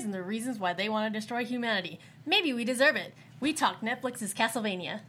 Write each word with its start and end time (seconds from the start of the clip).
vampires 0.00 0.04
and 0.04 0.14
the 0.14 0.22
reasons 0.22 0.58
why 0.58 0.72
they 0.72 0.88
want 0.88 1.12
to 1.12 1.18
destroy 1.18 1.44
humanity. 1.44 1.98
Maybe 2.26 2.52
we 2.52 2.64
deserve 2.64 2.96
it. 2.96 3.12
We 3.40 3.52
talk 3.52 3.80
Netflix's 3.80 4.34
Castlevania. 4.34 5.00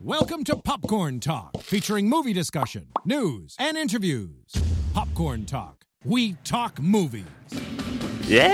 Welcome 0.00 0.44
to 0.44 0.56
Popcorn 0.56 1.20
Talk, 1.20 1.62
featuring 1.62 2.08
movie 2.08 2.32
discussion, 2.32 2.88
news, 3.04 3.56
and 3.58 3.76
interviews. 3.76 4.52
Popcorn 4.92 5.46
Talk. 5.46 5.84
We 6.04 6.34
talk 6.44 6.80
movies. 6.80 7.24
Yeah. 8.22 8.48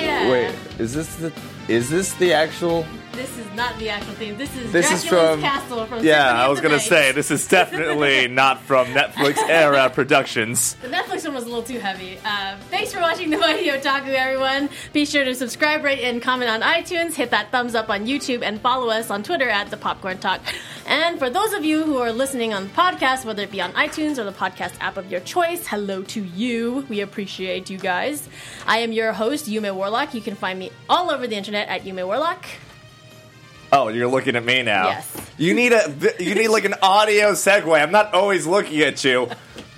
Yeah. 0.00 0.30
Wait, 0.30 0.54
is 0.78 0.94
this 0.94 1.14
the 1.16 1.32
is 1.68 1.88
this 1.90 2.12
the 2.14 2.32
actual? 2.32 2.84
This 3.12 3.36
is 3.38 3.46
not 3.54 3.76
the 3.78 3.90
actual 3.90 4.14
theme. 4.14 4.38
This 4.38 4.54
is 4.56 4.72
This 4.72 4.90
is 4.90 5.04
from- 5.04 5.40
Castle 5.42 5.84
from 5.86 6.02
Yeah, 6.02 6.22
Symphony 6.28 6.40
I 6.44 6.48
was 6.48 6.60
gonna 6.60 6.76
Night. 6.76 6.82
say 6.82 7.12
this 7.12 7.30
is 7.30 7.46
definitely 7.46 8.28
not 8.42 8.62
from 8.62 8.86
Netflix 8.88 9.36
era 9.48 9.90
productions. 9.90 10.74
The 10.80 10.88
Netflix 10.88 11.24
one 11.24 11.34
was 11.34 11.44
a 11.44 11.48
little 11.48 11.62
too 11.62 11.80
heavy. 11.80 12.18
Uh, 12.24 12.56
thanks 12.70 12.94
for 12.94 13.00
watching 13.00 13.28
the 13.30 13.36
Mighty 13.36 13.66
Otaku, 13.68 14.08
everyone. 14.14 14.70
Be 14.92 15.04
sure 15.04 15.24
to 15.24 15.34
subscribe, 15.34 15.82
rate, 15.84 16.00
and 16.00 16.22
comment 16.22 16.50
on 16.50 16.62
iTunes. 16.62 17.14
Hit 17.14 17.30
that 17.32 17.50
thumbs 17.50 17.74
up 17.74 17.90
on 17.90 18.06
YouTube, 18.06 18.42
and 18.42 18.60
follow 18.60 18.88
us 18.88 19.10
on 19.10 19.22
Twitter 19.22 19.48
at 19.50 19.70
the 19.70 19.76
Popcorn 19.76 20.18
Talk. 20.18 20.40
And 20.86 21.18
for 21.18 21.28
those 21.28 21.52
of 21.52 21.64
you 21.64 21.82
who 21.82 21.98
are 21.98 22.12
listening 22.12 22.54
on 22.54 22.64
the 22.64 22.70
podcast, 22.70 23.24
whether 23.26 23.42
it 23.42 23.50
be 23.50 23.60
on 23.60 23.72
iTunes 23.72 24.18
or 24.18 24.24
the 24.24 24.32
podcast 24.32 24.72
app 24.80 24.96
of 24.96 25.10
your 25.10 25.20
choice, 25.20 25.66
hello 25.66 26.02
to 26.04 26.22
you. 26.24 26.86
We 26.88 27.00
appreciate 27.00 27.68
you 27.70 27.76
guys. 27.78 28.28
I 28.66 28.78
am 28.78 28.92
your 28.92 29.12
host, 29.12 29.46
Yume 29.46 29.74
Warlock. 29.74 30.14
You 30.14 30.20
can 30.20 30.36
find 30.36 30.58
me 30.58 30.70
all 30.88 31.10
over 31.10 31.26
the 31.26 31.36
internet 31.36 31.68
at 31.68 31.82
Yume 31.84 32.06
Warlock. 32.06 32.46
Oh, 33.72 33.88
you're 33.88 34.08
looking 34.08 34.36
at 34.36 34.44
me 34.44 34.62
now. 34.62 34.88
Yes. 34.88 35.16
You 35.38 35.54
need 35.54 35.72
a 35.72 36.14
you 36.18 36.34
need 36.34 36.48
like 36.48 36.64
an 36.64 36.74
audio 36.82 37.32
segue. 37.32 37.80
I'm 37.80 37.92
not 37.92 38.14
always 38.14 38.46
looking 38.46 38.80
at 38.80 39.02
you. 39.04 39.28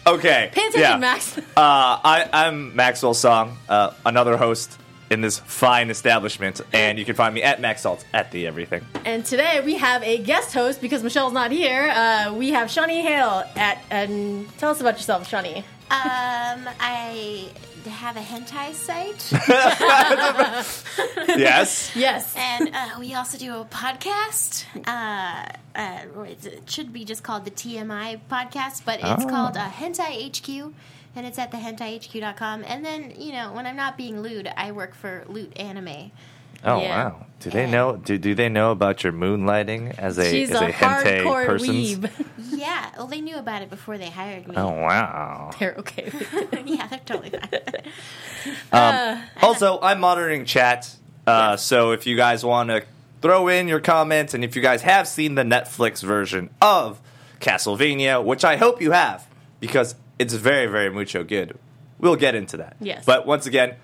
Okay. 0.07 0.51
Pay 0.53 0.61
attention, 0.67 0.81
yeah. 0.81 0.97
Max. 0.97 1.39
Uh, 1.39 1.43
I, 1.57 2.29
I'm 2.33 2.75
Maxwell 2.75 3.15
Song, 3.15 3.57
uh, 3.69 3.93
another 4.05 4.37
host 4.37 4.79
in 5.11 5.21
this 5.21 5.39
fine 5.39 5.91
establishment, 5.91 6.63
and 6.73 6.99
you 6.99 7.05
can 7.05 7.15
find 7.15 7.35
me 7.35 7.43
at 7.43 7.61
Max 7.61 7.83
Salt 7.83 8.05
at 8.15 8.31
the 8.33 8.47
everything. 8.47 8.83
And 9.05 9.25
today 9.25 9.61
we 9.63 9.77
have 9.77 10.03
a 10.03 10.19
guest 10.19 10.55
host 10.55 10.81
because 10.81 11.03
Michelle's 11.03 11.35
not 11.35 11.51
here. 11.53 11.91
Uh, 11.95 12.35
we 12.35 12.51
have 12.51 12.71
Shawnee 12.71 13.03
Hale 13.03 13.45
at. 13.55 13.79
And 13.91 14.49
tell 14.59 14.71
us 14.71 14.81
about 14.81 14.95
yourself, 14.95 15.29
Shawnee. 15.29 15.59
Um, 15.91 16.67
I 16.81 17.51
have 17.91 18.17
a 18.17 18.21
hentai 18.21 18.73
site, 18.75 19.31
Yes. 21.29 21.91
Yes. 21.95 22.35
and 22.37 22.71
uh, 22.75 22.89
we 22.99 23.15
also 23.15 23.39
do 23.39 23.57
a 23.61 23.65
podcast. 23.65 24.65
Uh, 24.87 25.47
uh, 25.79 26.23
it 26.25 26.63
should 26.71 26.93
be 26.93 27.05
just 27.05 27.23
called 27.23 27.45
the 27.45 27.51
TMI 27.51 28.21
podcast, 28.31 28.85
but 28.85 29.01
it's 29.03 29.25
Oh. 29.25 29.29
called 29.29 29.57
uh, 29.57 29.69
Hentai 29.71 30.29
HQ, 30.29 30.73
and 31.17 31.27
it's 31.27 31.39
at 31.39 31.51
the 31.51 31.57
hentaiHQ.com. 31.59 32.65
And 32.67 32.85
then, 32.85 33.13
you 33.19 33.33
know, 33.33 33.53
when 33.53 33.67
I'm 33.67 33.77
not 33.77 33.97
being 33.97 34.21
lewd, 34.23 34.51
I 34.57 34.73
work 34.73 34.95
for 34.95 35.25
Loot 35.29 35.57
Anime. 35.59 36.11
Oh 36.65 36.81
Yeah. 36.81 37.05
wow! 37.05 37.27
Do 37.41 37.51
they 37.51 37.69
know? 37.69 37.97
Do, 37.97 38.19
do 38.19 38.35
they 38.35 38.49
know 38.49 38.71
about 38.71 39.03
your 39.03 39.13
moonlighting 39.13 39.99
as 39.99 40.17
a 40.19 40.31
She's 40.31 40.51
as 40.51 40.61
a, 40.61 40.67
a, 40.67 40.73
hentai 40.73 41.23
hardcore 41.25 41.47
person? 41.47 41.69
weeb. 41.75 42.11
Yeah, 42.63 42.91
well, 42.97 43.09
they 43.09 43.21
knew 43.21 43.37
about 43.39 43.63
it 43.63 43.71
before 43.71 43.99
they 43.99 44.09
hired 44.09 44.47
me. 44.47 44.55
Oh 44.57 44.69
wow! 44.71 45.51
They're 45.59 45.75
okay 45.79 46.05
with 46.05 46.33
it. 46.53 46.67
yeah, 46.69 46.87
they're 46.87 47.01
totally 47.05 47.31
fine. 48.71 49.17
Um, 49.17 49.23
also, 49.41 49.81
I'm 49.81 49.99
monitoring 50.01 50.45
chat, 50.45 50.95
uh, 51.27 51.57
so 51.57 51.91
if 51.91 52.07
you 52.07 52.17
guys 52.17 52.45
want 52.45 52.69
to 52.71 52.85
throw 53.21 53.49
in 53.49 53.67
your 53.69 53.81
comments, 53.81 54.33
and 54.35 54.45
if 54.45 54.55
you 54.55 54.63
guys 54.63 54.83
have 54.83 55.09
seen 55.09 55.35
the 55.35 55.43
Netflix 55.43 56.03
version 56.05 56.51
of 56.61 57.01
Castlevania, 57.41 58.23
which 58.25 58.45
I 58.45 58.57
hope 58.57 58.81
you 58.81 58.93
have, 58.93 59.27
because 59.61 59.95
it's 60.19 60.35
very, 60.35 60.67
very 60.67 60.91
mucho 60.91 61.25
good. 61.25 61.59
We'll 61.99 62.17
get 62.17 62.35
into 62.37 62.57
that. 62.59 62.77
Yes. 62.81 63.05
But 63.05 63.27
once 63.27 63.47
again, 63.47 63.75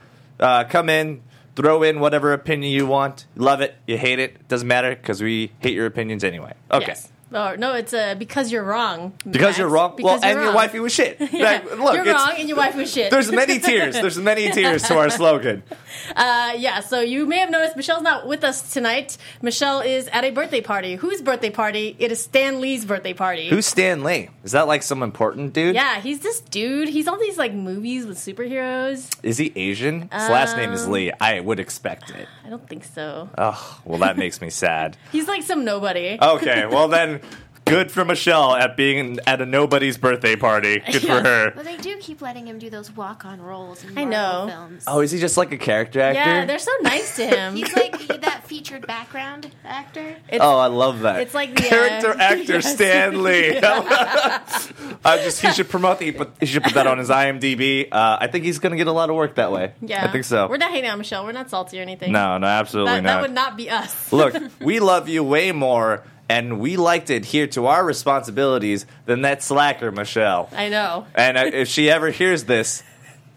uh, 0.41 0.65
come 0.65 0.89
in, 0.89 1.23
throw 1.59 1.83
in 1.83 1.99
whatever 1.99 2.33
opinion 2.33 2.73
you 2.73 2.87
want. 2.87 3.27
Love 3.35 3.61
it, 3.61 3.75
you 3.85 3.99
hate 3.99 4.21
it, 4.21 4.47
doesn't 4.47 4.69
matter, 4.69 4.95
because 4.95 5.21
we 5.21 5.51
hate 5.59 5.75
your 5.75 5.87
opinions 5.87 6.23
anyway. 6.23 6.55
Okay. 6.71 6.87
Yes. 6.87 7.11
Oh, 7.33 7.55
no, 7.57 7.75
it's 7.75 7.93
uh, 7.93 8.15
because 8.15 8.51
you're 8.51 8.63
wrong. 8.65 9.13
Because 9.25 9.49
Max. 9.49 9.59
you're 9.59 9.69
wrong. 9.69 9.95
Because 9.97 10.21
well, 10.23 10.31
and 10.31 10.37
your 10.39 10.47
wrong. 10.47 10.55
wifey 10.55 10.81
was 10.81 10.93
shit. 10.95 11.19
Yeah, 11.33 11.45
Like, 11.63 11.79
look, 11.79 11.95
you're 11.97 12.15
wrong, 12.15 12.33
and 12.39 12.49
your 12.49 12.57
wife 12.59 12.75
was 12.75 12.93
shit. 12.93 13.11
There's 13.11 13.31
many 13.31 13.59
tiers. 13.59 13.95
There's 13.95 14.19
many 14.19 14.51
tiers 14.51 14.83
to 14.85 14.97
our 14.99 15.11
slogan. 15.11 15.63
Uh, 16.15 16.53
yeah, 16.57 16.81
so 16.81 17.01
you 17.01 17.27
may 17.27 17.39
have 17.39 17.51
noticed 17.51 17.77
Michelle's 17.77 18.03
not 18.03 18.27
with 18.27 18.43
us 18.45 18.73
tonight. 18.73 19.19
Michelle 19.43 19.81
is 19.81 20.07
at 20.09 20.25
a 20.25 20.31
birthday 20.31 20.61
party. 20.61 20.95
Whose 20.95 21.21
birthday 21.21 21.51
party? 21.51 21.97
It 21.99 22.13
is 22.13 22.23
Stan 22.23 22.61
Lee's 22.61 22.85
birthday 22.85 23.13
party. 23.13 23.49
Who's 23.49 23.67
Stan 23.67 24.05
Lee? 24.05 24.31
Is 24.45 24.53
that 24.53 24.67
like 24.69 24.83
some 24.83 25.03
important 25.03 25.53
dude? 25.53 25.75
yeah, 25.75 26.01
he's 26.01 26.21
this 26.21 26.41
dude. 26.41 26.89
He's 26.89 27.09
all 27.09 27.19
these 27.19 27.37
like 27.37 27.53
movies 27.53 28.07
with 28.07 28.17
superheroes. 28.17 29.09
Is 29.23 29.39
he 29.39 29.53
Asian? 29.57 30.03
His 30.03 30.29
last 30.31 30.57
name 30.57 30.73
is 30.73 30.85
Um, 30.85 30.93
Lee. 30.93 31.13
I 31.21 31.41
would 31.41 31.61
expect 31.61 32.11
it. 32.11 32.29
I 32.45 32.49
don't 32.51 32.67
think 32.69 32.85
so. 32.85 33.29
Oh, 33.37 33.81
well, 33.85 33.99
that 33.99 34.17
makes 34.17 34.41
me 34.41 34.51
sad. 34.51 34.97
He's 35.13 35.29
like 35.29 35.43
some 35.43 35.65
nobody. 35.65 36.19
Okay, 36.21 36.67
well 36.67 36.89
then, 36.89 37.18
good 37.65 37.91
for 37.93 38.03
Michelle 38.05 38.55
at 38.55 38.79
being 38.79 39.19
at 39.27 39.43
a 39.43 39.47
nobody's 39.47 39.99
birthday 39.99 40.37
party. 40.37 40.79
Good 40.91 41.03
for 41.03 41.21
her. 41.21 41.53
Well, 41.55 41.65
they 41.67 41.77
do 41.77 41.99
keep 41.99 42.23
letting 42.23 42.47
him 42.49 42.59
do 42.59 42.71
those 42.71 42.91
walk-on 42.91 43.43
roles 43.43 43.85
in 43.85 43.91
I 43.91 44.07
Marvel 44.07 44.11
know. 44.11 44.47
films. 44.51 44.85
Oh, 44.87 45.01
is 45.01 45.11
he 45.11 45.19
just 45.19 45.37
like 45.37 45.53
a 45.53 45.59
character 45.59 46.01
actor? 46.01 46.19
yeah, 46.19 46.47
they're 46.47 46.59
so 46.59 46.71
nice 46.81 47.17
to 47.17 47.27
him. 47.27 47.57
He's 47.57 47.71
like 47.77 47.95
he- 48.01 48.07
that 48.17 48.45
featured 48.49 48.87
background 48.87 49.51
actor. 49.67 50.01
It's- 50.29 50.41
Oh, 50.41 50.57
I 50.57 50.69
love 50.69 51.01
that. 51.01 51.21
It's 51.21 51.35
like 51.35 51.55
the, 51.55 51.67
uh, 51.67 51.69
character 51.69 52.11
actor 52.19 52.55
yes. 52.55 52.73
Stan 52.73 53.23
Lee. 53.23 53.59
I 53.63 55.21
just 55.23 55.41
he 55.43 55.53
should 55.53 55.69
promote 55.69 55.99
the, 55.99 56.11
but 56.13 56.33
he 56.41 56.47
should 56.47 56.63
put 56.65 56.75
that 56.75 56.87
on 56.87 56.99
his 56.99 57.11
IMDb. 57.11 57.89
Uh, 57.93 58.19
I 58.21 58.29
think 58.29 58.45
he's 58.45 58.59
gonna 58.59 58.77
get 58.77 58.87
a 58.87 58.93
lot 58.93 59.11
of 59.11 59.17
work 59.17 59.35
that 59.37 59.53
way. 59.53 59.73
yeah, 59.83 60.05
I 60.05 60.09
think 60.09 60.25
so. 60.25 60.49
We're 60.49 60.57
not 60.57 60.71
hating 60.71 60.91
on 60.91 60.99
Michelle. 60.99 61.25
We're 61.25 61.33
not 61.33 61.51
salty 61.51 61.79
or 61.79 61.83
anything. 61.83 62.13
no, 62.13 62.39
no, 62.39 62.47
absolutely 62.47 62.95
that, 62.95 63.03
not. 63.03 63.09
that 63.17 63.23
would 63.23 63.33
not 63.35 63.57
be 63.57 63.69
us. 63.71 64.13
Look, 64.13 64.35
we 64.61 64.81
love 64.81 65.09
you 65.09 65.23
way 65.23 65.53
more, 65.53 66.03
and 66.29 66.61
we 66.61 66.77
like 66.77 67.07
to 67.07 67.15
adhere 67.15 67.47
to 67.49 67.67
our 67.67 67.85
responsibilities 67.85 68.87
than 69.07 69.23
that 69.23 69.43
slacker, 69.43 69.91
Michelle. 69.91 70.49
I 70.53 70.69
know. 70.69 71.07
And 71.15 71.37
uh, 71.39 71.45
if 71.53 71.69
she 71.69 71.91
ever 71.91 72.11
hears 72.11 72.45
this, 72.45 72.83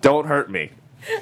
don't 0.02 0.26
hurt 0.28 0.50
me, 0.52 0.72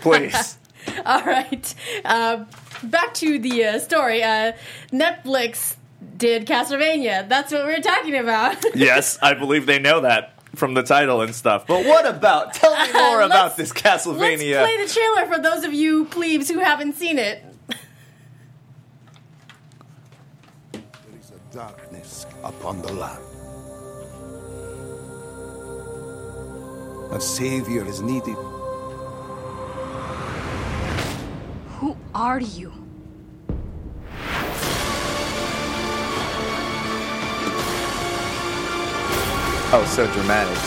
please. 0.01 0.57
All 1.05 1.21
right. 1.23 1.75
Uh, 2.03 2.45
back 2.83 3.13
to 3.15 3.37
the 3.39 3.65
uh, 3.65 3.79
story. 3.79 4.23
Uh, 4.23 4.53
Netflix 4.91 5.75
did 6.17 6.47
Castlevania. 6.47 7.27
That's 7.27 7.51
what 7.51 7.65
we 7.65 7.73
are 7.73 7.81
talking 7.81 8.15
about. 8.17 8.57
yes, 8.75 9.19
I 9.21 9.33
believe 9.33 9.65
they 9.65 9.79
know 9.79 10.01
that 10.01 10.33
from 10.55 10.73
the 10.73 10.81
title 10.83 11.21
and 11.21 11.35
stuff. 11.35 11.67
But 11.67 11.85
what 11.85 12.05
about? 12.05 12.53
Tell 12.53 12.71
me 12.71 12.93
more 12.93 13.17
Let's- 13.19 13.25
about 13.31 13.57
this 13.57 13.71
Castlevania. 13.71 14.61
Let's 14.61 14.71
play 14.71 14.85
the 14.85 14.93
trailer 14.93 15.35
for 15.35 15.41
those 15.41 15.63
of 15.63 15.73
you 15.73 16.05
plebes 16.05 16.49
who 16.49 16.59
haven't 16.59 16.93
seen 16.93 17.19
it. 17.19 17.43
There 20.71 20.81
is 21.19 21.31
a 21.31 21.38
darkness 21.51 22.25
upon 22.43 22.81
the 22.81 22.93
land. 22.93 23.23
A 27.11 27.19
savior 27.19 27.85
is 27.85 28.01
needed. 28.01 28.37
Who 31.79 31.97
are 32.13 32.39
you? 32.39 32.71
oh, 39.71 39.85
so 39.87 40.05
dramatic. 40.13 40.57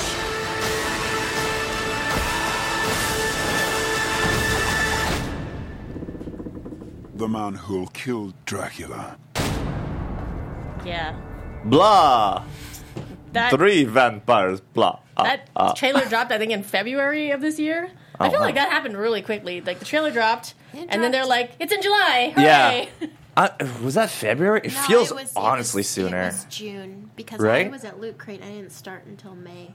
The 7.14 7.28
man 7.28 7.54
who'll 7.54 7.86
kill 7.88 8.32
Dracula. 8.46 9.16
Yeah. 10.84 11.14
Blah. 11.64 12.44
That 13.32 13.50
Three 13.52 13.84
vampires. 13.84 14.60
Blah. 14.60 14.98
Ah, 15.16 15.22
that 15.24 15.48
ah. 15.56 15.72
trailer 15.72 16.04
dropped, 16.06 16.32
I 16.32 16.38
think, 16.38 16.52
in 16.52 16.62
February 16.62 17.30
of 17.30 17.40
this 17.40 17.58
year. 17.58 17.90
I 18.20 18.26
Oh, 18.26 18.30
feel 18.30 18.40
wow. 18.40 18.46
like 18.46 18.54
that 18.56 18.70
happened 18.70 18.96
really 18.96 19.22
quickly. 19.22 19.60
Like 19.60 19.78
the 19.78 19.84
trailer 19.84 20.10
dropped, 20.10 20.54
It 20.74 20.86
and 20.90 21.02
then 21.02 21.12
they're 21.12 21.26
like, 21.26 21.52
"It's 21.58 21.72
in 21.72 21.80
July." 21.82 22.32
Yeah. 22.36 22.86
Uh, 23.34 23.48
was 23.82 23.94
that 23.94 24.10
February? 24.10 24.60
It 24.62 24.74
No, 24.74 24.80
feels 24.82 25.10
it 25.10 25.14
was- 25.14 25.30
it 25.30 25.38
honestly 25.38 25.80
was- 25.80 25.88
sooner. 25.88 26.20
It 26.24 26.26
was 26.26 26.44
June 26.50 27.10
because 27.16 27.40
Right? 27.40 27.66
I 27.66 27.70
was 27.70 27.82
at 27.82 27.98
Loot 27.98 28.18
Crate. 28.18 28.42
I 28.42 28.48
didn't 28.50 28.72
start 28.72 29.06
until 29.06 29.34
May. 29.34 29.72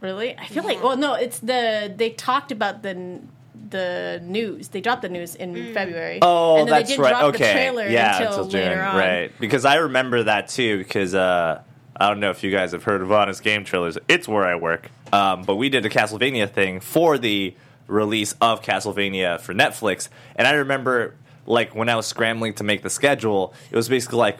really? 0.00 0.38
I 0.38 0.46
feel 0.46 0.62
like. 0.62 0.80
Well, 0.84 0.96
no, 0.96 1.14
it's 1.14 1.40
the 1.40 1.92
they 1.96 2.10
talked 2.10 2.52
about 2.52 2.84
the 2.84 3.22
the 3.70 4.20
news. 4.24 4.68
They 4.68 4.80
dropped 4.80 5.02
the 5.02 5.08
news 5.08 5.34
in 5.34 5.74
February. 5.74 6.18
Oh, 6.22 6.58
and 6.58 6.68
then 6.68 6.74
that's 6.74 6.88
they 6.88 6.96
didn't 6.96 7.04
right. 7.04 7.10
drop 7.10 7.34
okay, 7.34 7.46
the 7.46 7.52
trailer 7.52 7.88
yeah, 7.88 8.22
until, 8.22 8.48
June, 8.48 8.60
later 8.60 8.82
on. 8.82 8.96
right? 8.96 9.32
Because 9.40 9.64
I 9.64 9.76
remember 9.76 10.22
that 10.24 10.48
too. 10.48 10.78
Because 10.78 11.14
uh, 11.14 11.62
I 11.96 12.08
don't 12.08 12.20
know 12.20 12.30
if 12.30 12.42
you 12.44 12.50
guys 12.50 12.72
have 12.72 12.84
heard 12.84 13.02
of 13.02 13.10
Honest 13.10 13.42
Game 13.42 13.64
Trailers. 13.64 13.98
It's 14.08 14.28
where 14.28 14.44
I 14.44 14.56
work. 14.56 14.90
Um, 15.12 15.42
but 15.42 15.56
we 15.56 15.68
did 15.68 15.84
a 15.86 15.88
Castlevania 15.88 16.50
thing 16.50 16.80
for 16.80 17.18
the 17.18 17.54
release 17.86 18.34
of 18.40 18.62
Castlevania 18.62 19.40
for 19.40 19.54
Netflix, 19.54 20.08
and 20.34 20.48
I 20.48 20.52
remember 20.54 21.14
like 21.46 21.74
when 21.74 21.88
I 21.88 21.94
was 21.94 22.06
scrambling 22.06 22.54
to 22.54 22.64
make 22.64 22.82
the 22.82 22.90
schedule, 22.90 23.54
it 23.70 23.76
was 23.76 23.88
basically 23.88 24.18
like. 24.18 24.38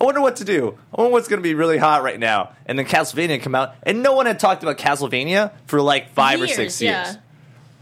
I 0.00 0.04
wonder 0.04 0.22
what 0.22 0.36
to 0.36 0.44
do. 0.46 0.78
I 0.94 1.02
wonder 1.02 1.12
what's 1.12 1.28
going 1.28 1.40
to 1.40 1.46
be 1.46 1.52
really 1.52 1.76
hot 1.76 2.02
right 2.02 2.18
now. 2.18 2.52
And 2.64 2.78
then 2.78 2.86
Castlevania 2.86 3.42
come 3.42 3.54
out, 3.54 3.74
and 3.82 4.02
no 4.02 4.14
one 4.14 4.24
had 4.24 4.40
talked 4.40 4.62
about 4.62 4.78
Castlevania 4.78 5.52
for 5.66 5.82
like 5.82 6.14
five 6.14 6.40
or 6.40 6.46
Years, 6.46 6.56
six 6.56 6.80
years. 6.80 6.92
yeah. 6.92 7.16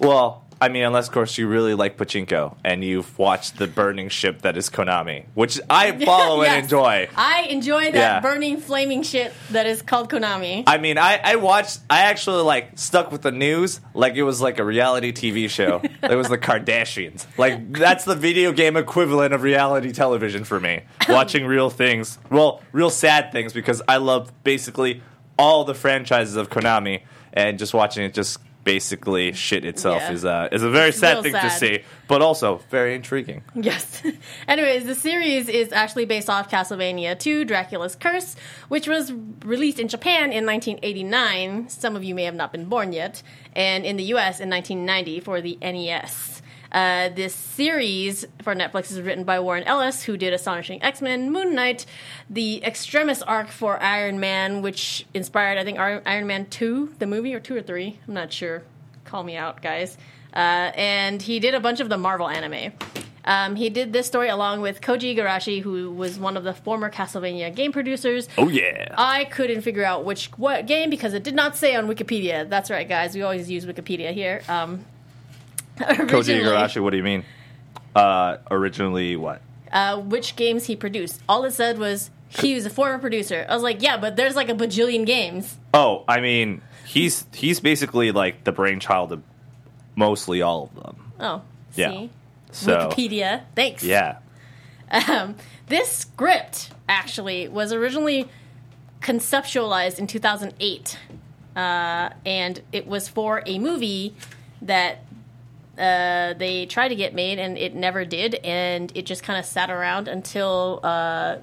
Well, 0.00 0.44
I 0.60 0.68
mean, 0.68 0.82
unless 0.84 1.06
of 1.08 1.14
course 1.14 1.38
you 1.38 1.46
really 1.46 1.74
like 1.74 1.96
pachinko 1.96 2.56
and 2.64 2.82
you've 2.82 3.16
watched 3.18 3.58
the 3.58 3.66
burning 3.68 4.08
ship 4.08 4.42
that 4.42 4.56
is 4.56 4.68
Konami, 4.68 5.24
which 5.34 5.60
I 5.70 5.92
follow 6.04 6.42
Yes. 6.42 6.54
and 6.54 6.62
enjoy. 6.64 7.08
I 7.16 7.42
enjoy 7.42 7.84
that 7.92 7.94
Yeah. 7.94 8.20
burning, 8.20 8.56
flaming 8.58 9.02
shit 9.02 9.32
that 9.50 9.66
is 9.66 9.82
called 9.82 10.10
Konami. 10.10 10.64
I 10.66 10.78
mean, 10.78 10.98
I, 10.98 11.20
I 11.22 11.36
watched. 11.36 11.80
I 11.88 12.02
actually 12.02 12.42
like 12.42 12.72
stuck 12.78 13.12
with 13.12 13.22
the 13.22 13.30
news 13.32 13.80
like 13.94 14.14
it 14.16 14.24
was 14.24 14.40
like 14.40 14.58
a 14.58 14.64
reality 14.64 15.12
TV 15.12 15.48
show. 15.48 15.80
it 16.02 16.16
was 16.16 16.28
the 16.28 16.38
Kardashians. 16.48 17.26
Like 17.38 17.72
that's 17.72 18.04
the 18.04 18.16
video 18.16 18.52
game 18.52 18.76
equivalent 18.76 19.34
of 19.34 19.42
reality 19.42 19.92
television 19.92 20.44
for 20.44 20.58
me. 20.58 20.82
Watching 21.08 21.46
real 21.56 21.70
things, 21.70 22.18
well, 22.30 22.62
real 22.72 22.90
sad 22.90 23.30
things 23.32 23.52
because 23.52 23.80
I 23.86 23.98
love 23.98 24.32
basically 24.44 25.02
all 25.38 25.62
the 25.64 25.74
franchises 25.74 26.34
of 26.34 26.50
Konami, 26.50 27.02
and 27.32 27.60
just 27.60 27.72
watching 27.72 28.04
it 28.04 28.12
just 28.12 28.38
basically 28.68 29.32
shit 29.32 29.64
itself 29.64 30.02
Yeah. 30.02 30.12
is 30.12 30.24
uh, 30.24 30.48
is 30.52 30.62
a 30.62 30.68
very 30.70 30.92
sad 30.92 31.22
thing 31.22 31.32
to 31.32 31.50
see, 31.50 31.74
but 32.06 32.20
also 32.20 32.60
very 32.70 32.94
intriguing. 32.94 33.40
Yes. 33.54 34.02
Anyways, 34.48 34.84
the 34.84 34.94
series 34.94 35.48
is 35.48 35.72
actually 35.72 36.04
based 36.04 36.28
off 36.28 36.50
Castlevania 36.50 37.18
2 37.18 37.46
Dracula's 37.46 37.96
Curse, 37.96 38.36
which 38.68 38.86
was 38.86 39.10
released 39.54 39.78
in 39.78 39.88
Japan 39.88 40.32
in 40.32 40.44
1989. 40.44 41.68
Some 41.70 41.96
of 41.96 42.04
you 42.04 42.14
may 42.14 42.24
have 42.24 42.34
not 42.34 42.52
been 42.52 42.66
born 42.66 42.92
yet. 42.92 43.22
And 43.56 43.86
in 43.86 43.96
the 43.96 44.04
US 44.14 44.38
in 44.40 44.50
1990 44.50 45.20
for 45.20 45.40
the 45.40 45.56
NES. 45.62 46.37
Uh, 46.70 47.08
this 47.08 47.34
series 47.34 48.26
for 48.42 48.54
Netflix 48.54 48.90
is 48.90 49.00
written 49.00 49.24
by 49.24 49.40
Warren 49.40 49.64
Ellis, 49.64 50.02
who 50.02 50.16
did 50.16 50.32
Astonishing 50.32 50.82
X 50.82 51.00
Men, 51.00 51.30
Moon 51.30 51.54
Knight, 51.54 51.86
the 52.28 52.62
Extremis 52.64 53.22
arc 53.22 53.48
for 53.48 53.82
Iron 53.82 54.20
Man, 54.20 54.60
which 54.60 55.06
inspired, 55.14 55.58
I 55.58 55.64
think, 55.64 55.78
Iron 55.78 56.26
Man 56.26 56.46
2, 56.46 56.94
the 56.98 57.06
movie, 57.06 57.34
or 57.34 57.40
2 57.40 57.56
or 57.56 57.62
3. 57.62 57.98
I'm 58.06 58.14
not 58.14 58.32
sure. 58.32 58.62
Call 59.04 59.22
me 59.24 59.36
out, 59.36 59.62
guys. 59.62 59.96
Uh, 60.34 60.70
and 60.74 61.22
he 61.22 61.40
did 61.40 61.54
a 61.54 61.60
bunch 61.60 61.80
of 61.80 61.88
the 61.88 61.96
Marvel 61.96 62.28
anime. 62.28 62.72
Um, 63.24 63.56
he 63.56 63.68
did 63.68 63.92
this 63.92 64.06
story 64.06 64.28
along 64.28 64.62
with 64.62 64.80
Koji 64.80 65.14
Igarashi, 65.16 65.60
who 65.60 65.90
was 65.90 66.18
one 66.18 66.36
of 66.36 66.44
the 66.44 66.54
former 66.54 66.90
Castlevania 66.90 67.54
game 67.54 67.72
producers. 67.72 68.26
Oh 68.38 68.48
yeah. 68.48 68.94
I 68.96 69.24
couldn't 69.24 69.60
figure 69.60 69.84
out 69.84 70.04
which 70.04 70.30
what 70.38 70.66
game 70.66 70.88
because 70.88 71.12
it 71.12 71.24
did 71.24 71.34
not 71.34 71.54
say 71.54 71.74
on 71.74 71.86
Wikipedia. 71.88 72.48
That's 72.48 72.70
right, 72.70 72.88
guys. 72.88 73.14
We 73.14 73.22
always 73.22 73.50
use 73.50 73.66
Wikipedia 73.66 74.12
here. 74.12 74.40
Um, 74.48 74.84
Koji 76.08 76.40
Igarashi, 76.42 76.82
what 76.82 76.90
do 76.90 76.96
you 76.96 77.02
mean? 77.02 77.24
Uh, 77.94 78.38
originally, 78.50 79.16
what? 79.16 79.40
uh, 79.72 79.98
which 80.00 80.36
games 80.36 80.64
he 80.66 80.76
produced. 80.76 81.20
All 81.28 81.44
it 81.44 81.52
said 81.52 81.78
was 81.78 82.10
he 82.28 82.54
was 82.54 82.66
a 82.66 82.70
former 82.70 82.98
producer. 82.98 83.46
I 83.48 83.54
was 83.54 83.62
like, 83.62 83.82
yeah, 83.82 83.96
but 83.96 84.16
there's 84.16 84.36
like 84.36 84.48
a 84.48 84.54
bajillion 84.54 85.04
games. 85.06 85.56
Oh, 85.74 86.04
I 86.08 86.20
mean, 86.20 86.62
he's 86.84 87.26
he's 87.34 87.60
basically 87.60 88.12
like 88.12 88.44
the 88.44 88.52
brainchild 88.52 89.12
of 89.12 89.22
mostly 89.96 90.42
all 90.42 90.70
of 90.74 90.82
them. 90.82 91.12
Oh, 91.20 91.42
Yeah. 91.74 91.90
see, 91.90 92.10
So 92.52 92.88
Wikipedia. 92.90 93.42
Thanks. 93.56 93.82
yeah, 93.82 94.18
Um, 94.90 95.34
this 95.66 95.90
script 95.90 96.70
actually 96.88 97.48
was 97.48 97.72
originally 97.72 98.28
conceptualized 99.00 99.98
in 99.98 100.06
2008, 100.06 100.98
uh, 101.56 102.10
and 102.24 102.62
it 102.72 102.86
was 102.86 103.08
for 103.08 103.42
a 103.46 103.58
movie 103.58 104.14
that 104.62 105.02
uh, 105.78 106.34
they 106.34 106.66
tried 106.66 106.88
to 106.88 106.96
get 106.96 107.14
made, 107.14 107.38
and 107.38 107.56
it 107.56 107.74
never 107.74 108.04
did, 108.04 108.34
and 108.36 108.90
it 108.94 109.06
just 109.06 109.22
kind 109.22 109.38
of 109.38 109.44
sat 109.44 109.70
around 109.70 110.08
until 110.08 110.80
uh, 110.82 111.36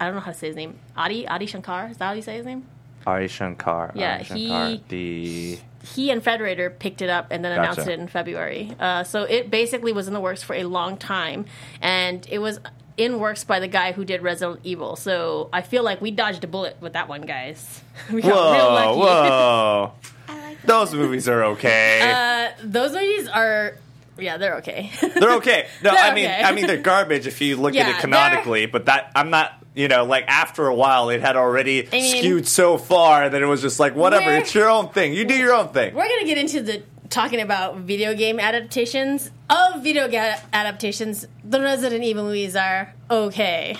I 0.00 0.04
don't 0.04 0.14
know 0.14 0.20
how 0.20 0.32
to 0.32 0.38
say 0.38 0.46
his 0.48 0.56
name. 0.56 0.78
Adi 0.96 1.26
Adi 1.28 1.46
Shankar 1.46 1.88
is 1.90 1.96
that 1.98 2.06
how 2.06 2.12
you 2.12 2.22
say 2.22 2.36
his 2.36 2.46
name? 2.46 2.66
Ari 3.06 3.28
Shankar. 3.28 3.92
Yeah, 3.94 4.14
Ari 4.16 4.24
Shankar, 4.24 4.68
he- 4.68 4.82
the 4.88 5.58
he 5.94 6.10
and 6.10 6.22
Frederator 6.22 6.76
picked 6.76 7.00
it 7.00 7.08
up 7.08 7.28
and 7.30 7.44
then 7.44 7.52
announced 7.52 7.78
Gotcha. 7.78 7.92
it 7.92 8.00
in 8.00 8.08
February. 8.08 8.74
Uh, 8.80 9.04
so 9.04 9.22
it 9.22 9.50
basically 9.50 9.92
was 9.92 10.08
in 10.08 10.14
the 10.14 10.20
works 10.20 10.42
for 10.42 10.54
a 10.54 10.64
long 10.64 10.96
time, 10.96 11.46
and 11.80 12.26
it 12.28 12.38
was 12.40 12.58
in 12.96 13.20
works 13.20 13.44
by 13.44 13.60
the 13.60 13.68
guy 13.68 13.92
who 13.92 14.04
did 14.04 14.22
Resident 14.22 14.58
Evil. 14.64 14.96
So 14.96 15.48
I 15.52 15.62
feel 15.62 15.84
like 15.84 16.00
we 16.00 16.10
dodged 16.10 16.42
a 16.42 16.46
bullet 16.48 16.76
with 16.80 16.94
that 16.94 17.08
one, 17.08 17.22
guys. 17.22 17.82
we 18.12 18.20
got 18.22 18.52
real 18.52 18.66
whoa, 18.66 18.98
lucky. 18.98 18.98
whoa. 18.98 19.92
I 20.28 20.40
like 20.40 20.60
that. 20.62 20.66
Those 20.66 20.94
movies 20.94 21.28
are 21.28 21.44
okay. 21.44 22.00
Uh, 22.02 22.50
those 22.62 22.92
movies 22.92 23.28
are, 23.28 23.76
yeah, 24.18 24.36
they're 24.36 24.56
okay. 24.56 24.90
they're 25.18 25.32
okay. 25.34 25.66
No, 25.82 25.90
they're 25.92 26.02
I 26.02 26.14
mean, 26.14 26.24
okay. 26.26 26.42
I 26.42 26.52
mean 26.52 26.66
they're 26.66 26.76
garbage 26.94 27.26
if 27.26 27.40
you 27.40 27.56
look 27.56 27.74
Yeah, 27.74 27.88
at 27.88 27.96
it 27.96 28.00
canonically. 28.00 28.66
But 28.66 28.86
that 28.86 29.12
I'm 29.14 29.30
not. 29.30 29.52
You 29.74 29.88
know, 29.88 30.04
like 30.06 30.24
after 30.26 30.66
a 30.68 30.74
while, 30.74 31.10
it 31.10 31.20
had 31.20 31.36
already 31.36 31.86
mean- 31.92 32.16
skewed 32.16 32.48
so 32.48 32.78
far 32.78 33.28
that 33.28 33.42
it 33.42 33.44
was 33.44 33.60
just 33.60 33.78
like, 33.78 33.94
whatever. 33.94 34.32
It's 34.32 34.54
your 34.54 34.70
own 34.70 34.88
thing. 34.88 35.12
You 35.12 35.26
do 35.26 35.34
your 35.34 35.52
own 35.54 35.68
thing. 35.68 35.94
We're 35.94 36.08
gonna 36.08 36.24
get 36.24 36.38
into 36.38 36.62
the 36.62 36.82
talking 37.10 37.42
about 37.42 37.76
video 37.76 38.14
game 38.14 38.40
adaptations. 38.40 39.30
Of 39.50 39.82
video 39.82 40.08
game 40.08 40.34
adaptations, 40.54 41.26
the 41.44 41.60
Resident 41.60 42.02
Evil 42.02 42.24
movies 42.24 42.56
are 42.56 42.94
okay. 43.10 43.76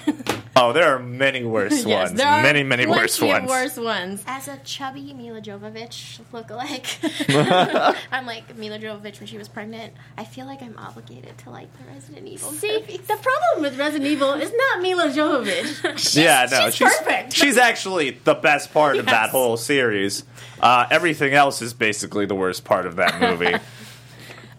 Oh, 0.59 0.73
there 0.73 0.95
are 0.95 0.99
many 0.99 1.45
worse 1.45 1.85
yes, 1.85 2.09
ones. 2.09 2.19
there 2.19 2.27
are 2.27 2.43
Many, 2.43 2.63
many 2.63 2.87
worse 2.87 3.19
plenty 3.19 3.35
of 3.45 3.51
ones. 3.51 3.51
Worse 3.51 3.77
ones. 3.85 4.25
As 4.27 4.49
a 4.49 4.57
chubby 4.65 5.13
Milla 5.13 5.43
Jovovich 5.43 6.19
lookalike, 6.33 7.95
I'm 8.11 8.25
like 8.25 8.57
Milla 8.57 8.79
Jovovich 8.79 9.21
when 9.21 9.27
she 9.27 9.37
was 9.37 9.49
pregnant. 9.49 9.93
I 10.17 10.25
feel 10.25 10.47
like 10.47 10.63
I'm 10.63 10.77
obligated 10.79 11.37
to 11.39 11.51
like 11.51 11.69
the 11.79 11.85
Resident 11.93 12.27
Evil 12.27 12.51
See, 12.53 12.81
movies. 12.81 13.01
the 13.07 13.17
problem 13.17 13.63
with 13.63 13.79
Resident 13.79 14.11
Evil 14.11 14.33
is 14.33 14.51
not 14.51 14.81
Milla 14.81 15.09
Jovovich. 15.11 15.99
She's, 15.99 16.17
yeah, 16.17 16.47
no, 16.51 16.71
she's, 16.71 16.89
perfect. 16.97 17.35
She's 17.35 17.59
actually 17.59 18.11
the 18.25 18.35
best 18.35 18.73
part 18.73 18.97
of 18.97 19.05
that 19.07 19.29
whole 19.31 19.59
series. 19.59 20.25
Uh, 20.61 20.87
everything 20.91 21.35
else 21.35 21.61
is 21.61 21.75
basically 21.75 22.25
the 22.25 22.35
worst 22.35 22.65
part 22.65 22.87
of 22.87 22.97
that 22.97 23.21
movie. 23.21 23.55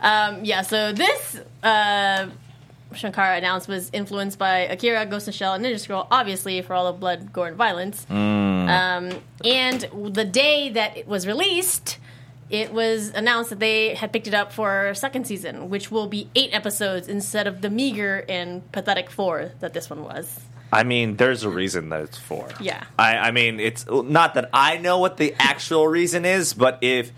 um, 0.01 0.45
yeah. 0.45 0.61
So 0.61 0.93
this 0.93 1.39
uh, 1.63 2.27
Shankar 2.93 3.33
announced 3.33 3.67
was 3.67 3.89
influenced 3.93 4.37
by 4.37 4.59
Akira, 4.59 5.05
Ghost 5.05 5.27
in 5.27 5.31
the 5.31 5.37
Shell, 5.37 5.53
and 5.53 5.65
Ninja 5.65 5.79
Scroll, 5.79 6.07
obviously 6.09 6.61
for 6.61 6.73
all 6.73 6.91
the 6.91 6.97
blood, 6.97 7.33
gore, 7.33 7.47
and 7.47 7.57
violence. 7.57 8.05
Um, 8.09 9.11
and 9.43 9.81
the 10.13 10.25
day 10.25 10.69
that 10.69 10.97
it 10.97 11.07
was 11.07 11.27
released. 11.27 11.97
It 12.49 12.71
was 12.71 13.09
announced 13.09 13.49
that 13.49 13.59
they 13.59 13.93
had 13.93 14.13
picked 14.13 14.25
it 14.25 14.33
up 14.33 14.53
for 14.53 14.87
a 14.87 14.95
second 14.95 15.27
season, 15.27 15.69
which 15.69 15.91
will 15.91 16.07
be 16.07 16.29
eight 16.33 16.51
episodes 16.53 17.09
instead 17.09 17.45
of 17.45 17.59
the 17.61 17.69
meager 17.69 18.23
and 18.29 18.71
pathetic 18.71 19.09
four 19.09 19.51
that 19.59 19.73
this 19.73 19.89
one 19.89 20.05
was. 20.05 20.39
I 20.71 20.83
mean, 20.83 21.17
there's 21.17 21.43
a 21.43 21.49
reason 21.49 21.89
that 21.89 22.01
it's 22.01 22.17
four. 22.17 22.47
Yeah. 22.61 22.83
I, 22.97 23.17
I 23.17 23.31
mean, 23.31 23.59
it's 23.59 23.85
not 23.89 24.35
that 24.35 24.49
I 24.53 24.77
know 24.77 24.99
what 24.99 25.17
the 25.17 25.35
actual 25.37 25.87
reason 25.87 26.23
is, 26.23 26.53
but 26.53 26.79
if 26.81 27.11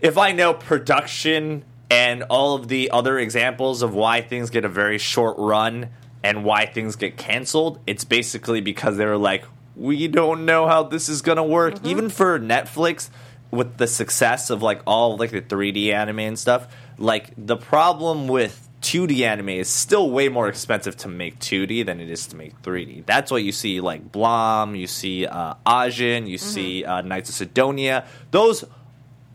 if 0.00 0.18
I 0.18 0.32
know 0.32 0.54
production 0.54 1.64
and 1.90 2.24
all 2.24 2.54
of 2.54 2.68
the 2.68 2.90
other 2.90 3.18
examples 3.18 3.82
of 3.82 3.94
why 3.94 4.20
things 4.20 4.50
get 4.50 4.64
a 4.64 4.68
very 4.68 4.98
short 4.98 5.36
run 5.38 5.90
and 6.24 6.44
why 6.44 6.66
things 6.66 6.96
get 6.96 7.16
canceled, 7.16 7.80
it's 7.86 8.04
basically 8.04 8.60
because 8.60 8.96
they 8.96 9.06
were 9.06 9.16
like, 9.16 9.44
we 9.76 10.08
don't 10.08 10.44
know 10.44 10.66
how 10.66 10.82
this 10.82 11.08
is 11.08 11.22
gonna 11.22 11.44
work. 11.44 11.74
Mm-hmm. 11.74 11.86
Even 11.86 12.08
for 12.08 12.40
Netflix, 12.40 13.10
with 13.50 13.76
the 13.76 13.86
success 13.86 14.50
of 14.50 14.62
like 14.62 14.80
all 14.86 15.16
like 15.16 15.30
the 15.30 15.42
3D 15.42 15.92
anime 15.92 16.20
and 16.20 16.38
stuff, 16.38 16.68
like 16.98 17.32
the 17.36 17.56
problem 17.56 18.28
with 18.28 18.68
2D 18.82 19.22
anime 19.22 19.48
is 19.48 19.68
still 19.68 20.10
way 20.10 20.28
more 20.28 20.48
expensive 20.48 20.96
to 20.96 21.08
make 21.08 21.38
2D 21.38 21.86
than 21.86 22.00
it 22.00 22.10
is 22.10 22.26
to 22.28 22.36
make 22.36 22.60
3D. 22.62 23.06
That's 23.06 23.30
why 23.30 23.38
you 23.38 23.52
see 23.52 23.80
like 23.80 24.12
Blame, 24.12 24.74
you 24.74 24.86
see 24.86 25.26
uh, 25.26 25.54
Ajin, 25.66 26.28
you 26.28 26.38
see 26.38 26.84
uh, 26.84 27.00
Knights 27.00 27.30
of 27.30 27.34
Sidonia. 27.34 28.06
Those 28.30 28.64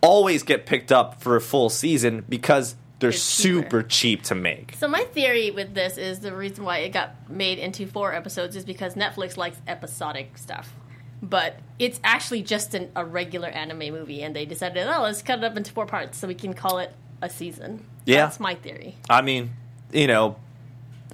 always 0.02 0.44
get 0.44 0.66
picked 0.66 0.92
up 0.92 1.22
for 1.22 1.36
a 1.36 1.42
full 1.42 1.70
season 1.70 2.26
because 2.28 2.76
they're 3.00 3.10
It's 3.12 3.38
cheaper. 3.42 3.62
super 3.64 3.84
cheap 3.84 4.24
to 4.24 4.36
make. 4.36 4.76
So 4.78 4.88
my 4.88 5.04
theory 5.06 5.50
with 5.52 5.74
this 5.74 5.98
is 5.98 6.20
the 6.20 6.36
reason 6.36 6.64
why 6.64 6.80
it 6.80 6.90
got 6.90 7.30
made 7.30 7.58
into 7.58 7.88
four 7.88 8.14
episodes 8.14 8.56
is 8.56 8.64
because 8.66 8.96
Netflix 8.96 9.38
likes 9.38 9.58
episodic 9.68 10.38
stuff. 10.38 10.74
But 11.24 11.60
it's 11.78 12.00
actually 12.04 12.42
just 12.44 12.74
an, 12.74 12.90
a 12.96 13.06
regular 13.06 13.48
anime 13.48 13.94
movie, 13.94 14.24
and 14.24 14.36
they 14.36 14.46
decided, 14.46 14.88
oh, 14.88 15.04
let's 15.04 15.22
cut 15.22 15.40
it 15.40 15.46
up 15.46 15.56
into 15.56 15.72
four 15.72 15.86
parts 15.86 16.18
so 16.18 16.28
we 16.28 16.34
can 16.36 16.54
call 16.54 16.80
it 16.80 16.92
a 17.22 17.30
season. 17.30 17.86
Yeah. 18.06 18.26
That's 18.26 18.40
my 18.40 18.56
theory. 18.56 18.96
I 19.08 19.22
mean, 19.22 19.52
you 19.92 20.08
know, 20.08 20.38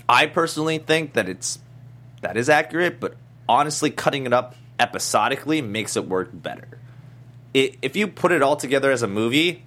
I 0.08 0.28
personally 0.28 0.78
think 0.78 1.14
that 1.14 1.28
it's 1.28 1.60
that 2.22 2.38
is 2.38 2.50
accurate, 2.50 3.00
but 3.02 3.16
honestly, 3.50 3.90
cutting 3.92 4.26
it 4.26 4.32
up 4.34 4.56
episodically 4.80 5.62
makes 5.62 5.98
it 5.98 6.08
work 6.08 6.30
better. 6.32 6.77
I 7.58 7.78
if 7.82 7.96
you 7.96 8.08
put 8.08 8.32
it 8.32 8.42
all 8.42 8.56
together 8.56 8.92
as 8.92 9.04
a 9.04 9.08
movie, 9.08 9.64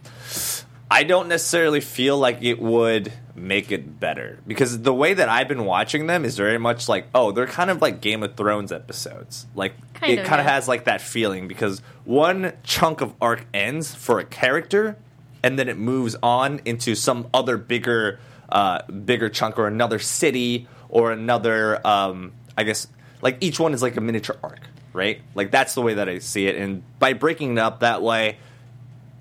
I 0.91 1.05
don't 1.05 1.29
necessarily 1.29 1.81
feel 1.81 2.19
like 2.19 2.43
it 2.43 2.61
would 2.61 3.13
make 3.35 3.73
it 3.73 3.99
better. 4.01 4.39
Because 4.47 4.83
the 4.83 4.93
way 4.93 5.15
that 5.15 5.29
I've 5.29 5.49
been 5.49 5.65
watching 5.65 6.07
them 6.07 6.25
is 6.25 6.37
very 6.37 6.59
much 6.59 6.89
like, 6.89 7.07
oh, 7.15 7.33
they're 7.33 7.47
kind 7.47 7.71
of 7.71 7.81
like 7.81 8.01
Game 8.01 8.23
of 8.23 8.37
Thrones 8.37 8.73
episodes. 8.73 9.47
Like 9.55 9.75
Kind 9.95 10.13
it 10.15 10.19
of, 10.21 10.27
kind 10.27 10.41
of 10.41 10.47
has 10.47 10.67
like 10.69 10.85
that 10.85 11.01
feeling 11.01 11.49
because 11.49 11.81
one 12.05 12.53
chunk 12.63 13.01
of 13.01 13.15
arc 13.21 13.47
ends 13.55 13.95
for 13.95 14.19
a 14.19 14.25
character 14.25 14.97
and 15.43 15.59
then 15.59 15.69
it 15.69 15.79
moves 15.79 16.17
on 16.23 16.61
into 16.65 16.95
some 16.95 17.29
other 17.33 17.57
bigger 17.57 18.19
uh, 18.49 18.83
bigger 18.91 19.29
chunk 19.29 19.59
or 19.59 19.67
another 19.67 19.99
city 19.99 20.67
or 20.89 21.13
another 21.13 21.87
um, 21.87 22.33
I 22.59 22.65
guess 22.65 22.89
like 23.23 23.39
each 23.41 23.61
one 23.61 23.75
is 23.75 23.83
like 23.83 23.97
a 23.97 24.01
miniature 24.01 24.37
arc, 24.43 24.61
right? 24.93 25.21
Like 25.35 25.51
that's 25.51 25.75
the 25.75 25.83
way 25.83 25.95
that 25.95 26.09
I 26.09 26.19
see 26.19 26.47
it 26.47 26.57
and 26.57 26.83
by 26.99 27.13
breaking 27.13 27.53
it 27.53 27.59
up 27.59 27.81
that 27.81 28.03
way 28.03 28.39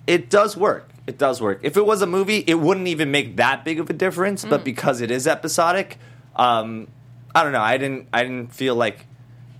it 0.09 0.29
does 0.31 0.57
work. 0.57 0.89
It 1.05 1.19
does 1.19 1.39
work. 1.39 1.59
If 1.61 1.77
it 1.77 1.85
was 1.85 2.01
a 2.01 2.07
movie, 2.07 2.43
it 2.45 2.55
wouldn't 2.55 2.87
even 2.87 3.11
make 3.11 3.37
that 3.37 3.63
big 3.63 3.79
of 3.79 3.89
a 3.91 3.93
difference. 3.93 4.43
Mm. 4.43 4.49
But 4.49 4.63
because 4.63 5.01
it 5.01 5.11
is 5.11 5.27
episodic, 5.27 5.99
um, 6.35 6.87
I 7.33 7.43
don't 7.43 7.51
know. 7.51 7.61
I 7.61 7.77
didn't. 7.77 8.07
I 8.11 8.23
didn't 8.23 8.53
feel 8.53 8.73
like 8.73 9.05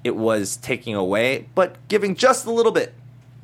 it 0.04 0.16
was 0.16 0.58
taking 0.58 0.96
away, 0.96 1.48
but 1.54 1.75
giving 1.88 2.16
just 2.16 2.48
a 2.48 2.51
little 2.51 2.72
bit, 2.72 2.94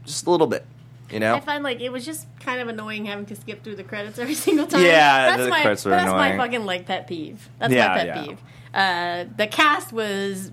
just 0.03 0.25
a 0.25 0.31
little 0.31 0.48
bit. 0.48 0.65
You 1.12 1.19
know. 1.19 1.36
I 1.36 1.39
find 1.41 1.63
like 1.63 1.79
it 1.79 1.91
was 1.91 2.03
just 2.03 2.25
kind 2.39 2.60
of 2.60 2.67
annoying 2.67 3.05
having 3.05 3.27
to 3.27 3.36
skip 3.36 3.63
through 3.63 3.75
the 3.75 3.84
credits 3.84 4.17
every 4.17 4.34
single 4.45 4.65
time. 4.65 4.84
Yeah, 4.84 5.29
that's 5.29 5.43
the 5.43 5.50
my 5.50 5.62
credits 5.62 5.86
were 5.86 5.91
that's 5.91 6.12
annoying. 6.12 6.38
my 6.38 6.43
fucking 6.43 6.65
like 6.65 6.88
pet 6.88 7.05
peeve. 7.05 7.50
That's 7.60 7.72
Yeah, 7.72 7.88
my 7.88 7.93
pet 7.98 8.07
yeah. 8.07 8.25
peeve. 8.25 8.41
Uh, 8.74 9.25
the 9.38 9.48
cast 9.48 9.93
was 9.93 10.51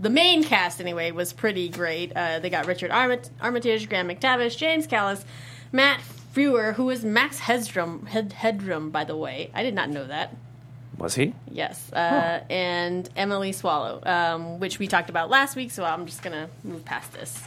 the 0.00 0.10
main 0.10 0.44
cast 0.44 0.80
anyway 0.80 1.10
was 1.10 1.32
pretty 1.32 1.68
great. 1.68 2.12
Uh, 2.14 2.38
they 2.40 2.50
got 2.50 2.66
Richard 2.66 2.90
Armit- 2.90 3.30
Armitage, 3.40 3.88
Graham 3.88 4.08
McTavish, 4.08 4.56
James 4.56 4.86
Callis, 4.86 5.24
Matt 5.72 6.00
Frewer, 6.34 6.74
who 6.74 6.90
is 6.90 7.04
Max 7.04 7.40
Headstrom. 7.40 8.06
Head- 8.08 8.32
Headroom, 8.32 8.90
by 8.90 9.04
the 9.04 9.16
way, 9.16 9.50
I 9.54 9.62
did 9.62 9.74
not 9.74 9.88
know 9.90 10.06
that. 10.06 10.34
was 10.98 11.14
he? 11.14 11.34
Yes, 11.50 11.92
uh, 11.92 12.40
and 12.50 13.08
Emily 13.16 13.52
Swallow, 13.52 14.00
um, 14.04 14.60
which 14.60 14.78
we 14.78 14.86
talked 14.86 15.10
about 15.10 15.30
last 15.30 15.56
week. 15.56 15.70
So 15.70 15.84
I'm 15.84 16.06
just 16.06 16.22
gonna 16.22 16.48
move 16.62 16.84
past 16.84 17.12
this. 17.12 17.42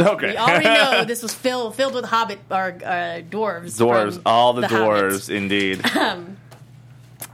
Okay. 0.00 0.30
We 0.30 0.36
already 0.38 0.64
know 0.64 1.04
this 1.06 1.22
was 1.22 1.34
filled 1.34 1.74
filled 1.74 1.94
with 1.94 2.06
hobbit 2.06 2.38
or 2.50 2.78
uh, 2.84 3.20
dwarves. 3.30 3.78
dwarves. 3.78 4.20
All 4.24 4.54
the, 4.54 4.66
Hobbit. 4.66 4.78
dwarves, 5.12 5.28
indeed. 5.30 5.84
um, 5.96 6.38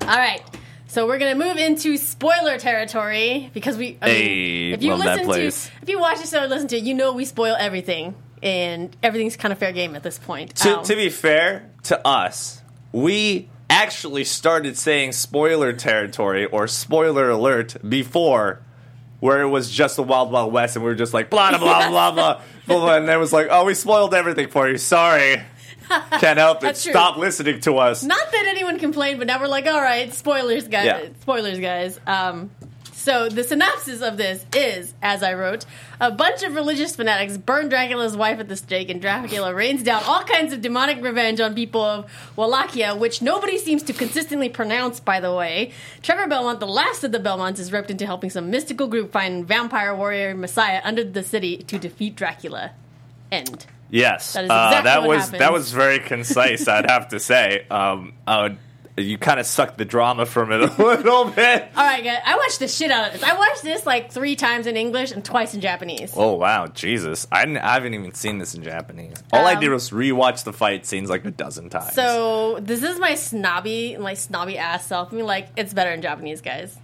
All 0.03 0.09
right. 0.17 0.43
So 0.91 1.07
we're 1.07 1.19
gonna 1.19 1.35
move 1.35 1.59
into 1.59 1.97
spoiler 1.99 2.59
territory 2.59 3.51
because 3.53 3.77
we. 3.77 3.99
I 4.01 4.07
mean, 4.07 4.15
Hey, 4.17 4.73
if 4.73 4.83
you 4.83 4.91
love 4.93 5.01
that 5.01 5.11
listen 5.19 5.25
place. 5.27 5.67
to, 5.67 5.73
if 5.83 5.89
you 5.91 6.01
watch 6.01 6.19
the 6.21 6.27
show 6.27 6.43
or 6.45 6.47
listen 6.49 6.67
to 6.69 6.79
it, 6.79 6.83
you 6.85 6.95
know 6.95 7.13
we 7.13 7.27
spoil 7.27 7.55
everything, 7.59 8.15
and 8.43 8.97
everything's 9.03 9.37
kind 9.37 9.53
of 9.53 9.59
fair 9.59 9.73
game 9.73 9.95
at 9.95 10.03
this 10.03 10.19
point. 10.19 10.57
to, 10.57 10.79
Um, 10.79 10.85
to 10.85 10.97
be 10.97 11.11
fair 11.11 11.71
to 11.85 12.07
us, 12.07 12.63
we 12.91 13.51
actually 13.69 14.25
started 14.25 14.79
saying 14.79 15.13
spoiler 15.13 15.75
territory 15.75 16.47
or 16.47 16.67
spoiler 16.67 17.29
alert 17.29 17.77
before, 17.87 18.61
where 19.21 19.43
it 19.43 19.49
was 19.49 19.71
just 19.71 19.97
the 19.97 20.03
Wild 20.03 20.33
Wild 20.33 20.55
West, 20.55 20.75
and 20.75 20.83
we 20.83 20.91
were 20.91 20.97
just 20.97 21.13
like 21.13 21.29
blah 21.29 21.51
blah 21.51 21.59
blah 21.59 21.89
blah 21.91 22.11
blah 22.13 22.41
blah, 22.67 22.79
blah, 22.81 22.95
and 22.97 23.07
then 23.07 23.17
it 23.17 23.21
was 23.21 23.35
like, 23.35 23.49
oh, 23.51 23.67
we 23.67 23.75
spoiled 23.75 24.15
everything 24.15 24.49
for 24.49 24.67
you. 24.67 24.79
Sorry, 24.79 25.43
can't 26.19 26.39
help 26.39 26.59
it. 26.59 26.63
That's 26.63 26.83
true. 26.83 26.93
Stop 26.93 27.17
listening 27.17 27.61
to 27.61 27.79
us. 27.79 28.03
Not 28.03 28.33
that 28.33 28.47
anyone 28.49 28.79
complained, 28.79 29.19
but 29.19 29.27
now 29.27 29.41
we're 29.41 29.49
like, 29.49 29.67
all 29.67 29.81
right, 29.81 30.13
spoilers, 30.13 30.69
guys. 30.69 30.85
Yeah. 30.87 31.09
Spoilers, 31.21 31.59
guys. 31.59 32.01
Um, 32.07 32.51
so 32.93 33.29
the 33.29 33.43
synopsis 33.43 34.03
of 34.03 34.19
this 34.19 34.45
is, 34.55 34.93
as 35.01 35.23
I 35.23 35.33
wrote, 35.35 35.65
a 36.01 36.11
bunch 36.11 36.43
of 36.43 36.55
religious 36.55 36.95
fanatics 36.95 37.39
burn 37.39 37.69
Dracula's 37.69 38.17
wife 38.17 38.39
at 38.39 38.49
the 38.49 38.57
stake, 38.57 38.91
and 38.91 39.01
Dracula 39.01 39.55
rains 39.55 39.83
down 39.83 40.03
all 40.05 40.23
kinds 40.25 40.53
of 40.53 40.61
demonic 40.61 41.03
revenge 41.03 41.41
on 41.41 41.55
people 41.55 41.83
of 41.83 42.33
Wallachia, 42.37 42.95
which 42.97 43.23
nobody 43.23 43.57
seems 43.57 43.83
to 43.85 43.93
consistently 43.93 44.49
pronounce. 44.49 45.01
By 45.01 45.21
the 45.21 45.33
way, 45.33 45.73
Trevor 46.03 46.27
Belmont, 46.27 46.61
the 46.61 46.67
last 46.67 47.03
of 47.03 47.13
the 47.13 47.19
Belmonts, 47.19 47.59
is 47.59 47.73
roped 47.73 47.91
into 47.91 48.05
helping 48.05 48.31
some 48.31 48.51
mystical 48.51 48.89
group 48.89 49.11
find 49.11 49.47
vampire 49.47 49.95
warrior 49.95 50.35
Messiah 50.35 50.83
under 50.85 51.03
the 51.03 51.23
city 51.23 51.59
to 51.59 51.79
defeat 51.79 52.15
Dracula. 52.15 52.73
End. 53.33 53.65
Yes, 53.91 54.35
That 54.35 54.45
is 54.45 54.51
uh, 54.51 54.83
that 54.83 55.03
was 55.05 55.21
happens. 55.25 55.39
that 55.39 55.53
was 55.53 55.73
very 55.73 55.99
concise. 56.01 56.69
I'd 56.69 56.91
have 56.91 57.09
to 57.09 57.19
say. 57.21 57.67
Um, 57.71 58.13
I 58.27 58.43
would, 58.43 58.59
you 58.99 59.17
kind 59.17 59.39
of 59.41 59.47
sucked 59.47 59.79
the 59.79 59.85
drama 59.85 60.27
from 60.27 60.53
it 60.53 60.61
a 60.61 60.67
little 60.83 61.27
bit. 61.27 61.69
All 61.77 61.85
right, 61.85 62.03
guys. 62.05 62.19
I 62.27 62.37
watched 62.37 62.59
the 62.59 62.69
shit 62.69 62.91
out 62.91 63.07
of 63.07 63.13
this. 63.13 63.23
I 63.23 63.35
watched 63.35 63.63
this 63.63 63.87
like 63.87 64.11
three 64.13 64.37
times 64.37 64.67
in 64.67 64.77
English 64.77 65.13
and 65.13 65.25
twice 65.25 65.55
in 65.55 65.61
Japanese. 65.61 66.13
Oh 66.17 66.35
wow, 66.35 66.67
Jesus! 66.67 67.27
I, 67.33 67.45
didn't, 67.47 67.59
I 67.59 67.75
haven't 67.75 67.95
even 67.95 68.13
seen 68.13 68.39
this 68.39 68.55
in 68.55 68.63
Japanese. 68.63 69.15
All 69.33 69.47
I 69.47 69.55
Um, 69.55 69.61
did 69.61 69.71
was 69.71 69.91
rewatch 69.91 70.45
the 70.45 70.53
fight 70.53 70.85
scenes 70.85 71.09
like 71.09 71.25
a 71.25 71.31
dozen 71.31 71.71
times. 71.71 71.95
So 71.95 72.59
this 72.61 72.83
is 72.83 72.99
my 72.99 73.15
snobby, 73.15 73.97
my 73.99 74.15
snobby 74.15 74.59
ass 74.59 74.85
self. 74.87 75.13
I 75.13 75.17
mean, 75.17 75.27
like 75.27 75.49
it's 75.57 75.73
better 75.73 75.93
in 75.93 76.03
Japanese, 76.03 76.41
guys. 76.41 76.77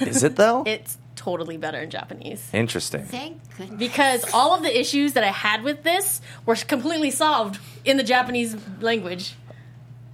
is 0.00 0.22
it 0.22 0.36
though? 0.36 0.62
It's 0.66 0.96
totally 1.20 1.56
better 1.58 1.78
in 1.80 1.90
Japanese 1.90 2.48
Interesting. 2.54 3.04
Thank 3.04 3.38
goodness. 3.58 3.78
because 3.78 4.24
all 4.32 4.54
of 4.54 4.62
the 4.62 4.80
issues 4.80 5.12
that 5.12 5.22
I 5.24 5.28
had 5.28 5.62
with 5.62 5.82
this 5.82 6.20
were 6.46 6.54
completely 6.56 7.10
solved 7.10 7.58
in 7.84 7.96
the 7.98 8.02
Japanese 8.02 8.56
language. 8.80 9.34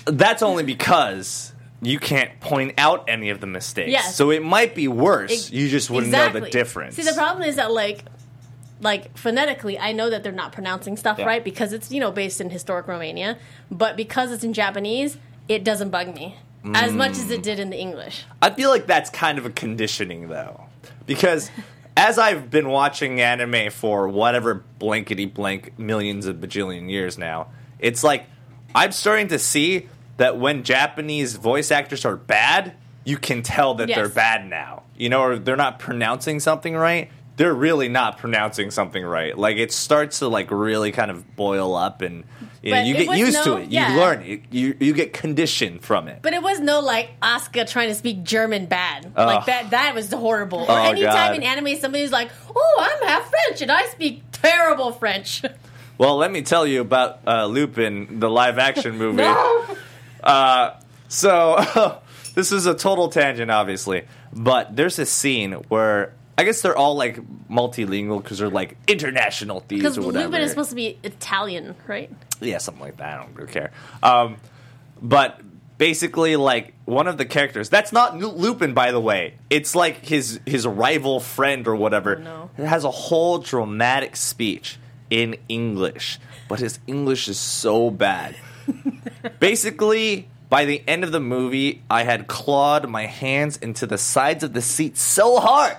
That's 0.06 0.42
only 0.42 0.64
because 0.64 1.52
you 1.82 1.98
can't 2.00 2.40
point 2.40 2.74
out 2.78 3.04
any 3.08 3.30
of 3.30 3.40
the 3.40 3.46
mistakes. 3.46 3.90
Yes. 3.92 4.16
So 4.16 4.30
it 4.30 4.42
might 4.42 4.74
be 4.74 4.88
worse. 4.88 5.30
Ex- 5.32 5.50
you 5.52 5.68
just 5.68 5.90
wouldn't 5.90 6.10
know 6.12 6.28
the 6.30 6.40
difference. 6.50 6.96
See, 6.96 7.02
the 7.02 7.14
problem 7.14 7.46
is 7.48 7.56
that 7.56 7.70
like. 7.72 8.04
Like 8.78 9.16
phonetically, 9.16 9.78
I 9.78 9.92
know 9.92 10.10
that 10.10 10.22
they're 10.22 10.32
not 10.32 10.52
pronouncing 10.52 10.98
stuff 10.98 11.18
Yeah. 11.18 11.24
right 11.24 11.42
because 11.42 11.72
it's 11.72 11.90
you 11.90 11.98
know 11.98 12.10
based 12.12 12.42
in 12.42 12.50
historic 12.50 12.86
Romania, 12.86 13.38
but 13.70 13.96
because 13.96 14.30
it's 14.32 14.44
in 14.44 14.52
Japanese, 14.52 15.16
it 15.48 15.64
doesn't 15.64 15.88
bug 15.88 16.14
me 16.14 16.36
as 16.74 16.92
much 16.92 17.12
as 17.12 17.24
Mm. 17.28 17.30
it 17.36 17.42
did 17.42 17.58
in 17.58 17.70
the 17.70 17.78
English. 17.78 18.24
I 18.42 18.50
feel 18.50 18.68
like 18.68 18.86
that's 18.86 19.08
kind 19.08 19.38
of 19.38 19.46
a 19.46 19.50
conditioning 19.50 20.28
though, 20.28 20.65
because 21.06 21.50
as 21.96 22.18
I've 22.18 22.50
been 22.50 22.68
watching 22.68 23.20
anime 23.20 23.70
for 23.70 24.08
whatever 24.08 24.64
blankety 24.78 25.24
blank 25.26 25.78
millions 25.78 26.26
of 26.26 26.36
bajillion 26.36 26.90
years 26.90 27.16
now, 27.16 27.48
it's 27.78 28.04
like 28.04 28.26
I'm 28.74 28.92
starting 28.92 29.28
to 29.28 29.38
see 29.38 29.88
that 30.18 30.38
when 30.38 30.62
Japanese 30.62 31.36
voice 31.36 31.70
actors 31.70 32.04
are 32.04 32.16
bad, 32.16 32.74
you 33.04 33.16
can 33.16 33.42
tell 33.42 33.74
that 33.74 33.88
Yes. 33.88 33.96
they're 33.96 34.08
bad 34.08 34.48
now. 34.48 34.82
You 34.96 35.08
know, 35.10 35.22
or 35.22 35.38
they're 35.38 35.56
not 35.56 35.78
pronouncing 35.78 36.40
something 36.40 36.74
right. 36.74 37.10
They're 37.36 37.54
really 37.54 37.88
not 37.88 38.18
pronouncing 38.18 38.70
something 38.70 39.04
right. 39.04 39.36
Like 39.36 39.56
it 39.58 39.70
starts 39.72 40.20
to 40.20 40.28
like 40.28 40.50
really 40.50 40.90
kind 40.92 41.10
of 41.10 41.36
boil 41.36 41.74
up, 41.76 42.00
and 42.00 42.24
you, 42.62 42.72
know, 42.74 42.82
you 42.82 42.94
get 42.94 43.16
used 43.18 43.34
no- 43.34 43.44
to 43.44 43.62
it. 43.62 43.70
You 43.70 43.82
learn 43.96 44.22
it. 44.22 44.40
You 44.50 44.74
you 44.80 44.92
get 44.94 45.12
conditioned 45.12 45.82
from 45.82 46.08
it. 46.08 46.20
But 46.22 46.32
it 46.32 46.42
was 46.42 46.60
no 46.60 46.80
like 46.80 47.10
Oscar 47.20 47.64
trying 47.66 47.88
to 47.88 47.94
speak 47.94 48.22
German 48.24 48.66
bad. 48.66 49.12
Ugh. 49.14 49.26
Like 49.26 49.46
that 49.46 49.70
that 49.70 49.94
was 49.94 50.10
horrible. 50.12 50.60
Or 50.60 50.70
Oh, 50.70 50.84
anytime 50.84 51.12
God. 51.12 51.36
in 51.36 51.42
anime 51.42 51.76
somebody's 51.78 52.10
like, 52.12 52.30
"Oh, 52.54 52.76
I'm 53.00 53.06
half 53.08 53.28
French 53.28 53.60
and 53.60 53.70
I 53.70 53.86
speak 53.88 54.22
terrible 54.32 54.92
French." 54.92 55.42
Well, 55.98 56.18
let 56.18 56.30
me 56.30 56.42
tell 56.42 56.66
you 56.66 56.82
about 56.82 57.20
uh, 57.26 57.46
Lupin, 57.46 58.20
the 58.20 58.28
live 58.28 58.58
action 58.58 58.98
movie. 58.98 59.22
Uh, 60.22 60.70
so, 61.08 62.00
this 62.34 62.52
is 62.52 62.66
a 62.66 62.74
total 62.74 63.08
tangent, 63.08 63.50
obviously, 63.50 64.04
but 64.30 64.76
there's 64.76 64.98
a 64.98 65.06
scene 65.06 65.52
where 65.68 66.12
I 66.38 66.44
guess 66.44 66.60
they're 66.60 66.76
all 66.76 66.96
like 66.96 67.18
multilingual 67.48 68.22
because 68.22 68.38
they're 68.38 68.50
like 68.50 68.76
international 68.86 69.60
thieves 69.60 69.82
Because 69.82 69.98
or 69.98 70.02
whatever. 70.02 70.26
Lupin 70.26 70.42
is 70.42 70.50
supposed 70.50 70.70
to 70.70 70.76
be 70.76 70.98
Italian, 71.02 71.74
right? 71.86 72.10
yeah, 72.40 72.58
something 72.58 72.82
like 72.82 72.98
that. 72.98 73.14
I 73.18 73.22
don't 73.24 73.34
really 73.34 73.52
care. 73.52 73.72
Um, 74.02 74.36
but 75.00 75.40
basically, 75.78 76.36
like 76.36 76.74
one 76.84 77.06
of 77.06 77.16
the 77.16 77.24
characters 77.24 77.70
that's 77.70 77.92
not 77.92 78.18
Lupin, 78.18 78.74
by 78.74 78.92
the 78.92 79.00
way. 79.00 79.34
It's 79.48 79.74
like 79.74 80.04
his 80.04 80.40
his 80.44 80.66
rival 80.66 81.20
friend 81.20 81.66
or 81.66 81.74
whatever. 81.74 82.16
Oh, 82.18 82.22
no. 82.22 82.50
It 82.58 82.66
has 82.66 82.84
a 82.84 82.90
whole 82.90 83.38
dramatic 83.38 84.16
speech 84.16 84.78
in 85.08 85.36
English, 85.48 86.18
but 86.48 86.60
his 86.60 86.78
English 86.86 87.28
is 87.28 87.38
so 87.38 87.90
bad. 87.90 88.36
basically. 89.40 90.28
By 90.48 90.64
the 90.64 90.80
end 90.86 91.02
of 91.02 91.10
the 91.10 91.18
movie, 91.18 91.82
I 91.90 92.04
had 92.04 92.28
clawed 92.28 92.88
my 92.88 93.06
hands 93.06 93.56
into 93.56 93.84
the 93.84 93.98
sides 93.98 94.44
of 94.44 94.52
the 94.52 94.62
seat 94.62 94.96
so 94.96 95.40
hard 95.40 95.76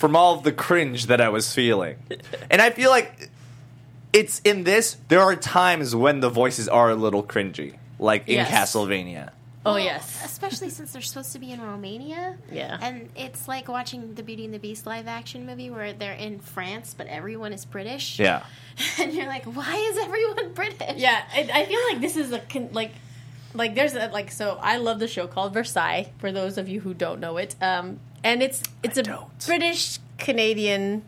from 0.00 0.16
all 0.16 0.34
of 0.36 0.42
the 0.42 0.52
cringe 0.52 1.06
that 1.06 1.20
I 1.20 1.28
was 1.28 1.54
feeling. 1.54 1.96
And 2.50 2.60
I 2.60 2.70
feel 2.70 2.90
like 2.90 3.30
it's 4.12 4.40
in 4.40 4.64
this. 4.64 4.96
There 5.08 5.20
are 5.20 5.36
times 5.36 5.94
when 5.94 6.18
the 6.20 6.30
voices 6.30 6.68
are 6.68 6.90
a 6.90 6.96
little 6.96 7.22
cringy, 7.22 7.76
like 7.98 8.26
in 8.28 8.34
Yes. 8.36 8.50
Castlevania. 8.50 9.30
Oh 9.64 9.74
Well, 9.74 9.78
yes. 9.84 10.20
Especially 10.24 10.70
since 10.70 10.92
they're 10.92 11.02
supposed 11.02 11.32
to 11.32 11.38
be 11.38 11.52
in 11.52 11.60
Romania. 11.60 12.36
Yeah. 12.50 12.78
And 12.80 13.10
it's 13.14 13.46
like 13.46 13.68
watching 13.68 14.14
the 14.14 14.22
Beauty 14.22 14.46
and 14.46 14.54
the 14.54 14.58
Beast 14.58 14.86
live 14.86 15.06
action 15.06 15.44
movie 15.46 15.68
where 15.70 15.92
they're 15.92 16.14
in 16.28 16.40
France, 16.40 16.94
but 16.96 17.06
everyone 17.08 17.52
is 17.52 17.64
British. 17.66 18.18
Yeah, 18.18 18.42
And 18.98 19.12
you're 19.12 19.26
like, 19.26 19.44
why 19.44 19.76
is 19.90 19.98
everyone 19.98 20.54
British? 20.54 20.96
Yeah, 20.96 21.22
I, 21.32 21.40
I 21.60 21.64
feel 21.66 21.80
like 21.92 22.00
this 22.00 22.16
is 22.16 22.32
a 22.32 22.40
con- 22.40 22.70
like 22.72 22.92
like 23.52 23.74
there's 23.74 23.94
a 23.94 24.08
like 24.08 24.30
so 24.30 24.58
I 24.62 24.78
love 24.78 24.98
the 24.98 25.08
show 25.08 25.26
called 25.26 25.52
Versailles 25.52 26.08
for 26.18 26.32
those 26.32 26.56
of 26.56 26.68
you 26.68 26.80
who 26.80 26.94
don't 26.94 27.20
know 27.20 27.36
it. 27.36 27.54
Um 27.60 28.00
and 28.24 28.42
it's 28.42 28.62
it's 28.82 28.96
a 28.96 29.02
don't. 29.02 29.26
British 29.46 29.98
Canadian 30.18 31.02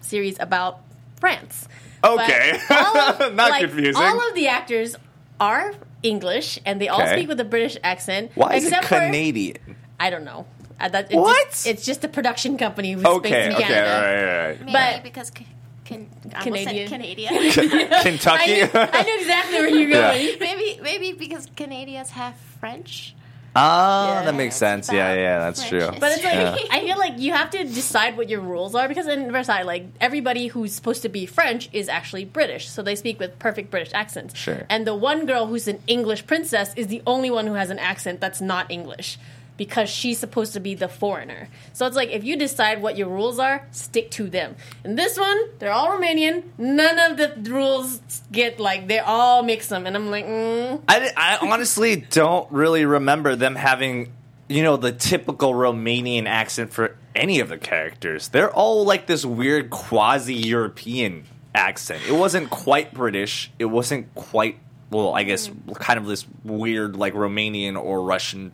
series 0.00 0.36
about 0.40 0.80
France. 1.20 1.68
Okay. 2.02 2.50
Of- 2.70 3.34
Not 3.34 3.50
like, 3.50 3.60
confusing. 3.62 3.96
All 4.02 4.28
of 4.28 4.34
the 4.34 4.48
actors 4.48 4.96
are 5.40 5.72
English 6.02 6.58
and 6.66 6.80
they 6.80 6.88
all 6.88 7.00
Okay. 7.02 7.12
speak 7.16 7.28
with 7.28 7.40
a 7.40 7.44
British 7.44 7.76
accent. 7.82 8.30
Why 8.34 8.54
is 8.56 8.64
it 8.64 8.68
except 8.68 8.86
for- 8.88 8.98
Canadian? 9.00 9.56
I 9.98 10.10
don't 10.10 10.24
know. 10.24 10.46
Uh, 10.78 10.88
that, 10.88 11.06
it's 11.06 11.14
What? 11.14 11.50
Just, 11.50 11.66
it's 11.66 11.84
just 11.86 12.04
a 12.04 12.08
production 12.08 12.58
company 12.58 12.92
who's 12.92 13.04
Okay, 13.04 13.30
based 13.30 13.46
in 13.46 13.54
okay, 13.54 13.62
Canada. 13.62 13.94
all 13.94 14.02
right, 14.02 14.18
all 14.18 14.48
right. 14.48 14.60
Maybe 14.60 14.72
But- 14.72 15.02
because 15.02 15.30
ca- 15.30 15.44
can, 15.84 16.08
Canadian. 16.40 16.88
Canadian. 16.88 17.34
Canadian. 17.52 17.92
I 17.92 18.02
Kentucky. 18.02 18.52
knew, 18.54 18.68
I 18.74 19.02
knew 19.02 19.18
exactly 19.20 19.58
where 19.60 19.68
you're 19.68 19.88
Yeah. 19.88 20.12
going. 20.12 20.38
maybe 20.40 20.80
maybe 20.82 21.12
because 21.12 21.48
Canadians 21.56 22.10
have 22.10 22.34
French. 22.60 23.14
Oh, 23.56 24.08
Yeah. 24.14 24.22
that 24.24 24.34
makes 24.34 24.56
sense. 24.56 24.90
Yeah, 24.90 25.14
yeah, 25.14 25.38
that's 25.38 25.68
true. 25.68 25.88
But 26.00 26.12
it's 26.12 26.24
like 26.24 26.34
Yeah. 26.34 26.56
I 26.70 26.80
feel 26.80 26.98
like 26.98 27.18
you 27.18 27.32
have 27.32 27.50
to 27.50 27.64
decide 27.64 28.16
what 28.16 28.28
your 28.28 28.40
rules 28.40 28.74
are 28.74 28.88
because 28.88 29.06
in 29.06 29.30
Versailles, 29.30 29.62
like 29.62 29.86
everybody 30.00 30.48
who's 30.48 30.72
supposed 30.74 31.02
to 31.02 31.08
be 31.08 31.24
French 31.26 31.68
is 31.72 31.88
actually 31.88 32.24
British, 32.24 32.68
so 32.68 32.82
they 32.82 32.96
speak 32.96 33.20
with 33.20 33.38
perfect 33.38 33.70
British 33.70 33.92
accents. 33.94 34.36
Sure. 34.36 34.66
And 34.68 34.86
the 34.86 34.94
one 34.94 35.26
girl 35.26 35.46
who's 35.46 35.68
an 35.68 35.80
English 35.86 36.26
princess 36.26 36.72
is 36.76 36.88
the 36.88 37.02
only 37.06 37.30
one 37.30 37.46
who 37.46 37.54
has 37.54 37.70
an 37.70 37.78
accent 37.78 38.20
that's 38.20 38.40
not 38.40 38.70
English 38.70 39.18
because 39.56 39.88
she's 39.88 40.18
supposed 40.18 40.52
to 40.54 40.60
be 40.60 40.74
the 40.74 40.88
foreigner. 40.88 41.48
So 41.72 41.86
it's 41.86 41.96
like 41.96 42.10
if 42.10 42.24
you 42.24 42.36
decide 42.36 42.82
what 42.82 42.96
your 42.96 43.08
rules 43.08 43.38
are, 43.38 43.66
stick 43.70 44.10
to 44.12 44.28
them. 44.28 44.56
In 44.84 44.96
this 44.96 45.18
one, 45.18 45.38
they're 45.58 45.72
all 45.72 45.88
Romanian. 45.88 46.44
None 46.58 46.98
of 46.98 47.16
the 47.16 47.50
rules 47.50 48.00
get 48.32 48.58
like 48.58 48.88
they 48.88 48.98
all 48.98 49.42
mix 49.42 49.68
them, 49.68 49.86
and 49.86 49.96
I'm 49.96 50.10
like, 50.10 50.26
mm. 50.26 50.82
I, 50.88 51.12
I 51.16 51.38
honestly 51.40 51.96
don't 51.96 52.50
really 52.50 52.84
remember 52.84 53.36
them 53.36 53.54
having, 53.54 54.12
you 54.48 54.62
know, 54.62 54.76
the 54.76 54.92
typical 54.92 55.52
Romanian 55.52 56.26
accent 56.26 56.72
for 56.72 56.96
any 57.14 57.40
of 57.40 57.48
the 57.48 57.58
characters. 57.58 58.28
They're 58.28 58.52
all 58.52 58.84
like 58.84 59.06
this 59.06 59.24
weird 59.24 59.70
quasi 59.70 60.34
European 60.34 61.24
accent. 61.54 62.02
It 62.08 62.12
wasn't 62.12 62.50
quite 62.50 62.92
British. 62.92 63.52
It 63.58 63.66
wasn't 63.66 64.12
quite, 64.16 64.58
well, 64.90 65.14
I 65.14 65.22
guess, 65.22 65.48
kind 65.76 65.98
of 65.98 66.06
this 66.06 66.26
weird, 66.42 66.96
like 66.96 67.14
Romanian 67.14 67.80
or 67.80 68.02
Russian 68.02 68.52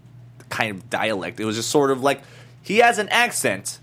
kind 0.50 0.70
of 0.72 0.90
dialect. 0.90 1.40
It 1.40 1.44
was 1.46 1.56
just 1.56 1.70
sort 1.70 1.90
of 1.90 2.02
like 2.02 2.20
he 2.62 2.78
has 2.78 2.98
an 2.98 3.08
accent. 3.08 3.78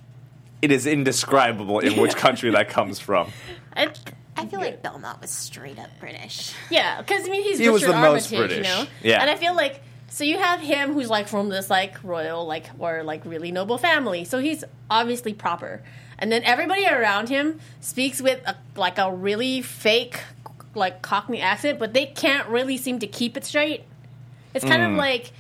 It 0.62 0.72
is 0.72 0.86
indescribable 0.86 1.80
in 1.80 2.00
which 2.00 2.16
country 2.16 2.52
that 2.52 2.70
comes 2.70 3.00
from. 3.00 3.32
It, 3.76 4.00
I 4.36 4.48
feel 4.48 4.60
like 4.60 4.82
Belmont 4.82 5.22
was 5.22 5.30
straight 5.30 5.78
up 5.78 5.90
British. 6.00 6.52
Yeah, 6.72 7.00
because 7.00 7.28
I 7.28 7.30
mean 7.30 7.44
he's 7.44 7.60
He 7.60 7.70
was 7.70 7.84
Richard 7.84 7.94
the 7.96 8.02
most 8.02 8.34
Armitage, 8.34 8.50
British. 8.50 8.58
you 8.58 8.64
know. 8.84 8.88
Yeah. 9.04 9.22
and 9.22 9.30
I 9.30 9.36
feel 9.36 9.56
like 9.56 9.82
so 10.10 10.24
you 10.24 10.40
have 10.40 10.60
him 10.62 10.94
who's 10.94 11.10
like 11.12 11.28
from 11.28 11.50
this 11.50 11.70
like 11.70 12.04
royal 12.04 12.46
like 12.48 12.66
or 12.80 13.04
like 13.04 13.24
really 13.26 13.52
noble 13.52 13.78
family, 13.78 14.26
so 14.26 14.40
he's 14.40 14.64
obviously 14.90 15.34
proper. 15.34 15.84
And 16.18 16.32
then 16.32 16.42
everybody 16.44 16.88
around 16.88 17.30
him 17.30 17.60
speaks 17.80 18.20
with 18.20 18.42
a, 18.48 18.56
like 18.76 18.98
a 18.98 19.14
really 19.14 19.62
fake 19.62 20.20
like 20.74 21.04
Cockney 21.04 21.40
accent, 21.40 21.78
but 21.78 21.94
they 21.94 22.08
can't 22.08 22.48
really 22.50 22.78
seem 22.78 22.98
to 23.00 23.08
keep 23.08 23.38
it 23.38 23.46
straight. 23.46 23.84
It's 24.56 24.66
kind 24.66 24.82
Hmm. 24.84 24.94
of 24.94 24.98
like 24.98 25.32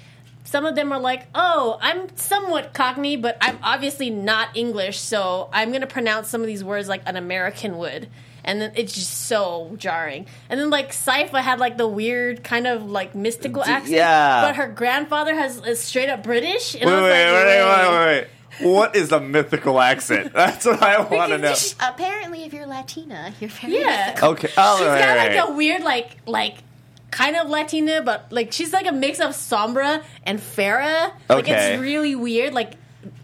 some 0.47 0.65
of 0.65 0.75
them 0.75 0.91
are 0.91 0.99
like, 0.99 1.27
"Oh, 1.35 1.77
I'm 1.81 2.15
somewhat 2.15 2.73
Cockney, 2.73 3.17
but 3.17 3.37
I'm 3.41 3.59
obviously 3.61 4.09
not 4.09 4.55
English, 4.55 4.99
so 4.99 5.49
I'm 5.53 5.69
going 5.69 5.81
to 5.81 5.87
pronounce 5.87 6.29
some 6.29 6.41
of 6.41 6.47
these 6.47 6.63
words 6.63 6.87
like 6.87 7.01
an 7.05 7.15
American 7.17 7.77
would." 7.77 8.09
And 8.43 8.61
then 8.61 8.71
it's 8.75 8.93
just 8.93 9.27
so 9.27 9.75
jarring. 9.77 10.25
And 10.49 10.57
then 10.57 10.69
like 10.69 10.91
Sypha 10.93 11.41
had 11.41 11.59
like 11.59 11.77
the 11.77 11.87
weird 11.87 12.45
kind 12.45 12.65
of 12.65 12.89
like 12.89 13.13
mystical 13.13 13.61
accent, 13.61 13.91
yeah. 13.91 14.47
but 14.47 14.55
her 14.55 14.67
grandfather 14.69 15.35
has 15.35 15.57
is 15.67 15.81
straight 15.81 16.07
up 16.09 16.23
British. 16.23 16.73
And 16.73 16.85
Wait, 16.85 16.93
I 16.93 17.01
was 17.01 17.03
wait, 17.03 17.25
like, 17.25 17.33
wait, 17.33 17.45
"Wait." 17.45 17.89
wait, 17.89 18.05
wait, 18.05 18.21
wait. 18.21 18.27
What 18.59 18.95
is 18.95 19.11
a 19.11 19.19
mythical 19.19 19.79
accent? 19.79 20.33
That's 20.33 20.65
what 20.65 20.81
I 20.81 20.99
want 21.01 21.31
to 21.31 21.37
know. 21.37 21.53
Apparently, 21.79 22.43
if 22.43 22.53
you're 22.53 22.65
Latina, 22.65 23.33
you're 23.39 23.49
very 23.49 23.79
Yeah. 23.81 24.07
mythical. 24.07 24.29
Okay. 24.31 24.49
Oh, 24.57 24.77
She's 24.77 24.87
right, 24.87 24.99
got 24.99 25.17
like 25.17 25.49
a 25.49 25.53
weird 25.53 25.83
like 25.83 26.17
like 26.25 26.55
kind 27.11 27.35
of 27.35 27.49
Latina, 27.49 28.01
but 28.01 28.27
like 28.31 28.51
she's 28.51 28.73
like 28.73 28.87
a 28.87 28.91
mix 28.91 29.19
of 29.19 29.31
Sombra 29.31 30.03
and 30.23 30.39
Pharah. 30.39 31.13
Like 31.29 31.45
Okay. 31.45 31.73
it's 31.73 31.81
really 31.81 32.15
weird, 32.15 32.53
like 32.53 32.73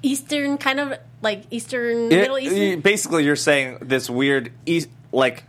Eastern 0.02 0.58
kind 0.58 0.80
of 0.80 0.98
like 1.22 1.44
Eastern 1.52 2.12
Yeah, 2.12 2.22
Middle 2.22 2.40
Eastern. 2.40 2.82
basically, 2.82 3.24
you're 3.26 3.36
saying 3.36 3.78
this 3.82 4.10
weird, 4.10 4.52
east, 4.66 4.90
like 5.12 5.44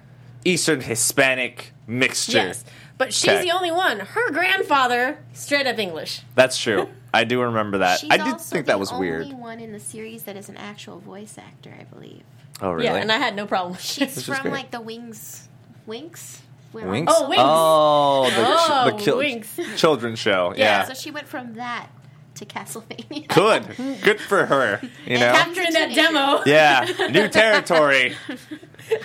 Eastern 0.45 0.81
Hispanic 0.81 1.73
mixture. 1.87 2.39
Yes, 2.39 2.65
but 2.99 3.13
she's 3.13 3.31
Okay. 3.31 3.43
the 3.43 3.51
only 3.53 3.71
one. 3.73 4.01
Her 4.01 4.31
grandfather 4.31 5.19
straight 5.33 5.67
up 5.67 5.79
English. 5.79 6.21
That's 6.35 6.59
true. 6.59 6.89
I 7.15 7.25
do 7.25 7.41
remember 7.43 7.79
that. 7.79 8.01
She's 8.01 8.11
I 8.11 8.17
did 8.17 8.27
also 8.27 8.39
think 8.55 8.67
that 8.67 8.81
was 8.81 8.93
weird. 8.93 9.23
only 9.23 9.35
one 9.37 9.61
in 9.61 9.73
the 9.73 9.79
series 9.81 10.25
that 10.25 10.37
is 10.37 10.49
an 10.49 10.57
actual 10.57 10.99
voice 10.99 11.39
actor, 11.39 11.73
I 11.79 11.85
believe. 11.85 12.23
Oh, 12.61 12.71
really? 12.73 12.85
Yeah, 12.87 12.95
and 12.97 13.11
I 13.13 13.19
had 13.19 13.35
no 13.37 13.47
problem. 13.47 13.77
She's 13.81 14.25
from 14.25 14.51
like 14.51 14.71
the 14.73 14.81
Wings. 14.81 15.49
Winks. 15.87 16.41
Where- 16.75 16.89
Winks. 16.89 17.13
Oh, 17.17 17.29
Winx. 17.31 17.37
Oh, 17.39 18.31
the, 18.31 18.45
Oh, 18.47 18.91
the 18.97 19.03
kil- 19.03 19.17
Winx. 19.19 19.77
children's 19.79 20.19
show. 20.19 20.53
Yeah. 20.57 20.85
So 20.85 20.95
she 20.95 21.11
went 21.11 21.29
from 21.29 21.55
that 21.55 21.89
to 22.37 22.45
Castlevania. 22.45 23.29
Good. 23.77 24.03
Good 24.03 24.21
for 24.21 24.45
her. 24.47 24.81
You 25.07 25.19
know. 25.19 25.33
Capturing 25.33 25.73
that 25.73 25.95
demo. 25.95 26.43
Yeah. 26.47 27.09
New 27.11 27.29
territory. 27.29 28.15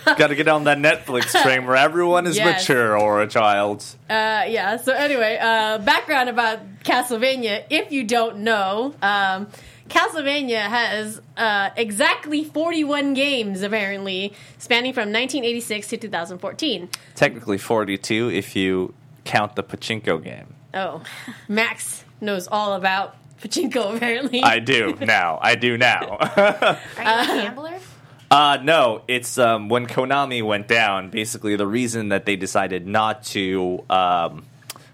Got 0.05 0.27
to 0.27 0.35
get 0.35 0.47
on 0.47 0.63
that 0.65 0.77
Netflix 0.77 1.39
train 1.43 1.65
where 1.65 1.75
everyone 1.75 2.25
is 2.27 2.35
Yes. 2.37 2.61
mature 2.67 2.97
or 2.99 3.21
a 3.21 3.27
child. 3.27 3.83
Uh, 4.09 4.43
yeah. 4.47 4.77
So 4.77 4.93
anyway, 4.93 5.37
uh, 5.39 5.77
background 5.77 6.29
about 6.29 6.59
Castlevania. 6.83 7.63
If 7.69 7.91
you 7.91 8.03
don't 8.03 8.39
know, 8.39 8.93
um, 9.01 9.47
Castlevania 9.89 10.61
has 10.61 11.21
uh, 11.35 11.69
exactly 11.75 12.43
41 12.43 13.13
games 13.13 13.61
apparently, 13.61 14.33
spanning 14.57 14.93
from 14.93 15.11
1986 15.11 15.87
to 15.87 15.97
2014. 15.97 16.89
Technically 17.15 17.57
42 17.57 18.29
if 18.29 18.55
you 18.55 18.93
count 19.25 19.55
the 19.55 19.63
pachinko 19.63 20.23
game. 20.23 20.53
Oh, 20.73 21.03
Max 21.47 22.03
knows 22.21 22.47
all 22.47 22.73
about 22.73 23.15
pachinko 23.41 23.95
apparently. 23.95 24.41
I 24.43 24.59
do 24.59 24.95
now. 25.01 25.39
I 25.41 25.55
do 25.55 25.77
now. 25.77 26.17
Are 26.19 26.77
you 26.97 26.97
a 26.97 27.41
gambler? 27.41 27.79
Uh, 28.31 28.59
no, 28.61 29.01
it's 29.07 29.39
um, 29.39 29.69
when 29.69 29.87
Konami 29.87 30.43
went 30.43 30.67
down. 30.67 31.09
Basically, 31.09 31.55
the 31.55 31.65
reason 31.65 32.09
that 32.09 32.25
they 32.25 32.35
decided 32.35 32.85
not 32.85 33.23
to 33.23 33.83
um, 33.89 34.45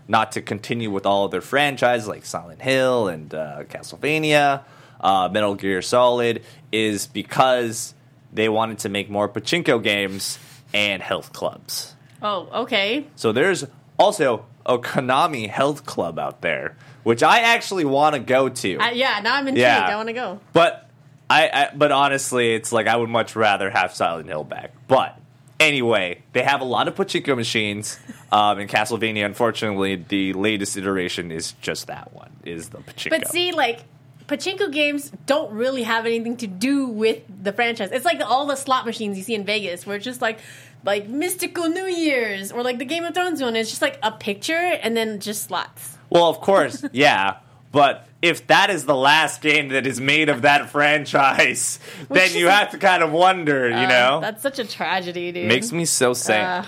not 0.08 0.31
to 0.34 0.41
continue 0.41 0.89
with 0.89 1.05
all 1.05 1.25
of 1.25 1.31
their 1.31 1.41
franchises 1.41 2.08
like 2.08 2.25
Silent 2.25 2.62
Hill 2.62 3.10
and 3.10 3.34
uh, 3.34 3.63
Castlevania, 3.65 4.62
uh, 5.01 5.29
Metal 5.31 5.55
Gear 5.55 5.81
Solid, 5.81 6.43
is 6.71 7.08
because 7.08 7.93
they 8.34 8.49
wanted 8.49 8.79
to 8.79 8.89
make 8.89 9.10
more 9.10 9.29
pachinko 9.29 9.81
games 9.81 10.39
and 10.73 11.01
health 11.01 11.34
clubs. 11.34 11.95
oh, 12.21 12.49
okay. 12.63 13.08
So 13.15 13.31
there's 13.31 13.65
also 13.97 14.45
a 14.65 14.77
Konami 14.77 15.49
health 15.49 15.86
club 15.86 16.19
out 16.19 16.41
there, 16.41 16.75
which 17.03 17.23
I 17.23 17.39
actually 17.39 17.86
want 17.86 18.15
to 18.15 18.19
go 18.19 18.49
to. 18.49 18.77
Uh, 18.77 18.89
yeah. 18.91 19.19
Now 19.23 19.36
I'm 19.36 19.47
intrigued. 19.47 19.60
Yeah. 19.60 19.88
I 19.88 19.95
want 19.95 20.08
to 20.10 20.13
go. 20.13 20.39
But 20.53 20.89
I, 21.29 21.49
I 21.49 21.69
but 21.75 21.91
honestly, 21.91 22.53
it's 22.53 22.71
like 22.71 22.88
I 22.88 22.95
would 22.95 23.10
much 23.10 23.36
rather 23.36 23.69
have 23.69 23.93
Silent 23.93 24.27
Hill 24.27 24.43
back. 24.43 24.73
But 24.88 25.17
anyway, 25.60 26.23
they 26.34 26.43
have 26.43 26.62
a 26.62 26.65
lot 26.65 26.88
of 26.88 26.95
pachinko 26.95 27.36
machines. 27.36 27.99
Um, 28.31 28.60
in 28.60 28.67
Castlevania, 28.67 29.23
unfortunately, 29.23 29.95
the 29.95 30.34
latest 30.34 30.75
iteration 30.75 31.31
is 31.31 31.53
just 31.62 31.88
that 31.88 32.12
one. 32.12 32.31
Is 32.43 32.69
the 32.69 32.79
pachinko? 32.79 33.12
But 33.12 33.27
see, 33.29 33.53
like 33.53 33.81
pachinko 34.28 34.72
games 34.72 35.12
don't 35.26 35.52
really 35.52 35.84
have 35.84 36.06
anything 36.06 36.38
to 36.38 36.48
do 36.48 36.88
with 36.88 37.22
the 37.44 37.52
franchise. 37.54 37.90
It's 37.92 38.06
like 38.06 38.22
all 38.22 38.46
the 38.46 38.56
slot 38.56 38.86
machines 38.86 39.18
you 39.18 39.24
see 39.24 39.36
in 39.36 39.46
Vegas, 39.46 39.86
where 39.86 39.96
it's 39.96 40.06
just 40.06 40.22
like 40.22 40.40
like 40.84 41.08
mystical 41.08 41.68
New 41.68 41.86
Year's 41.86 42.52
or 42.52 42.64
like 42.64 42.78
the 42.78 42.86
Game 42.86 43.04
of 43.04 43.14
Thrones 43.14 43.42
one. 43.42 43.56
It's 43.56 43.70
just 43.70 43.82
like 43.82 44.00
a 44.04 44.12
picture 44.12 44.54
and 44.54 44.96
then 44.96 45.20
just 45.20 45.44
slots. 45.44 45.98
well, 46.10 46.30
of 46.30 46.40
course, 46.42 46.84
yeah. 46.92 47.38
But 47.72 48.08
if 48.22 48.48
that 48.48 48.70
is 48.70 48.86
the 48.86 48.96
last 48.96 49.42
game 49.42 49.68
that 49.70 49.86
is 49.86 50.00
made 50.00 50.30
of 50.30 50.44
that 50.44 50.70
franchise, 50.70 51.78
then 52.10 52.34
you 52.34 52.48
have 52.48 52.72
to 52.72 52.78
kind 52.78 53.04
of 53.04 53.12
wonder, 53.12 53.68
you 53.68 53.88
know. 53.88 54.20
That's 54.22 54.42
such 54.42 54.60
a 54.60 54.66
tragedy, 54.66 55.34
dude. 55.34 55.48
Makes 55.50 55.74
me 55.74 55.84
so 55.84 56.14
sad. 56.14 56.64
Uh, 56.64 56.68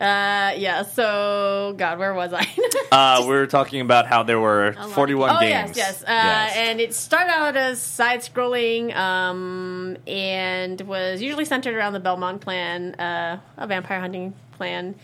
uh, 0.00 0.52
yeah. 0.56 0.82
So, 0.82 1.74
God, 1.76 1.98
where 1.98 2.14
was 2.14 2.32
I? 2.32 2.46
Uh, 2.92 3.20
we 3.22 3.28
were 3.28 3.46
talking 3.46 3.80
about 3.80 4.06
how 4.08 4.24
there 4.24 4.40
were 4.40 4.72
lot 4.76 4.90
41 4.90 5.30
Oh 5.30 5.38
games. 5.40 5.76
yes, 5.76 6.02
yes. 6.02 6.02
Uh, 6.02 6.58
And 6.58 6.80
it 6.80 6.92
started 6.92 7.30
out 7.30 7.56
as 7.56 7.80
side-scrolling, 7.80 8.92
um, 8.96 9.96
and 10.08 10.80
was 10.80 11.22
usually 11.22 11.44
centered 11.44 11.76
around 11.76 11.92
the 11.92 12.00
Belmont 12.00 12.42
clan, 12.42 12.94
uh, 12.96 13.38
a 13.56 13.66
vampire 13.68 14.00
hunting 14.00 14.34
clan. 14.56 14.96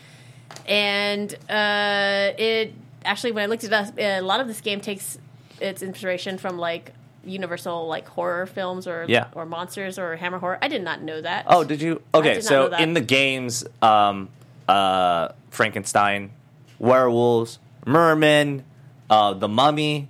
And 0.67 1.33
uh, 1.49 2.33
it 2.39 2.75
actually, 3.05 3.31
when 3.33 3.45
I 3.45 3.47
looked 3.47 3.63
it 3.63 3.73
up, 3.73 3.97
a 3.99 4.21
lot 4.21 4.41
of 4.41 4.49
this 4.49 4.61
game 4.61 4.81
takes 4.81 5.19
its 5.61 5.81
inspiration 5.83 6.39
from 6.39 6.59
like 6.59 6.93
Universal 7.25 7.87
like 7.89 8.07
horror 8.09 8.47
films 8.47 8.87
or 8.87 9.05
Yeah. 9.09 9.27
or 9.35 9.47
monsters 9.47 9.99
or 9.99 10.17
Hammer 10.17 10.39
horror. 10.39 10.59
I 10.63 10.69
did 10.69 10.83
not 10.83 11.03
know 11.03 11.21
that. 11.21 11.45
Oh, 11.49 11.65
did 11.65 11.81
you? 11.83 12.03
I 12.15 12.19
Okay, 12.19 12.29
did 12.35 12.45
not 12.45 12.49
so 12.49 12.63
know 12.65 12.69
that. 12.71 12.81
in 12.81 12.95
the 12.95 13.01
games, 13.01 13.65
um, 13.83 14.29
uh, 14.69 15.29
Frankenstein, 15.51 16.31
werewolves, 16.79 17.59
merman, 17.87 18.65
uh, 19.11 19.33
the 19.35 19.49
mummy, 19.49 20.09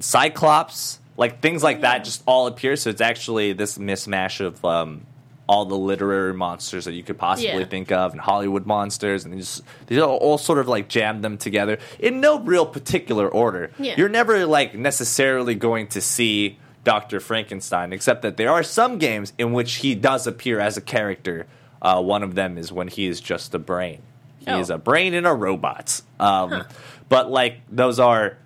Cyclops, 0.00 0.98
like 1.16 1.40
things 1.40 1.62
like 1.62 1.82
that, 1.82 2.04
just 2.04 2.22
all 2.26 2.46
appear. 2.46 2.76
So 2.76 2.90
it's 2.90 3.00
actually 3.00 3.52
this 3.52 3.78
mismatch 3.78 4.40
of 4.40 4.64
um, 4.64 5.06
all 5.48 5.64
the 5.64 5.76
literary 5.76 6.32
monsters 6.34 6.86
that 6.86 6.92
you 6.92 7.02
could 7.02 7.18
possibly 7.18 7.60
Yeah. 7.60 7.64
think 7.66 7.92
of, 7.92 8.12
and 8.12 8.20
Hollywood 8.20 8.66
monsters, 8.66 9.24
and 9.24 9.32
they 9.32 9.38
just 9.38 9.62
they 9.86 10.00
all, 10.00 10.16
all 10.16 10.38
sort 10.38 10.58
of 10.58 10.68
like 10.68 10.88
jam 10.88 11.20
them 11.22 11.36
together 11.38 11.78
in 11.98 12.20
no 12.20 12.40
real 12.40 12.66
particular 12.66 13.28
order. 13.28 13.70
Yeah. 13.78 13.94
You're 13.96 14.08
never 14.08 14.46
like 14.46 14.74
necessarily 14.74 15.54
going 15.54 15.88
to 15.88 16.00
see 16.00 16.58
Dr. 16.84 17.20
Frankenstein, 17.20 17.92
except 17.92 18.22
that 18.22 18.36
there 18.36 18.50
are 18.50 18.62
some 18.62 18.98
games 18.98 19.32
in 19.38 19.52
which 19.52 19.74
he 19.76 19.94
does 19.94 20.26
appear 20.26 20.58
as 20.58 20.76
a 20.76 20.80
character. 20.80 21.46
Uh, 21.82 22.00
one 22.00 22.22
of 22.22 22.34
them 22.36 22.56
is 22.56 22.72
when 22.72 22.86
he 22.88 23.06
is 23.06 23.20
just 23.20 23.54
a 23.54 23.58
brain. 23.58 24.00
He 24.38 24.50
Oh. 24.50 24.58
is 24.60 24.70
a 24.70 24.78
brain 24.78 25.12
in 25.14 25.26
a 25.26 25.34
robot. 25.34 26.00
Um, 26.20 26.64
But 27.08 27.30
like 27.30 27.60
those 27.70 27.98
are 28.00 28.38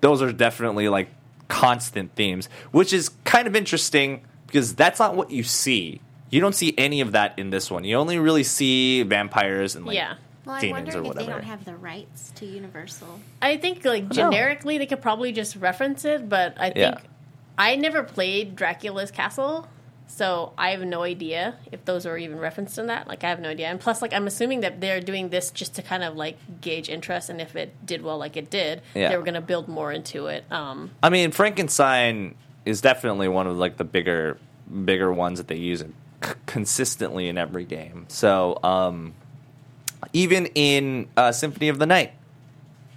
those 0.00 0.20
are 0.22 0.32
definitely 0.32 0.88
like 0.88 1.08
constant 1.48 2.14
themes, 2.16 2.48
which 2.72 2.92
is 2.92 3.10
kind 3.24 3.46
of 3.46 3.54
interesting 3.54 4.22
because 4.46 4.74
that's 4.74 4.98
not 4.98 5.14
what 5.14 5.30
you 5.30 5.42
see. 5.44 6.00
You 6.30 6.40
don't 6.40 6.54
see 6.54 6.74
any 6.78 7.00
of 7.02 7.12
that 7.12 7.38
in 7.38 7.50
this 7.50 7.70
one. 7.70 7.84
You 7.84 7.96
only 7.96 8.18
really 8.18 8.42
see 8.42 9.02
vampires 9.04 9.76
and 9.76 9.86
like 9.86 9.94
Yeah. 9.96 10.14
Well, 10.44 10.56
I'm 10.56 10.60
demons 10.60 10.94
or 10.96 11.02
wondering 11.02 11.06
if 11.06 11.14
they 11.14 11.22
whatever. 11.22 11.40
don't 11.42 11.48
have 11.48 11.64
the 11.64 11.76
rights 11.76 12.32
to 12.36 12.46
Universal. 12.46 13.20
I 13.40 13.56
think 13.58 13.84
like 13.84 14.08
generically 14.08 14.78
they 14.78 14.86
could 14.86 15.00
probably 15.02 15.30
just 15.30 15.54
reference 15.56 16.04
it, 16.04 16.28
but 16.28 16.54
I 16.58 16.70
think 16.70 16.76
Yeah. 16.78 16.98
I 17.56 17.76
never 17.76 18.02
played 18.02 18.56
Dracula's 18.56 19.10
Castle, 19.12 19.68
so 20.14 20.52
I 20.58 20.70
have 20.72 20.82
no 20.82 21.02
idea 21.02 21.54
if 21.72 21.84
those 21.86 22.04
are 22.04 22.18
even 22.18 22.38
referenced 22.38 22.76
in 22.76 22.86
that. 22.88 23.08
Like 23.08 23.24
I 23.24 23.30
have 23.30 23.40
no 23.40 23.48
idea. 23.48 23.68
And 23.68 23.80
plus 23.80 24.02
like 24.02 24.12
I'm 24.12 24.26
assuming 24.26 24.60
that 24.60 24.78
they're 24.80 25.00
doing 25.00 25.30
this 25.30 25.50
just 25.50 25.74
to 25.76 25.82
kind 25.82 26.04
of 26.04 26.16
like 26.16 26.36
gauge 26.60 26.90
interest 26.90 27.30
and 27.30 27.40
if 27.40 27.56
it 27.56 27.74
did 27.86 28.02
well 28.02 28.18
like 28.18 28.36
it 28.36 28.50
did, 28.50 28.82
Yeah. 28.94 29.08
they 29.08 29.16
were 29.16 29.22
going 29.24 29.34
to 29.34 29.40
build 29.40 29.68
more 29.68 29.90
into 29.90 30.26
it. 30.26 30.44
Um 30.50 30.90
I 31.02 31.08
mean, 31.08 31.30
Frankenstein 31.32 32.34
is 32.66 32.80
definitely 32.82 33.28
one 33.28 33.46
of 33.46 33.56
like 33.56 33.78
the 33.78 33.84
bigger, 33.84 34.36
bigger 34.84 35.10
ones 35.12 35.38
that 35.38 35.48
they 35.48 35.56
use 35.56 35.80
c- 35.80 36.32
consistently 36.46 37.28
in 37.28 37.38
every 37.38 37.64
game. 37.64 38.04
So 38.08 38.58
um, 38.62 39.14
even 40.12 40.46
in 40.54 41.08
uh, 41.16 41.32
Symphony 41.32 41.68
of 41.68 41.78
the 41.78 41.86
Night, 41.86 42.12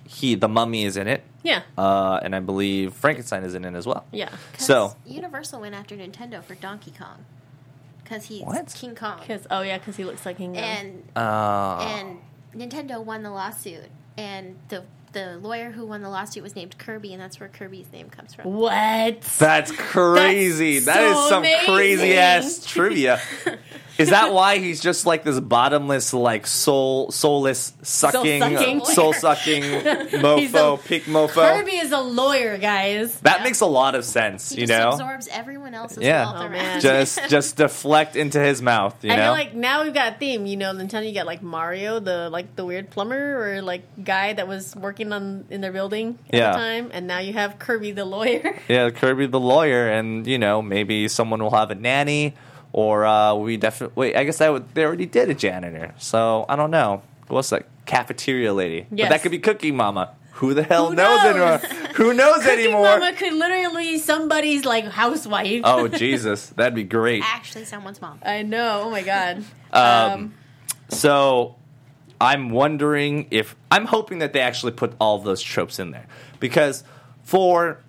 he 0.08 0.36
the 0.36 0.48
mummy 0.50 0.84
is 0.84 0.98
in 0.98 1.08
it, 1.08 1.24
yeah. 1.46 1.62
uh, 1.78 2.20
and 2.22 2.36
I 2.36 2.40
believe 2.42 2.94
Frankenstein 2.94 3.44
is 3.44 3.56
in 3.56 3.64
it 3.64 3.74
as 3.76 3.86
well. 3.88 4.06
yeah. 4.12 4.30
'Cause 4.54 4.66
So- 4.66 4.96
Universal 5.06 5.62
went 5.62 5.76
after 5.76 5.96
Nintendo 5.96 6.44
for 6.44 6.56
Donkey 6.56 6.92
Kong 6.98 7.24
because 8.04 8.26
he's 8.26 8.44
What? 8.44 8.74
King 8.76 8.96
Kong, 8.96 9.20
Cuz 9.26 9.48
oh 9.50 9.62
yeah, 9.62 9.78
cuz 9.78 9.96
he 9.96 10.04
looks 10.04 10.26
like 10.26 10.38
King 10.38 10.54
Kong. 10.54 10.64
and 10.64 11.04
Uh, 11.16 11.78
and 11.98 12.20
Nintendo 12.54 13.04
won 13.04 13.24
the 13.24 13.32
lawsuit, 13.32 13.90
and 14.18 14.58
the 14.70 14.84
the 15.14 15.38
lawyer 15.38 15.72
who 15.72 15.86
won 15.86 16.02
the 16.02 16.10
lawsuit 16.10 16.44
was 16.44 16.58
named 16.58 16.78
Kirby, 16.78 17.14
and 17.14 17.22
that's 17.22 17.40
where 17.40 17.48
Kirby's 17.48 17.90
name 17.94 18.10
comes 18.10 18.34
from. 18.36 18.52
what? 18.54 19.22
that's 19.40 19.72
crazy. 19.72 20.80
That's 20.80 20.98
That 20.98 21.04
is 21.06 21.16
so 21.16 21.30
some 21.30 21.44
amazing. 21.44 21.74
crazy 21.74 22.18
ass 22.18 22.66
trivia. 22.66 23.22
Is 23.98 24.10
that 24.10 24.34
why 24.34 24.58
he's 24.58 24.82
just 24.82 25.06
like 25.06 25.24
this 25.24 25.40
bottomless, 25.40 26.14
like 26.14 26.48
soul, 26.48 27.12
soulless, 27.12 27.74
sucking, 27.82 28.42
sucking. 28.42 28.86
soul 28.86 29.14
sucking 29.14 29.64
uh, 29.64 30.06
He's 30.38 30.54
a- 30.54 30.58
mofo, 30.58 30.86
peak 30.86 31.04
mofo? 31.06 31.34
Kirby 31.58 31.78
is 31.78 31.92
a 31.92 32.00
lawyer, 32.00 32.58
guys. 32.58 33.18
That 33.22 33.44
makes 33.44 33.62
a 33.62 33.66
lot 33.66 33.96
of 33.96 34.04
sense, 34.06 34.50
He 34.50 34.62
you 34.62 34.68
just 34.68 34.78
know. 34.80 34.90
absorbs 34.92 35.28
everyone 35.30 35.74
else's 35.74 36.04
Yeah. 36.04 36.26
wealth 36.26 36.36
Oh, 36.38 36.42
around. 36.42 36.52
man. 36.52 36.82
just 36.82 37.20
just 37.30 37.56
deflect 37.58 38.16
into 38.16 38.40
his 38.40 38.62
mouth, 38.62 38.96
you 39.04 39.12
I 39.12 39.16
know. 39.16 39.22
feel 39.24 39.32
like 39.32 39.54
now 39.54 39.84
we've 39.84 39.94
got 39.94 40.14
a 40.14 40.16
theme. 40.18 40.46
You 40.46 40.58
know, 40.58 40.74
Nintendo, 40.74 41.08
you 41.08 41.14
got 41.14 41.26
like 41.26 41.42
Mario, 41.42 42.00
the 42.00 42.30
like 42.30 42.56
the 42.56 42.66
weird 42.66 42.90
plumber 42.90 43.58
or 43.58 43.62
like 43.62 43.84
guy 44.04 44.34
that 44.34 44.48
was 44.48 44.76
working 44.76 45.14
on 45.14 45.46
in 45.50 45.62
their 45.62 45.72
building 45.72 46.18
at 46.30 46.36
Yeah. 46.36 46.52
the 46.52 46.58
time, 46.58 46.90
and 46.94 47.08
now 47.08 47.20
you 47.20 47.34
have 47.34 47.60
Kirby 47.60 47.92
the 47.92 48.06
lawyer. 48.06 48.60
yeah, 48.68 48.90
Kirby 48.90 49.28
the 49.28 49.40
lawyer, 49.40 49.88
and 49.90 50.28
you 50.28 50.38
know 50.38 50.62
maybe 50.62 51.08
someone 51.08 51.42
will 51.42 51.52
have 51.56 51.72
a 51.72 51.76
nanny, 51.76 52.34
or 52.78 53.06
uh, 53.06 53.34
we 53.36 53.56
definitely 53.56 53.94
wait. 53.96 54.18
I 54.18 54.26
guess 54.26 54.40
that 54.40 54.52
would, 54.52 54.74
they 54.76 54.84
already 54.84 55.06
did 55.06 55.30
a 55.30 55.34
janitor, 55.34 55.94
so 55.98 56.46
I 56.50 56.58
don't 56.58 56.72
know. 56.72 57.04
What's 57.30 57.52
that 57.52 57.68
cafeteria 57.86 58.54
lady? 58.54 58.86
But 58.90 58.98
that 59.10 59.22
could 59.22 59.32
be 59.32 59.40
Cooking 59.40 59.78
Mama. 59.78 60.14
Who 60.34 60.54
the 60.54 60.64
hell 60.64 60.90
Who 60.90 60.96
knows, 60.96 61.24
knows? 61.24 61.64
anymore? 61.64 61.88
Who 61.96 62.14
knows 62.14 62.44
Cookie 62.44 62.64
anymore? 62.64 62.84
Mama 63.00 63.14
could 63.14 63.32
literally 63.32 63.94
be 63.94 63.98
somebody's 63.98 64.66
like 64.66 64.84
housewife. 64.84 65.62
Oh 65.64 65.88
Jesus, 66.04 66.48
that'd 66.50 66.76
be 66.76 66.84
great. 66.84 67.24
Actually, 67.26 67.64
someone's 67.64 68.02
mom. 68.02 68.20
I 68.26 68.42
know. 68.42 68.82
Oh 68.84 68.90
my 68.92 69.04
god. 69.04 69.46
Um, 69.72 70.34
So 70.90 71.56
I'm 72.20 72.50
wondering 72.50 73.28
if 73.32 73.56
I'm 73.72 73.86
hoping 73.86 74.20
that 74.20 74.34
they 74.34 74.42
actually 74.42 74.74
put 74.74 74.92
all 75.00 75.18
those 75.20 75.42
tropes 75.42 75.80
in 75.80 75.92
there 75.92 76.08
because 76.42 76.84
for 77.24 77.80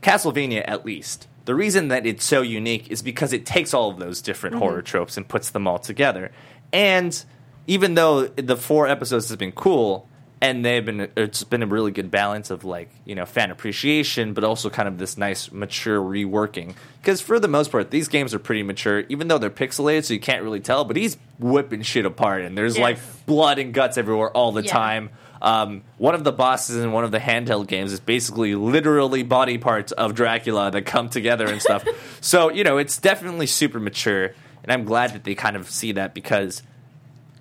Castlevania 0.00 0.62
at 0.64 0.86
least 0.86 1.26
the 1.44 1.54
reason 1.54 1.88
that 1.88 2.06
it's 2.06 2.24
so 2.24 2.42
unique 2.42 2.90
is 2.90 3.02
because 3.02 3.32
it 3.32 3.44
takes 3.46 3.74
all 3.74 3.90
of 3.90 3.98
those 3.98 4.20
different 4.22 4.54
Mm-hmm. 4.56 4.62
horror 4.64 4.82
tropes 4.82 5.16
and 5.16 5.26
puts 5.28 5.50
them 5.50 5.66
all 5.66 5.78
together 5.78 6.30
and 6.72 7.24
even 7.66 7.94
though 7.94 8.26
the 8.26 8.56
four 8.56 8.88
episodes 8.88 9.28
has 9.28 9.36
been 9.36 9.52
cool 9.52 10.08
and 10.40 10.64
they've 10.64 10.84
been 10.84 11.08
it's 11.16 11.44
been 11.44 11.62
a 11.62 11.66
really 11.66 11.92
good 11.92 12.10
balance 12.10 12.50
of 12.50 12.64
like 12.64 12.90
you 13.04 13.14
know 13.14 13.24
fan 13.24 13.50
appreciation 13.50 14.32
but 14.34 14.42
also 14.42 14.68
kind 14.68 14.88
of 14.88 14.98
this 14.98 15.16
nice 15.16 15.52
mature 15.52 16.00
reworking 16.00 16.74
because 17.00 17.20
for 17.20 17.38
the 17.38 17.46
most 17.48 17.70
part 17.70 17.90
these 17.92 18.08
games 18.08 18.34
are 18.34 18.38
pretty 18.40 18.62
mature 18.64 19.00
even 19.08 19.28
though 19.28 19.38
they're 19.38 19.50
pixelated 19.50 20.04
so 20.04 20.12
you 20.14 20.20
can't 20.20 20.42
really 20.42 20.58
tell 20.60 20.84
but 20.84 20.96
he's 20.96 21.16
whipping 21.38 21.82
shit 21.82 22.04
apart 22.06 22.42
and 22.42 22.58
there's 22.58 22.76
like 22.78 22.98
blood 23.26 23.58
and 23.58 23.72
guts 23.72 23.96
everywhere 23.96 24.30
all 24.30 24.50
the 24.52 24.62
Yeah. 24.64 24.72
time 24.72 25.10
um, 25.42 25.82
one 25.98 26.14
of 26.14 26.22
the 26.22 26.30
bosses 26.30 26.76
in 26.76 26.92
one 26.92 27.02
of 27.02 27.10
the 27.10 27.18
handheld 27.18 27.66
games 27.66 27.92
is 27.92 27.98
basically 27.98 28.54
literally 28.54 29.24
body 29.24 29.58
parts 29.58 29.90
of 29.90 30.14
Dracula 30.14 30.70
that 30.70 30.86
come 30.86 31.08
together 31.08 31.46
and 31.46 31.60
stuff. 31.60 31.84
so 32.20 32.50
you 32.50 32.62
know 32.62 32.78
it's 32.78 32.96
definitely 32.96 33.48
super 33.48 33.80
mature, 33.80 34.34
and 34.62 34.72
I'm 34.72 34.84
glad 34.84 35.12
that 35.14 35.24
they 35.24 35.34
kind 35.34 35.56
of 35.56 35.68
see 35.68 35.92
that 35.92 36.14
because 36.14 36.62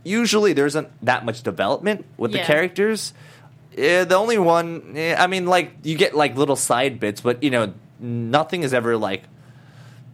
usually 0.03 0.53
there 0.53 0.65
isn't 0.65 0.89
that 1.05 1.23
much 1.25 1.43
development 1.43 2.05
with 2.17 2.31
the 2.31 2.39
characters. 2.39 3.13
Eh, 3.77 4.03
the 4.03 4.15
only 4.15 4.39
one, 4.39 4.93
eh, 4.97 5.15
I 5.17 5.27
mean, 5.27 5.45
like 5.45 5.71
you 5.83 5.95
get 5.95 6.15
like 6.15 6.35
little 6.35 6.55
side 6.55 6.99
bits, 6.99 7.21
but 7.21 7.43
you 7.43 7.51
know 7.51 7.71
nothing 7.99 8.63
is 8.63 8.73
ever 8.73 8.97
like 8.97 9.23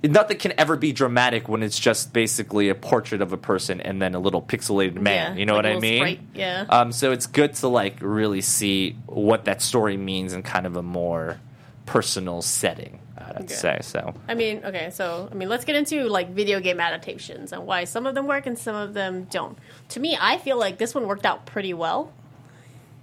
nothing 0.07 0.37
can 0.37 0.53
ever 0.57 0.75
be 0.75 0.91
dramatic 0.93 1.47
when 1.49 1.63
it's 1.63 1.79
just 1.79 2.13
basically 2.13 2.69
a 2.69 2.75
portrait 2.75 3.21
of 3.21 3.33
a 3.33 3.37
person 3.37 3.81
and 3.81 4.01
then 4.01 4.15
a 4.15 4.19
little 4.19 4.41
pixelated 4.41 4.99
man. 4.99 5.33
Yeah, 5.33 5.39
you 5.39 5.45
know 5.45 5.55
like 5.55 5.65
what 5.65 5.71
I 5.71 5.79
mean? 5.79 5.97
sprite, 5.99 6.19
yeah. 6.33 6.65
Um, 6.69 6.91
so 6.91 7.11
it's 7.11 7.25
good 7.27 7.53
to 7.55 7.67
like 7.67 7.97
really 8.01 8.41
see 8.41 8.91
what 9.05 9.45
that 9.45 9.61
story 9.61 9.97
means 9.97 10.33
in 10.33 10.43
kind 10.43 10.65
of 10.65 10.75
a 10.75 10.83
more 10.83 11.39
personal 11.85 12.41
setting. 12.41 12.99
I'd 13.17 13.37
Okay. 13.43 13.53
say 13.53 13.79
so. 13.81 14.13
I 14.27 14.35
mean, 14.35 14.61
okay, 14.63 14.89
so 14.91 15.27
I 15.31 15.35
mean, 15.35 15.49
let's 15.49 15.65
get 15.65 15.75
into 15.75 16.07
like 16.07 16.29
video 16.29 16.59
game 16.59 16.79
adaptations 16.79 17.51
and 17.51 17.65
why 17.65 17.83
some 17.85 18.05
of 18.05 18.13
them 18.15 18.27
work 18.27 18.45
and 18.45 18.57
some 18.57 18.75
of 18.75 18.93
them 18.93 19.25
don't. 19.31 19.57
To 19.89 19.99
me, 19.99 20.17
I 20.19 20.37
feel 20.37 20.57
like 20.57 20.77
this 20.77 20.93
one 20.95 21.07
worked 21.07 21.25
out 21.25 21.45
pretty 21.45 21.73
well. 21.73 22.11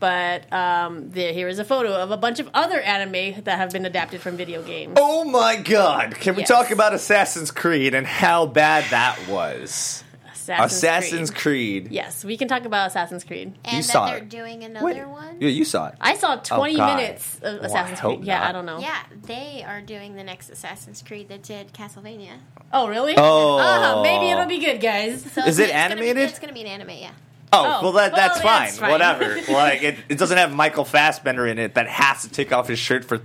But 0.04 0.52
um, 0.52 1.08
there, 1.12 1.32
here 1.32 1.48
is 1.48 1.58
a 1.58 1.64
photo 1.64 1.94
of 1.94 2.10
a 2.10 2.18
bunch 2.18 2.38
of 2.38 2.50
other 2.52 2.78
anime 2.78 3.42
that 3.44 3.56
have 3.56 3.70
been 3.70 3.86
adapted 3.86 4.20
from 4.20 4.36
video 4.36 4.62
games. 4.62 4.98
Oh 5.00 5.24
my 5.24 5.56
God! 5.56 6.14
Can 6.16 6.34
we 6.34 6.40
Yes. 6.42 6.48
talk 6.48 6.70
about 6.70 6.92
Assassin's 6.92 7.50
Creed 7.50 7.94
and 7.94 8.06
how 8.06 8.44
bad 8.44 8.84
that 8.90 9.18
was? 9.28 10.04
Assassin's, 10.30 10.72
Assassin's 10.74 11.30
Creed. 11.30 11.84
Creed. 11.84 11.92
Yes, 11.92 12.22
we 12.22 12.36
can 12.36 12.48
talk 12.48 12.66
about 12.66 12.88
Assassin's 12.88 13.24
Creed. 13.24 13.54
And 13.64 13.78
that 13.78 13.82
saw 13.84 14.06
they're 14.08 14.18
it. 14.18 14.28
doing 14.28 14.62
another 14.62 14.84
Wait, 14.84 15.06
one. 15.08 15.38
Yeah, 15.40 15.48
you 15.48 15.64
saw 15.64 15.88
it. 15.88 15.94
I 16.02 16.16
saw 16.16 16.36
20 16.36 16.74
Oh, 16.74 16.76
God. 16.76 16.96
minutes 16.98 17.36
of 17.36 17.42
Well, 17.42 17.64
Assassin's 17.64 17.98
I 17.98 18.02
hope 18.02 18.16
Creed. 18.18 18.26
Yeah, 18.26 18.40
not. 18.40 18.48
I 18.48 18.52
don't 18.52 18.66
know. 18.66 18.78
Yeah, 18.80 18.98
they 19.22 19.64
are 19.66 19.80
doing 19.80 20.16
the 20.16 20.22
next 20.24 20.50
Assassin's 20.50 21.00
Creed 21.00 21.30
that 21.30 21.44
did 21.44 21.72
Castlevania. 21.72 22.40
Oh, 22.74 22.88
really? 22.88 23.14
Oh. 23.16 23.56
Ah, 23.58 24.02
maybe 24.02 24.30
it'll 24.32 24.44
be 24.44 24.58
good, 24.58 24.82
guys. 24.82 25.22
So 25.32 25.46
Is 25.46 25.58
it 25.58 25.70
it's 25.70 25.72
gonna 25.72 25.94
be- 25.96 26.02
animated? 26.10 26.28
it's 26.28 26.38
going 26.38 26.48
to 26.48 26.54
be 26.54 26.60
an 26.60 26.66
anime, 26.66 26.90
yeah. 26.90 27.12
Oh, 27.54 27.64
Oh, 27.64 27.82
well, 27.82 27.92
that, 27.92 28.12
well, 28.12 28.20
that's, 28.20 28.40
fine. 28.40 28.64
that's 28.64 28.78
fine. 28.78 28.90
Whatever. 28.90 29.40
like, 29.52 29.82
it, 29.82 29.96
it 30.08 30.18
doesn't 30.18 30.36
have 30.38 30.52
Michael 30.52 30.84
Fassbender 30.84 31.46
in 31.46 31.58
it 31.58 31.74
that 31.74 31.86
has 31.88 32.22
to 32.22 32.28
take 32.28 32.52
off 32.52 32.68
his 32.68 32.78
shirt 32.78 33.04
for 33.04 33.20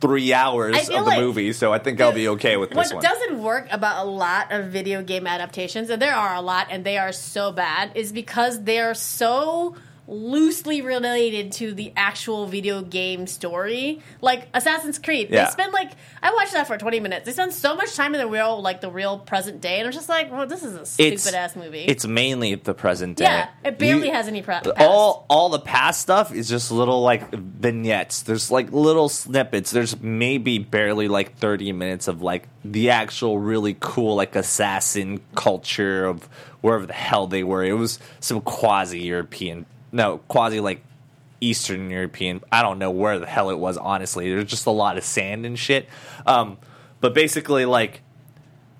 three 0.00 0.32
hours 0.32 0.76
of 0.78 0.86
the 0.86 1.02
like 1.02 1.20
movie, 1.20 1.52
so 1.52 1.72
I 1.72 1.78
think 1.78 2.00
I'll 2.00 2.12
be 2.12 2.28
okay 2.28 2.56
with 2.56 2.70
this 2.70 2.92
one. 2.92 3.02
What 3.02 3.02
doesn't 3.04 3.42
work 3.42 3.68
about 3.70 4.04
a 4.06 4.08
lot 4.08 4.50
of 4.50 4.66
video 4.66 5.02
game 5.02 5.26
adaptations, 5.26 5.90
and 5.90 6.00
there 6.00 6.14
are 6.14 6.34
a 6.34 6.40
lot, 6.40 6.68
and 6.70 6.84
they 6.84 6.96
are 6.96 7.12
so 7.12 7.52
bad, 7.52 7.92
is 7.94 8.10
because 8.10 8.64
they 8.64 8.78
are 8.80 8.94
so 8.94 9.76
loosely 10.10 10.82
related 10.82 11.52
to 11.52 11.72
the 11.72 11.92
actual 11.96 12.46
video 12.46 12.82
game 12.82 13.26
story. 13.26 14.00
Like 14.20 14.48
Assassin's 14.52 14.98
Creed, 14.98 15.28
Yeah. 15.30 15.44
they 15.44 15.50
spend 15.52 15.72
like 15.72 15.92
I 16.22 16.32
watched 16.34 16.52
that 16.52 16.66
for 16.66 16.76
twenty 16.76 17.00
minutes. 17.00 17.24
They 17.26 17.32
spend 17.32 17.52
so 17.54 17.76
much 17.76 17.94
time 17.94 18.14
in 18.14 18.20
the 18.20 18.26
real, 18.26 18.60
like 18.60 18.80
the 18.80 18.90
real 18.90 19.18
present 19.20 19.60
day, 19.60 19.78
and 19.78 19.86
I'm 19.86 19.92
just 19.92 20.08
like, 20.08 20.30
well, 20.30 20.46
this 20.46 20.62
is 20.62 20.72
a 20.74 21.02
It's- 21.04 21.22
stupid 21.22 21.34
ass 21.38 21.56
movie. 21.56 21.84
It's 21.84 22.04
mainly 22.06 22.56
the 22.56 22.74
present 22.74 23.16
day. 23.18 23.24
yeah, 23.24 23.48
it 23.64 23.78
barely 23.78 24.08
You- 24.08 24.12
has 24.14 24.26
any 24.28 24.42
pre- 24.42 24.54
past. 24.54 24.68
all 24.78 25.24
all 25.30 25.48
the 25.48 25.60
past 25.60 26.00
stuff 26.00 26.34
is 26.34 26.48
just 26.48 26.70
little 26.72 27.02
like 27.02 27.30
vignettes. 27.32 28.22
There's 28.22 28.50
like 28.50 28.72
little 28.72 29.08
snippets. 29.08 29.70
There's 29.70 30.00
maybe 30.00 30.58
barely 30.58 31.06
like 31.08 31.36
30 31.38 31.72
minutes 31.72 32.08
of 32.08 32.20
like 32.20 32.48
the 32.64 32.90
actual 32.90 33.38
really 33.38 33.76
cool 33.78 34.16
like 34.16 34.34
assassin 34.36 35.20
culture 35.34 36.04
of 36.04 36.28
wherever 36.60 36.84
the 36.84 36.92
hell 36.92 37.26
they 37.26 37.42
were. 37.44 37.64
It 37.64 37.72
was 37.74 37.98
some 38.18 38.40
quasi 38.40 39.00
European, 39.00 39.64
no 39.92 40.18
quasi 40.28 40.60
like 40.60 40.82
Eastern 41.40 41.90
European. 41.90 42.40
I 42.52 42.62
don't 42.62 42.78
know 42.78 42.90
where 42.90 43.18
the 43.18 43.26
hell 43.26 43.50
it 43.50 43.58
was. 43.58 43.76
Honestly, 43.78 44.28
there's 44.30 44.44
just 44.50 44.66
a 44.66 44.70
lot 44.70 44.98
of 44.98 45.04
sand 45.04 45.46
and 45.46 45.58
shit. 45.58 45.88
Um, 46.26 46.58
but 47.00 47.14
basically, 47.14 47.64
like 47.64 48.02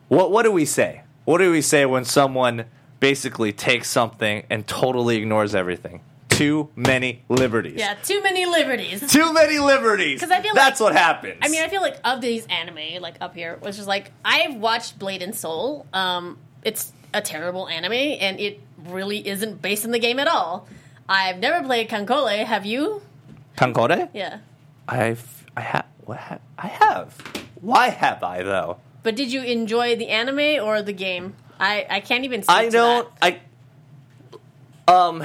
what 0.08 0.30
what 0.30 0.42
do 0.42 0.52
we 0.52 0.64
say? 0.64 1.02
What 1.24 1.38
do 1.38 1.50
we 1.50 1.62
say 1.62 1.86
when 1.86 2.04
someone 2.04 2.64
basically 2.98 3.52
takes 3.52 3.88
something 3.88 4.44
and 4.50 4.66
totally 4.66 5.16
ignores 5.16 5.54
everything? 5.54 6.00
Too 6.28 6.70
many 6.74 7.22
liberties. 7.28 7.74
yeah, 7.78 7.94
too 8.02 8.22
many 8.22 8.46
liberties. 8.46 9.00
Too 9.12 9.30
many 9.32 9.58
liberties. 9.58 10.20
'Cause 10.20 10.30
I 10.30 10.40
feel 10.40 10.54
that's 10.54 10.80
like- 10.80 10.92
what 10.94 10.98
happens. 10.98 11.36
I 11.42 11.48
mean, 11.48 11.62
I 11.62 11.68
feel 11.68 11.82
like 11.82 11.98
of 12.02 12.20
these 12.22 12.46
anime, 12.46 13.00
like 13.02 13.16
up 13.20 13.34
here, 13.34 13.58
which 13.60 13.78
is 13.78 13.86
like 13.86 14.10
I've 14.24 14.54
watched 14.56 14.98
Blade 14.98 15.22
and 15.22 15.34
Soul. 15.34 15.86
Um, 15.92 16.38
it's 16.64 16.92
a 17.12 17.20
terrible 17.20 17.68
anime, 17.68 17.92
and 17.92 18.40
it 18.40 18.60
really 18.88 19.26
isn't 19.28 19.60
based 19.60 19.84
in 19.84 19.90
the 19.90 19.98
game 19.98 20.18
at 20.18 20.28
all. 20.28 20.66
I've 21.10 21.38
never 21.40 21.66
played 21.66 21.88
KanColle. 21.88 22.44
Have 22.44 22.64
you? 22.64 23.02
KanColle? 23.58 24.08
Yeah. 24.14 24.38
I've 24.88 25.44
I 25.56 25.60
have 25.60 25.86
what 26.04 26.18
ha- 26.18 26.38
I 26.56 26.68
have. 26.68 27.18
Why 27.60 27.90
have 27.90 28.22
I 28.22 28.44
though? 28.44 28.78
But 29.02 29.16
did 29.16 29.32
you 29.32 29.42
enjoy 29.42 29.96
the 29.96 30.08
anime 30.08 30.64
or 30.64 30.82
the 30.82 30.92
game? 30.92 31.34
I, 31.58 31.84
I 31.90 32.00
can't 32.00 32.24
even. 32.24 32.44
I 32.48 32.68
don't. 32.68 33.08
that. 33.20 33.40
I 34.88 34.92
um, 34.92 35.24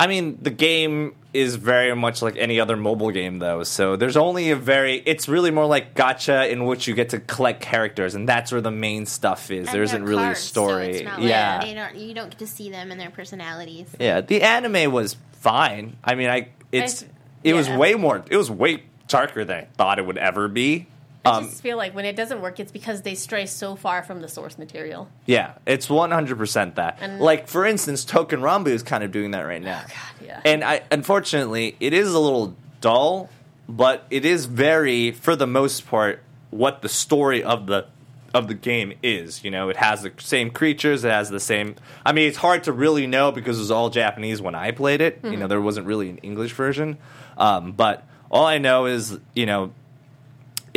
I 0.00 0.06
mean, 0.06 0.38
the 0.40 0.50
game 0.50 1.14
is 1.36 1.56
very 1.56 1.94
much 1.94 2.22
like 2.22 2.36
any 2.36 2.58
other 2.58 2.76
mobile 2.76 3.10
game, 3.10 3.38
though. 3.38 3.62
So 3.62 3.96
there's 3.96 4.16
only 4.16 4.50
a 4.50 4.56
very. 4.56 4.96
It's 5.06 5.28
really 5.28 5.50
more 5.50 5.66
like 5.66 5.94
gacha, 5.94 6.50
in 6.50 6.64
which 6.64 6.88
you 6.88 6.94
get 6.94 7.10
to 7.10 7.20
collect 7.20 7.60
characters, 7.60 8.14
and 8.14 8.28
that's 8.28 8.50
where 8.52 8.60
the 8.60 8.70
main 8.70 9.06
stuff 9.06 9.50
is. 9.50 9.66
And 9.66 9.74
there 9.74 9.82
isn't 9.82 10.04
really 10.04 10.22
cards, 10.24 10.40
a 10.40 10.42
story. 10.42 10.98
So 10.98 11.04
like 11.04 11.18
yeah, 11.20 11.64
they 11.64 11.74
don't. 11.74 11.94
You 11.96 12.14
don't 12.14 12.30
get 12.30 12.38
to 12.40 12.46
see 12.46 12.70
them 12.70 12.90
and 12.90 13.00
their 13.00 13.10
personalities. 13.10 13.88
yeah. 14.00 14.20
The 14.20 14.42
anime 14.42 14.90
was 14.92 15.16
fine. 15.32 15.96
I 16.02 16.14
mean, 16.14 16.28
I 16.28 16.48
it's 16.72 17.02
I- 17.02 17.06
it 17.44 17.54
was 17.54 17.68
way 17.68 17.94
more. 17.94 18.24
It 18.28 18.36
was 18.36 18.50
way 18.50 18.82
darker 19.06 19.44
than 19.44 19.56
I 19.58 19.64
thought 19.76 19.98
it 20.00 20.06
would 20.06 20.18
ever 20.18 20.48
be. 20.48 20.86
I 21.26 21.36
Um, 21.38 21.48
just 21.48 21.62
feel 21.62 21.76
like 21.76 21.94
when 21.94 22.04
it 22.04 22.16
doesn't 22.16 22.40
work, 22.40 22.60
it's 22.60 22.72
because 22.72 23.02
they 23.02 23.14
stray 23.14 23.46
so 23.46 23.76
far 23.76 24.02
from 24.02 24.20
the 24.20 24.28
source 24.28 24.58
material. 24.58 25.08
Yeah, 25.26 25.52
it's 25.66 25.90
one 25.90 26.10
hundred 26.10 26.38
percent 26.38 26.76
that. 26.76 26.98
And- 27.00 27.20
like 27.20 27.48
for 27.48 27.66
instance, 27.66 28.04
Touken 28.04 28.40
Ranbu 28.40 28.68
is 28.68 28.82
kind 28.82 29.02
of 29.04 29.10
doing 29.12 29.32
that 29.32 29.42
right 29.42 29.62
now. 29.62 29.82
God, 29.82 30.26
yeah. 30.26 30.40
And 30.44 30.62
I 30.64 30.82
unfortunately 30.90 31.76
it 31.80 31.92
is 31.92 32.12
a 32.14 32.18
little 32.18 32.54
dull, 32.80 33.28
but 33.68 34.06
it 34.10 34.24
is 34.24 34.46
very, 34.46 35.10
for 35.10 35.34
the 35.36 35.46
most 35.46 35.86
part, 35.88 36.22
what 36.50 36.82
the 36.82 36.88
story 36.88 37.42
of 37.42 37.66
the 37.66 37.86
of 38.34 38.48
the 38.48 38.54
game 38.54 38.92
is. 39.02 39.42
You 39.44 39.50
know, 39.50 39.70
it 39.70 39.76
has 39.78 40.02
the 40.02 40.12
same 40.18 40.50
creatures, 40.50 41.04
it 41.04 41.10
has 41.10 41.30
the 41.30 41.40
same. 41.40 41.74
I 42.04 42.12
mean, 42.12 42.28
it's 42.28 42.36
hard 42.36 42.64
to 42.64 42.72
really 42.72 43.06
know 43.06 43.32
because 43.32 43.56
it 43.56 43.60
was 43.62 43.70
all 43.70 43.88
Japanese 43.88 44.42
when 44.42 44.54
I 44.54 44.72
played 44.72 45.00
it. 45.00 45.20
You 45.24 45.36
know, 45.38 45.46
there 45.46 45.60
wasn't 45.60 45.86
really 45.86 46.10
an 46.10 46.18
English 46.18 46.52
version. 46.52 46.98
Um, 47.38 47.72
but 47.72 48.04
all 48.30 48.44
I 48.44 48.58
know 48.58 48.86
is, 48.86 49.18
you 49.34 49.46
know, 49.46 49.72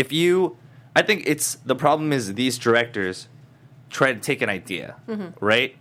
if 0.01 0.07
you 0.19 0.31
i 0.99 1.01
think 1.07 1.19
it's 1.33 1.47
the 1.71 1.75
problem 1.75 2.09
is 2.17 2.23
these 2.43 2.57
directors 2.57 3.27
try 3.97 4.09
to 4.17 4.19
take 4.29 4.41
an 4.47 4.49
idea 4.61 4.87
right? 5.51 5.71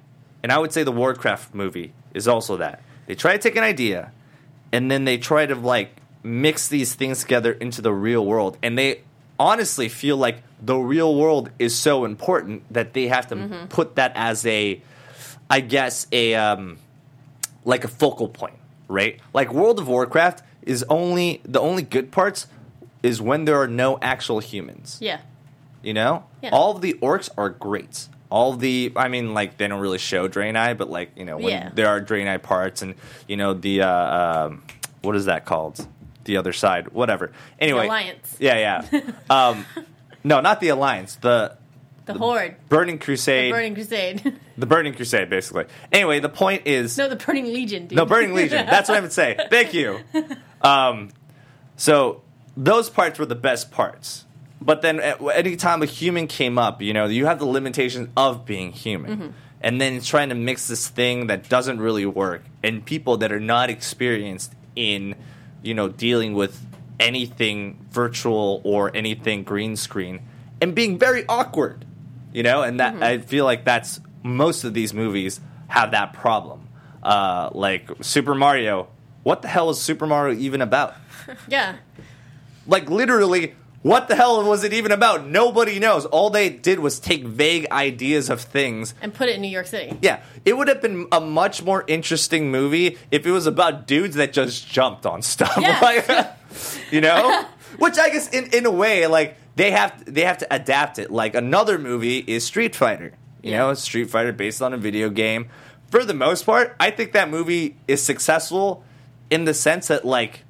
And 0.42 0.48
i 0.52 0.59
would 0.62 0.72
say 0.72 0.83
the 0.83 0.96
warcraft 1.02 1.54
movie 1.62 1.90
is 2.18 2.26
also 2.35 2.57
that. 2.64 2.76
They 3.07 3.14
try 3.14 3.33
to 3.37 3.42
take 3.46 3.57
an 3.62 3.66
idea 3.74 4.00
and 4.74 4.90
then 4.90 5.04
they 5.09 5.18
try 5.18 5.42
to 5.52 5.54
like 5.54 5.90
mix 6.22 6.68
these 6.68 6.90
things 7.00 7.16
together 7.24 7.52
into 7.64 7.81
the 7.83 7.92
real 7.92 8.24
world. 8.33 8.59
And 8.64 8.76
they 8.81 9.02
honestly 9.38 9.88
feel 9.88 10.16
like 10.26 10.37
the 10.70 10.76
real 10.94 11.12
world 11.22 11.50
is 11.59 11.72
so 11.88 12.04
important 12.04 12.57
that 12.72 12.92
they 12.92 13.07
have 13.09 13.26
to 13.28 13.37
put 13.68 13.94
that 13.96 14.12
as 14.14 14.44
a 14.46 14.81
i 15.57 15.61
guess 15.74 16.07
a 16.12 16.35
um 16.35 16.76
like 17.64 17.85
a 17.85 17.88
focal 18.02 18.28
point, 18.28 18.59
right? 18.88 19.14
Like 19.35 19.52
World 19.52 19.78
of 19.78 19.87
Warcraft 19.88 20.42
is 20.62 20.85
only 20.88 21.40
the 21.44 21.61
only 21.61 21.83
good 21.96 22.11
parts 22.11 22.46
is 23.03 23.21
when 23.21 23.45
there 23.45 23.61
are 23.61 23.69
no 23.69 23.99
actual 24.03 24.41
humans. 24.41 24.99
Yeah. 25.01 25.21
You 25.83 25.95
know? 25.95 26.25
Yeah. 26.43 26.51
All 26.51 26.75
of 26.75 26.83
the 26.83 26.95
orcs 26.95 27.31
are 27.39 27.51
great. 27.51 28.09
All 28.31 28.53
the 28.55 28.93
I 28.97 29.09
mean 29.09 29.33
like 29.35 29.57
they 29.57 29.69
don't 29.69 29.81
really 29.81 29.99
show 29.99 30.29
Draenei, 30.29 30.77
but 30.77 30.91
like, 30.91 31.13
you 31.17 31.25
know, 31.25 31.37
when 31.37 31.49
Yeah. 31.49 31.71
there 31.73 31.89
are 31.89 32.01
Draenei 32.01 32.43
parts 32.43 32.83
and 32.83 32.95
you 33.27 33.37
know 33.37 33.55
the 33.55 33.83
uh 33.83 34.47
um, 34.47 34.63
what 35.03 35.17
is 35.17 35.27
that 35.27 35.47
called? 35.47 35.87
The 36.25 36.37
other 36.37 36.53
side, 36.53 36.89
whatever. 36.93 37.33
Anyway, 37.59 37.87
Alliance. 37.87 38.37
Yeah, 38.39 38.83
yeah. 38.93 39.01
um 39.31 39.65
no, 40.25 40.41
not 40.41 40.61
the 40.61 40.69
alliance. 40.69 41.15
The 41.17 41.57
The 42.05 42.15
Horde. 42.15 42.57
Burning 42.69 42.99
Crusade. 42.99 43.51
Burning 43.53 43.75
Crusade. 43.75 44.37
the 44.59 44.67
Burning 44.67 44.93
Crusade 44.95 45.31
basically. 45.31 45.65
Anyway, 45.91 46.21
the 46.21 46.29
point 46.29 46.67
is 46.67 46.99
no, 46.99 47.09
the 47.09 47.17
Burning 47.17 47.47
Legion, 47.53 47.87
dude. 47.87 47.97
no, 47.97 48.05
Burning 48.05 48.35
Legion. 48.35 48.67
That's 48.67 48.89
what 48.91 48.99
I 48.99 49.01
would 49.01 49.13
say. 49.13 49.39
Thank 49.51 49.73
you. 49.73 50.01
Um, 50.61 51.11
so 51.77 52.23
those 52.59 52.90
parts 52.90 53.18
were 53.21 53.27
the 53.27 53.37
best 53.37 53.71
parts. 53.71 54.25
But 54.61 54.83
then 54.83 54.99
at 54.99 55.23
any 55.35 55.55
time 55.55 55.83
a 55.83 55.87
human 55.87 56.27
came 56.27 56.59
up, 56.59 56.83
you 56.83 56.92
know, 56.92 57.07
you 57.07 57.27
have 57.27 57.38
the 57.38 57.47
limitations 57.47 58.09
of 58.16 58.44
being 58.44 58.73
human. 58.73 59.35
And 59.61 59.81
then 59.81 60.01
trying 60.01 60.29
to 60.29 60.35
mix 60.35 60.66
this 60.68 60.88
thing 60.88 61.29
that 61.29 61.49
doesn't 61.49 61.81
really 61.81 62.07
work 62.07 62.42
and 62.62 62.85
people 62.85 63.16
that 63.18 63.33
are 63.33 63.40
not 63.40 63.71
experienced 63.71 64.53
in, 64.77 65.14
you 65.62 65.75
know, 65.75 65.88
dealing 65.88 66.35
with 66.35 66.61
anything 67.01 67.87
virtual 67.90 68.61
or 68.64 68.94
anything 68.94 69.44
green 69.44 69.77
screen 69.77 70.21
and 70.61 70.75
being 70.75 70.99
very 70.99 71.25
awkward. 71.29 71.85
You 72.33 72.42
know, 72.42 72.62
and 72.62 72.79
that 72.81 73.03
I 73.03 73.18
feel 73.18 73.44
like 73.44 73.64
that's 73.64 74.01
most 74.23 74.64
of 74.64 74.75
these 74.75 74.92
movies 74.92 75.40
have 75.68 75.92
that 75.92 76.12
problem. 76.12 76.68
Uh, 77.03 77.51
like 77.53 77.88
Super 78.01 78.35
Mario, 78.35 78.88
what 79.23 79.42
the 79.42 79.49
hell 79.49 79.71
is 79.71 79.81
Super 79.81 80.07
Mario 80.07 80.37
even 80.37 80.61
about? 80.61 80.94
Yeah. 81.47 81.77
Like 82.68 82.88
literally, 82.88 83.54
what 83.83 84.07
the 84.09 84.14
hell 84.14 84.44
was 84.44 84.62
it 84.62 84.72
even 84.72 84.92
about? 84.92 85.26
Nobody 85.26 85.78
knows. 85.81 86.04
All 86.07 86.31
they 86.31 86.48
did 86.50 86.78
was 86.78 87.00
take 87.00 87.24
vague 87.24 87.66
ideas 87.72 88.28
of 88.31 88.40
things. 88.40 88.94
And 89.02 89.12
put 89.12 89.28
it 89.28 89.37
in 89.37 89.40
New 89.42 89.48
York 89.48 89.66
City. 89.66 89.96
Yeah, 90.02 90.20
it 90.44 90.57
would 90.57 90.68
have 90.68 90.81
been 90.83 91.07
a 91.11 91.20
much 91.20 91.62
more 91.62 91.85
interesting 91.87 92.50
movie 92.50 92.98
if 93.11 93.26
it 93.26 93.31
was 93.31 93.46
about 93.46 93.87
dudes 93.87 94.16
that 94.16 94.33
just 94.33 94.68
jumped 94.68 95.07
on 95.07 95.22
stuff. 95.22 95.57
Yeah. 95.59 95.78
Like, 95.81 96.09
you 96.92 97.00
know? 97.00 97.44
Which 97.78 97.98
I 97.98 98.11
guess 98.11 98.28
in, 98.31 98.52
in 98.52 98.66
a 98.66 98.70
way, 98.70 99.07
like 99.07 99.37
they 99.57 99.70
have 99.70 100.04
they 100.12 100.22
have 100.22 100.38
to 100.38 100.52
adapt 100.54 100.98
it. 100.98 101.11
Like 101.11 101.35
another 101.35 101.78
movie 101.78 102.18
is 102.18 102.44
Street 102.44 102.74
Fighter. 102.74 103.12
You 103.42 103.52
Yeah. 103.52 103.59
know, 103.59 103.74
Street 103.74 104.11
Fighter 104.11 104.33
based 104.33 104.61
on 104.62 104.72
a 104.72 104.76
video 104.78 105.11
game. 105.11 105.48
For 105.90 106.04
the 106.04 106.14
most 106.14 106.44
part, 106.44 106.74
I 106.81 106.90
think 106.90 107.12
that 107.12 107.31
movie 107.31 107.76
is 107.87 108.02
successful 108.02 108.83
in 109.31 109.44
the 109.44 109.54
sense 109.54 109.88
that 109.88 110.04
like 110.04 110.44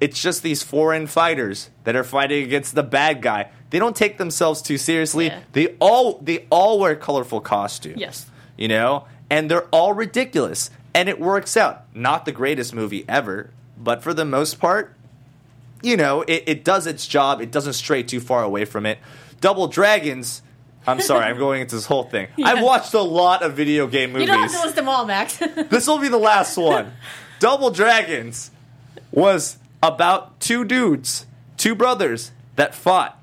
it's 0.00 0.20
just 0.20 0.42
these 0.42 0.62
foreign 0.62 1.06
fighters 1.06 1.70
that 1.84 1.96
are 1.96 2.04
fighting 2.04 2.42
against 2.44 2.74
the 2.74 2.82
bad 2.82 3.22
guy. 3.22 3.50
They 3.70 3.78
don't 3.78 3.96
take 3.96 4.18
themselves 4.18 4.60
too 4.62 4.78
seriously. 4.78 5.26
Yeah. 5.26 5.40
They 5.52 5.68
all 5.80 6.18
they 6.18 6.46
all 6.50 6.78
wear 6.78 6.96
colorful 6.96 7.40
costumes. 7.40 7.98
Yes. 7.98 8.26
You 8.56 8.68
know? 8.68 9.06
And 9.30 9.50
they're 9.50 9.66
all 9.66 9.92
ridiculous. 9.92 10.70
And 10.94 11.08
it 11.08 11.20
works 11.20 11.56
out. 11.56 11.84
Not 11.94 12.24
the 12.24 12.32
greatest 12.32 12.74
movie 12.74 13.04
ever, 13.08 13.50
but 13.76 14.02
for 14.02 14.14
the 14.14 14.24
most 14.24 14.60
part, 14.60 14.94
you 15.82 15.96
know, 15.96 16.22
it, 16.22 16.44
it 16.46 16.64
does 16.64 16.86
its 16.86 17.06
job. 17.06 17.40
It 17.40 17.50
doesn't 17.50 17.72
stray 17.74 18.02
too 18.02 18.20
far 18.20 18.42
away 18.42 18.64
from 18.64 18.86
it. 18.86 18.98
Double 19.40 19.66
Dragons. 19.66 20.42
I'm 20.86 21.00
sorry, 21.00 21.24
I'm 21.24 21.38
going 21.38 21.62
into 21.62 21.74
this 21.74 21.86
whole 21.86 22.04
thing. 22.04 22.28
I've 22.42 22.62
watched 22.62 22.94
a 22.94 23.02
lot 23.02 23.42
of 23.42 23.54
video 23.54 23.86
game 23.86 24.12
movies. 24.12 24.28
You 24.28 24.34
don't 24.34 24.42
have 24.42 24.52
to 24.52 24.62
list 24.62 24.76
them 24.76 24.88
all, 24.88 25.04
Max. 25.04 25.38
This 25.38 25.86
will 25.86 25.98
be 25.98 26.08
the 26.08 26.18
last 26.18 26.56
one. 26.56 26.92
Double 27.40 27.70
Dragons 27.70 28.50
was 29.10 29.58
about 29.84 30.40
two 30.40 30.64
dudes, 30.64 31.26
two 31.56 31.74
brothers 31.74 32.32
that 32.56 32.74
fought 32.74 33.20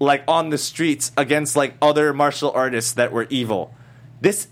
like 0.00 0.22
on 0.28 0.50
the 0.50 0.58
streets 0.58 1.10
against 1.16 1.56
like 1.56 1.74
other 1.82 2.12
martial 2.12 2.50
artists 2.52 2.92
that 2.92 3.12
were 3.12 3.26
evil. 3.30 3.74
This 4.20 4.48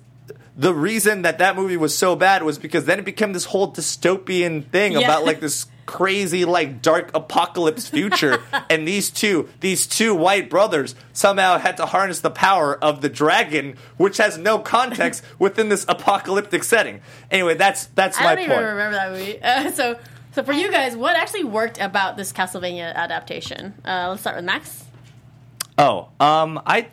the 0.56 0.74
reason 0.74 1.22
that 1.22 1.38
that 1.38 1.56
movie 1.56 1.76
was 1.78 1.96
so 1.96 2.14
bad 2.14 2.42
was 2.42 2.58
because 2.58 2.84
then 2.84 2.98
it 2.98 3.04
became 3.06 3.32
this 3.32 3.46
whole 3.46 3.72
dystopian 3.72 4.68
thing 4.70 4.92
Yeah. 4.92 5.00
about 5.00 5.24
like 5.24 5.40
this 5.40 5.66
crazy 5.86 6.44
like 6.44 6.80
dark 6.80 7.10
apocalypse 7.14 7.88
future 7.88 8.40
and 8.70 8.86
these 8.86 9.10
two 9.10 9.48
these 9.60 9.86
two 9.86 10.14
white 10.14 10.48
brothers 10.48 10.94
somehow 11.12 11.58
had 11.58 11.76
to 11.76 11.84
harness 11.86 12.20
the 12.20 12.30
power 12.30 12.78
of 12.82 13.00
the 13.00 13.08
dragon 13.08 13.76
which 13.96 14.16
has 14.18 14.38
no 14.38 14.58
context 14.60 15.24
within 15.40 15.68
this 15.70 15.84
apocalyptic 15.88 16.62
setting 16.64 17.00
anyway 17.30 17.54
that's 17.54 17.86
that's 17.86 18.16
I 18.18 18.24
my 18.24 18.34
don't 18.36 18.46
point 18.46 18.60
even 18.60 18.70
remember 18.74 18.96
that 18.96 19.10
movie. 19.12 19.42
Uh, 19.42 19.70
so, 19.72 19.98
so 20.32 20.42
for 20.42 20.52
you 20.52 20.70
guys, 20.70 20.96
what 20.96 21.16
actually 21.16 21.44
worked 21.44 21.78
about 21.78 22.16
this 22.16 22.32
Castlevania 22.32 22.94
adaptation? 22.94 23.74
Uh, 23.84 24.08
let's 24.10 24.20
start 24.22 24.36
with 24.36 24.44
Max. 24.44 24.84
oh 25.78 26.08
um 26.20 26.60
i 26.66 26.86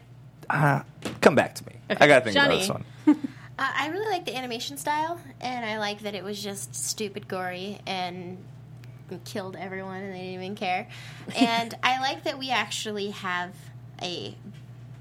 uh, 0.49 0.81
come 1.21 1.35
back 1.35 1.53
to 1.55 1.65
me 1.65 1.73
i 1.89 2.07
gotta 2.07 2.21
think 2.23 2.33
Johnny. 2.33 2.63
about 2.65 2.81
this 3.05 3.05
one 3.05 3.27
Uh, 3.59 3.69
I 3.75 3.87
really 3.89 4.07
like 4.09 4.23
the 4.23 4.37
animation 4.37 4.77
style, 4.77 5.19
and 5.41 5.65
I 5.65 5.79
like 5.79 5.99
that 6.03 6.15
it 6.15 6.23
was 6.23 6.41
just 6.41 6.73
stupid 6.73 7.27
gory 7.27 7.77
and 7.85 8.37
killed 9.25 9.57
everyone, 9.57 10.01
and 10.01 10.13
they 10.13 10.19
didn't 10.19 10.33
even 10.35 10.55
care. 10.55 10.87
And 11.35 11.73
I 11.83 11.99
like 11.99 12.23
that 12.23 12.39
we 12.39 12.51
actually 12.51 13.09
have 13.09 13.51
a 14.01 14.33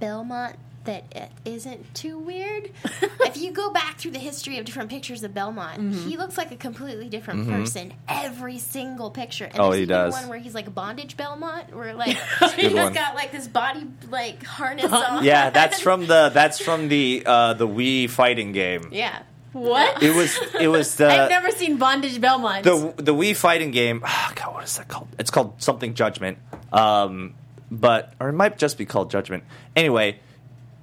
Belmont 0.00 0.56
that 0.88 1.04
it 1.14 1.30
isn't 1.44 1.94
too 1.94 2.18
weird. 2.18 2.70
if 3.20 3.36
you 3.36 3.52
go 3.52 3.70
back 3.70 3.98
through 3.98 4.10
the 4.12 4.18
history 4.18 4.58
of 4.58 4.64
different 4.64 4.88
pictures 4.90 5.22
of 5.22 5.34
Belmont, 5.34 5.78
Mm-hmm. 5.80 6.08
he 6.08 6.16
looks 6.16 6.36
like 6.38 6.50
a 6.50 6.56
completely 6.56 7.08
different 7.08 7.46
person 7.48 7.92
every 8.08 8.58
single 8.58 9.10
picture. 9.10 9.44
And 9.44 9.52
Mm-hmm. 9.54 9.62
Oh, 9.62 9.70
he 9.72 9.84
does. 9.86 10.12
one 10.14 10.28
where 10.28 10.38
he's 10.38 10.54
like 10.54 10.74
bondage 10.74 11.16
Belmont, 11.16 11.74
where 11.76 11.94
like 12.04 12.16
good 12.40 12.50
he's 12.52 12.72
one. 12.74 12.92
got 12.94 13.14
like 13.14 13.32
this 13.32 13.46
body 13.46 13.86
like 14.10 14.42
harness 14.44 14.90
on. 14.90 15.22
yeah 15.24 15.50
that's 15.50 15.78
from 15.86 16.06
the 16.06 16.30
that's 16.32 16.58
from 16.58 16.88
the 16.88 17.22
uh 17.26 17.52
the 17.54 17.68
wii 17.68 18.08
fighting 18.08 18.52
game 18.52 18.88
yeah. 18.90 19.22
What? 19.52 20.02
it 20.02 20.14
was 20.14 20.38
it 20.60 20.68
was 20.68 20.94
the 20.96 21.08
I've 21.08 21.30
never 21.30 21.50
seen 21.50 21.78
Bondage 21.78 22.20
Belmont. 22.20 22.64
the 22.64 22.92
the 22.96 23.14
Wii 23.14 23.34
fighting 23.34 23.70
game. 23.70 24.02
Oh 24.06 24.32
God, 24.34 24.54
what 24.54 24.64
is 24.64 24.76
that 24.76 24.88
called? 24.88 25.08
It's 25.18 25.30
called 25.30 25.54
something 25.62 25.94
Judgment. 25.94 26.38
Um, 26.70 27.34
but 27.70 28.12
or 28.20 28.28
it 28.28 28.34
might 28.34 28.58
just 28.58 28.76
be 28.76 28.84
called 28.84 29.10
Judgment. 29.10 29.44
Anyway, 29.74 30.20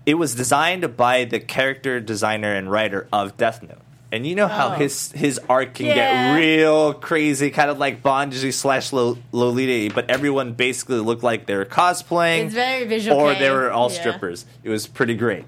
it 0.05 0.15
was 0.15 0.35
designed 0.35 0.95
by 0.97 1.25
the 1.25 1.39
character 1.39 1.99
designer 1.99 2.53
and 2.53 2.69
writer 2.71 3.07
of 3.11 3.37
Death 3.37 3.61
Note. 3.63 3.79
And 4.11 4.25
you 4.25 4.35
know 4.35 4.47
how 4.47 4.67
Oh. 4.69 4.71
his 4.71 5.11
his 5.11 5.39
art 5.49 5.73
can 5.73 5.87
Yeah. 5.87 5.95
get 5.95 6.35
real 6.39 6.93
crazy, 6.93 7.49
kind 7.49 7.69
of 7.69 7.79
like 7.79 8.01
Bonji 8.01 8.53
slash 8.53 8.93
Lolita, 8.93 9.93
but 9.93 10.09
everyone 10.09 10.53
basically 10.53 10.99
looked 10.99 11.23
like 11.23 11.47
they 11.47 11.55
were 11.55 11.65
cosplaying. 11.65 12.45
It's 12.45 12.53
very 12.53 12.85
visual 12.85 13.19
or 13.19 13.33
they 13.35 13.49
were 13.49 13.71
all 13.71 13.91
Yeah. 13.91 13.99
strippers. 13.99 14.45
It 14.63 14.69
was 14.69 14.87
pretty 14.87 15.15
great. 15.15 15.45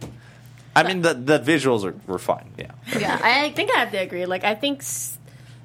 I 0.75 0.83
mean, 0.83 1.01
the 1.01 1.13
the 1.13 1.39
visuals 1.39 1.85
are, 1.85 1.95
were 2.07 2.19
fun. 2.19 2.45
Yeah, 2.57 2.71
yeah, 2.99 3.19
I 3.23 3.51
think 3.51 3.71
I 3.75 3.79
have 3.79 3.91
to 3.91 3.97
agree. 3.97 4.25
Like, 4.25 4.43
I 4.43 4.53
think 4.55 4.81
s- 4.81 5.17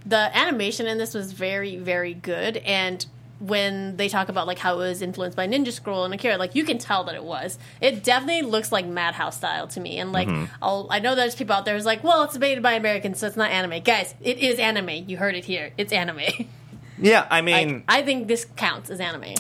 the 0.07 0.31
animation 0.37 0.87
in 0.87 0.99
this 0.99 1.13
was 1.13 1.33
very, 1.33 1.77
very 1.77 2.15
good. 2.15 2.59
And 2.59 3.05
when 3.43 3.97
they 3.97 4.09
talk 4.09 4.29
about 4.29 4.47
like 4.47 4.59
how 4.59 4.75
it 4.75 4.79
was 4.79 5.03
influenced 5.03 5.37
by 5.37 5.49
Ninja 5.49 5.73
Scroll 5.73 6.05
and 6.05 6.15
Akira, 6.15 6.37
like 6.37 6.55
you 6.55 6.65
can 6.65 6.79
tell 6.79 7.03
that 7.05 7.17
it 7.17 7.25
was. 7.25 7.59
It 7.81 8.05
definitely 8.05 8.43
looks 8.43 8.71
like 8.71 8.87
Madhouse 8.87 9.37
style 9.37 9.67
to 9.69 9.81
me. 9.81 9.99
And 9.99 10.13
like, 10.13 10.29
I'll, 10.63 10.87
I 10.91 11.01
know 11.01 11.17
there's 11.17 11.35
people 11.35 11.57
out 11.57 11.65
there 11.65 11.75
who's 11.75 11.85
like, 11.85 12.05
well, 12.05 12.23
it's 12.23 12.39
made 12.39 12.63
by 12.63 12.75
Americans, 12.75 13.19
so 13.19 13.27
it's 13.27 13.37
not 13.37 13.51
anime. 13.51 13.83
Guys, 13.83 14.15
it 14.21 14.39
is 14.39 14.61
anime. 14.61 15.09
You 15.09 15.17
heard 15.17 15.35
it 15.35 15.45
here. 15.45 15.73
It's 15.77 15.93
anime. 15.93 16.21
yeah. 16.99 17.27
I 17.29 17.41
like, 17.41 17.45
mean, 17.45 17.85
I 17.89 18.03
think 18.03 18.29
this 18.29 18.45
counts 18.45 18.91
as 18.91 19.01
anime. 19.01 19.35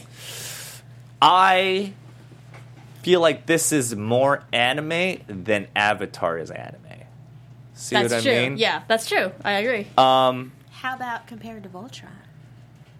I 1.20 1.92
feel 3.02 3.20
like 3.20 3.46
this 3.46 3.70
is 3.70 3.94
more 3.94 4.42
anime 4.52 5.20
than 5.28 5.68
Avatar 5.76 6.38
is 6.38 6.50
anime. 6.50 6.80
See 7.74 7.94
That's 7.94 8.12
what 8.12 8.18
I 8.18 8.22
true. 8.22 8.32
mean? 8.32 8.56
Yeah, 8.58 8.82
that's 8.88 9.08
true. 9.08 9.30
I 9.44 9.52
agree. 9.52 9.86
Um, 9.96 10.50
How 10.70 10.96
about 10.96 11.28
compared 11.28 11.62
to 11.62 11.68
Voltron? 11.68 12.08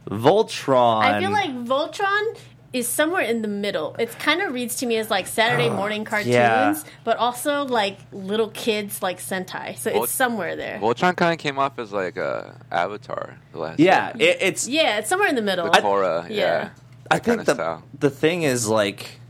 Voltron. 0.08 1.02
I 1.02 1.20
feel 1.20 1.30
like 1.30 1.50
Voltron 1.50 2.36
is 2.72 2.88
somewhere 2.88 3.22
in 3.22 3.42
the 3.42 3.48
middle. 3.48 3.94
It 3.98 4.10
kind 4.18 4.40
of 4.40 4.52
reads 4.54 4.76
to 4.76 4.86
me 4.86 4.96
as 4.96 5.10
like 5.10 5.26
Saturday 5.26 5.68
morning 5.68 6.04
cartoons, 6.04 6.32
yeah. 6.32 6.74
but 7.04 7.18
also 7.18 7.64
like 7.64 7.98
little 8.12 8.48
kids 8.48 9.02
like 9.02 9.18
Sentai. 9.20 9.76
So 9.76 9.92
Vol- 9.92 10.04
it's 10.04 10.12
somewhere 10.12 10.56
there. 10.56 10.78
Voltron 10.78 11.14
kind 11.16 11.32
of 11.34 11.38
came 11.38 11.58
off 11.58 11.78
as 11.78 11.92
like 11.92 12.16
a 12.16 12.58
Avatar. 12.70 13.36
The 13.52 13.58
last 13.58 13.78
yeah, 13.80 14.12
it, 14.18 14.38
it's. 14.40 14.66
yeah, 14.68 14.98
it's 14.98 15.08
somewhere 15.08 15.28
in 15.28 15.34
the 15.34 15.42
middle. 15.42 15.66
the 15.70 15.78
Korra. 15.78 16.28
yeah. 16.30 16.34
Yeah, 16.36 16.70
I 17.10 17.18
think 17.18 17.44
the 17.44 17.54
style. 17.54 17.82
the 17.98 18.08
thing 18.10 18.42
is 18.42 18.68
like, 18.68 19.20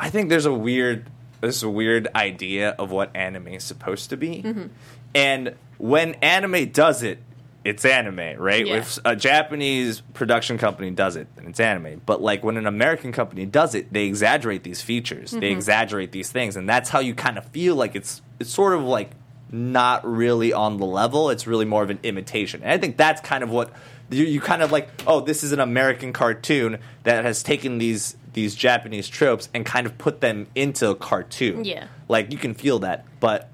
I 0.00 0.10
think 0.10 0.28
there's 0.28 0.46
a 0.46 0.52
weird 0.54 1.08
this 1.40 1.62
weird 1.64 2.08
idea 2.14 2.70
of 2.70 2.90
what 2.90 3.14
anime 3.16 3.48
is 3.48 3.64
supposed 3.64 4.10
to 4.10 4.16
be, 4.16 4.42
Mm-hmm. 4.42 4.66
and 5.14 5.54
when 5.78 6.14
anime 6.14 6.70
does 6.70 7.02
it, 7.02 7.18
it's 7.64 7.84
anime, 7.84 8.38
right? 8.38 8.66
Yeah. 8.66 8.76
If 8.78 8.98
a 9.04 9.14
Japanese 9.14 10.00
production 10.14 10.58
company 10.58 10.90
does 10.90 11.16
it, 11.16 11.28
then 11.36 11.46
it's 11.46 11.60
anime. 11.60 12.02
But 12.04 12.20
like 12.20 12.42
when 12.42 12.56
an 12.56 12.66
American 12.66 13.12
company 13.12 13.46
does 13.46 13.74
it, 13.74 13.92
they 13.92 14.06
exaggerate 14.06 14.64
these 14.64 14.82
features, 14.82 15.30
they 15.30 15.38
Mm-hmm. 15.38 15.56
exaggerate 15.58 16.12
these 16.12 16.30
things, 16.30 16.56
and 16.56 16.68
that's 16.68 16.88
how 16.90 16.98
you 17.00 17.14
kind 17.14 17.38
of 17.38 17.44
feel 17.46 17.76
like 17.76 17.94
it's 17.94 18.20
it's 18.40 18.50
sort 18.50 18.74
of 18.74 18.82
like 18.82 19.10
not 19.50 20.04
really 20.10 20.52
on 20.52 20.78
the 20.78 20.86
level. 20.86 21.30
It's 21.30 21.46
really 21.46 21.64
more 21.66 21.82
of 21.82 21.90
an 21.90 22.00
imitation, 22.02 22.62
and 22.62 22.72
I 22.72 22.78
think 22.78 22.96
that's 22.96 23.20
kind 23.20 23.44
of 23.44 23.50
what 23.50 23.70
you, 24.10 24.24
you 24.24 24.40
kind 24.40 24.62
of 24.62 24.72
like. 24.72 24.88
Oh, 25.06 25.20
this 25.20 25.44
is 25.44 25.52
an 25.52 25.60
American 25.60 26.12
cartoon 26.12 26.78
that 27.04 27.24
has 27.24 27.42
taken 27.42 27.78
these 27.78 28.16
these 28.32 28.54
Japanese 28.54 29.08
tropes 29.08 29.48
and 29.54 29.64
kind 29.66 29.86
of 29.86 29.96
put 29.98 30.20
them 30.22 30.46
into 30.54 30.88
a 30.88 30.94
cartoon. 30.94 31.64
Yeah. 31.64 31.86
like 32.08 32.32
you 32.32 32.38
can 32.38 32.54
feel 32.54 32.78
that, 32.80 33.04
but 33.20 33.50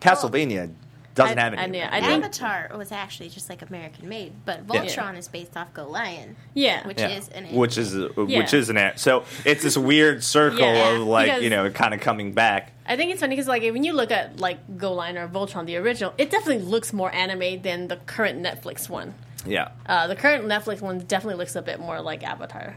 Castlevania 0.00 0.72
doesn't 1.14 1.38
I- 1.38 1.42
have 1.42 1.52
any. 1.54 1.62
I- 1.62 1.64
of 1.66 1.74
yeah. 1.74 1.88
I 1.92 2.00
think- 2.00 2.24
Avatar 2.24 2.70
was 2.76 2.90
actually 2.92 3.28
just 3.28 3.48
like 3.48 3.62
American 3.62 4.08
made, 4.08 4.32
but 4.44 4.60
Yeah. 4.72 4.82
Voltron 4.84 5.16
is 5.16 5.28
based 5.28 5.56
off 5.56 5.72
Go 5.74 5.86
Lion, 5.88 6.36
Yeah. 6.54 6.86
which 6.86 6.98
Yeah. 7.00 7.08
is 7.10 7.28
an 7.28 7.46
which 7.54 7.78
is 7.78 7.94
Yeah. 7.94 8.38
which 8.38 8.52
is 8.54 8.68
an 8.70 8.76
a- 8.76 8.96
so 8.96 9.24
it's 9.44 9.62
this 9.62 9.76
weird 9.78 10.24
circle 10.36 10.58
Yeah, 10.60 10.90
of 10.96 11.00
like 11.06 11.26
because- 11.26 11.42
you 11.42 11.50
know 11.50 11.70
kind 11.70 11.94
of 11.94 12.00
coming 12.00 12.32
back. 12.32 12.72
I 12.86 12.96
think 12.96 13.12
it's 13.12 13.20
funny 13.20 13.34
because 13.34 13.48
like 13.48 13.62
when 13.62 13.84
you 13.84 13.92
look 13.94 14.10
at 14.10 14.38
like 14.40 14.58
Go 14.76 14.92
Lion 14.92 15.16
or 15.16 15.26
Voltron, 15.28 15.66
the 15.66 15.76
original, 15.76 16.12
it 16.18 16.30
definitely 16.30 16.62
looks 16.64 16.92
more 16.92 17.10
anime 17.14 17.62
than 17.62 17.88
the 17.88 17.96
current 17.96 18.42
Netflix 18.42 18.88
one. 18.88 19.14
Yeah, 19.46 19.68
Uh, 19.86 20.06
the 20.06 20.16
current 20.16 20.44
Netflix 20.46 20.80
one 20.80 20.98
definitely 21.00 21.38
looks 21.38 21.54
a 21.54 21.62
bit 21.62 21.78
more 21.78 22.00
like 22.00 22.22
Avatar. 22.22 22.76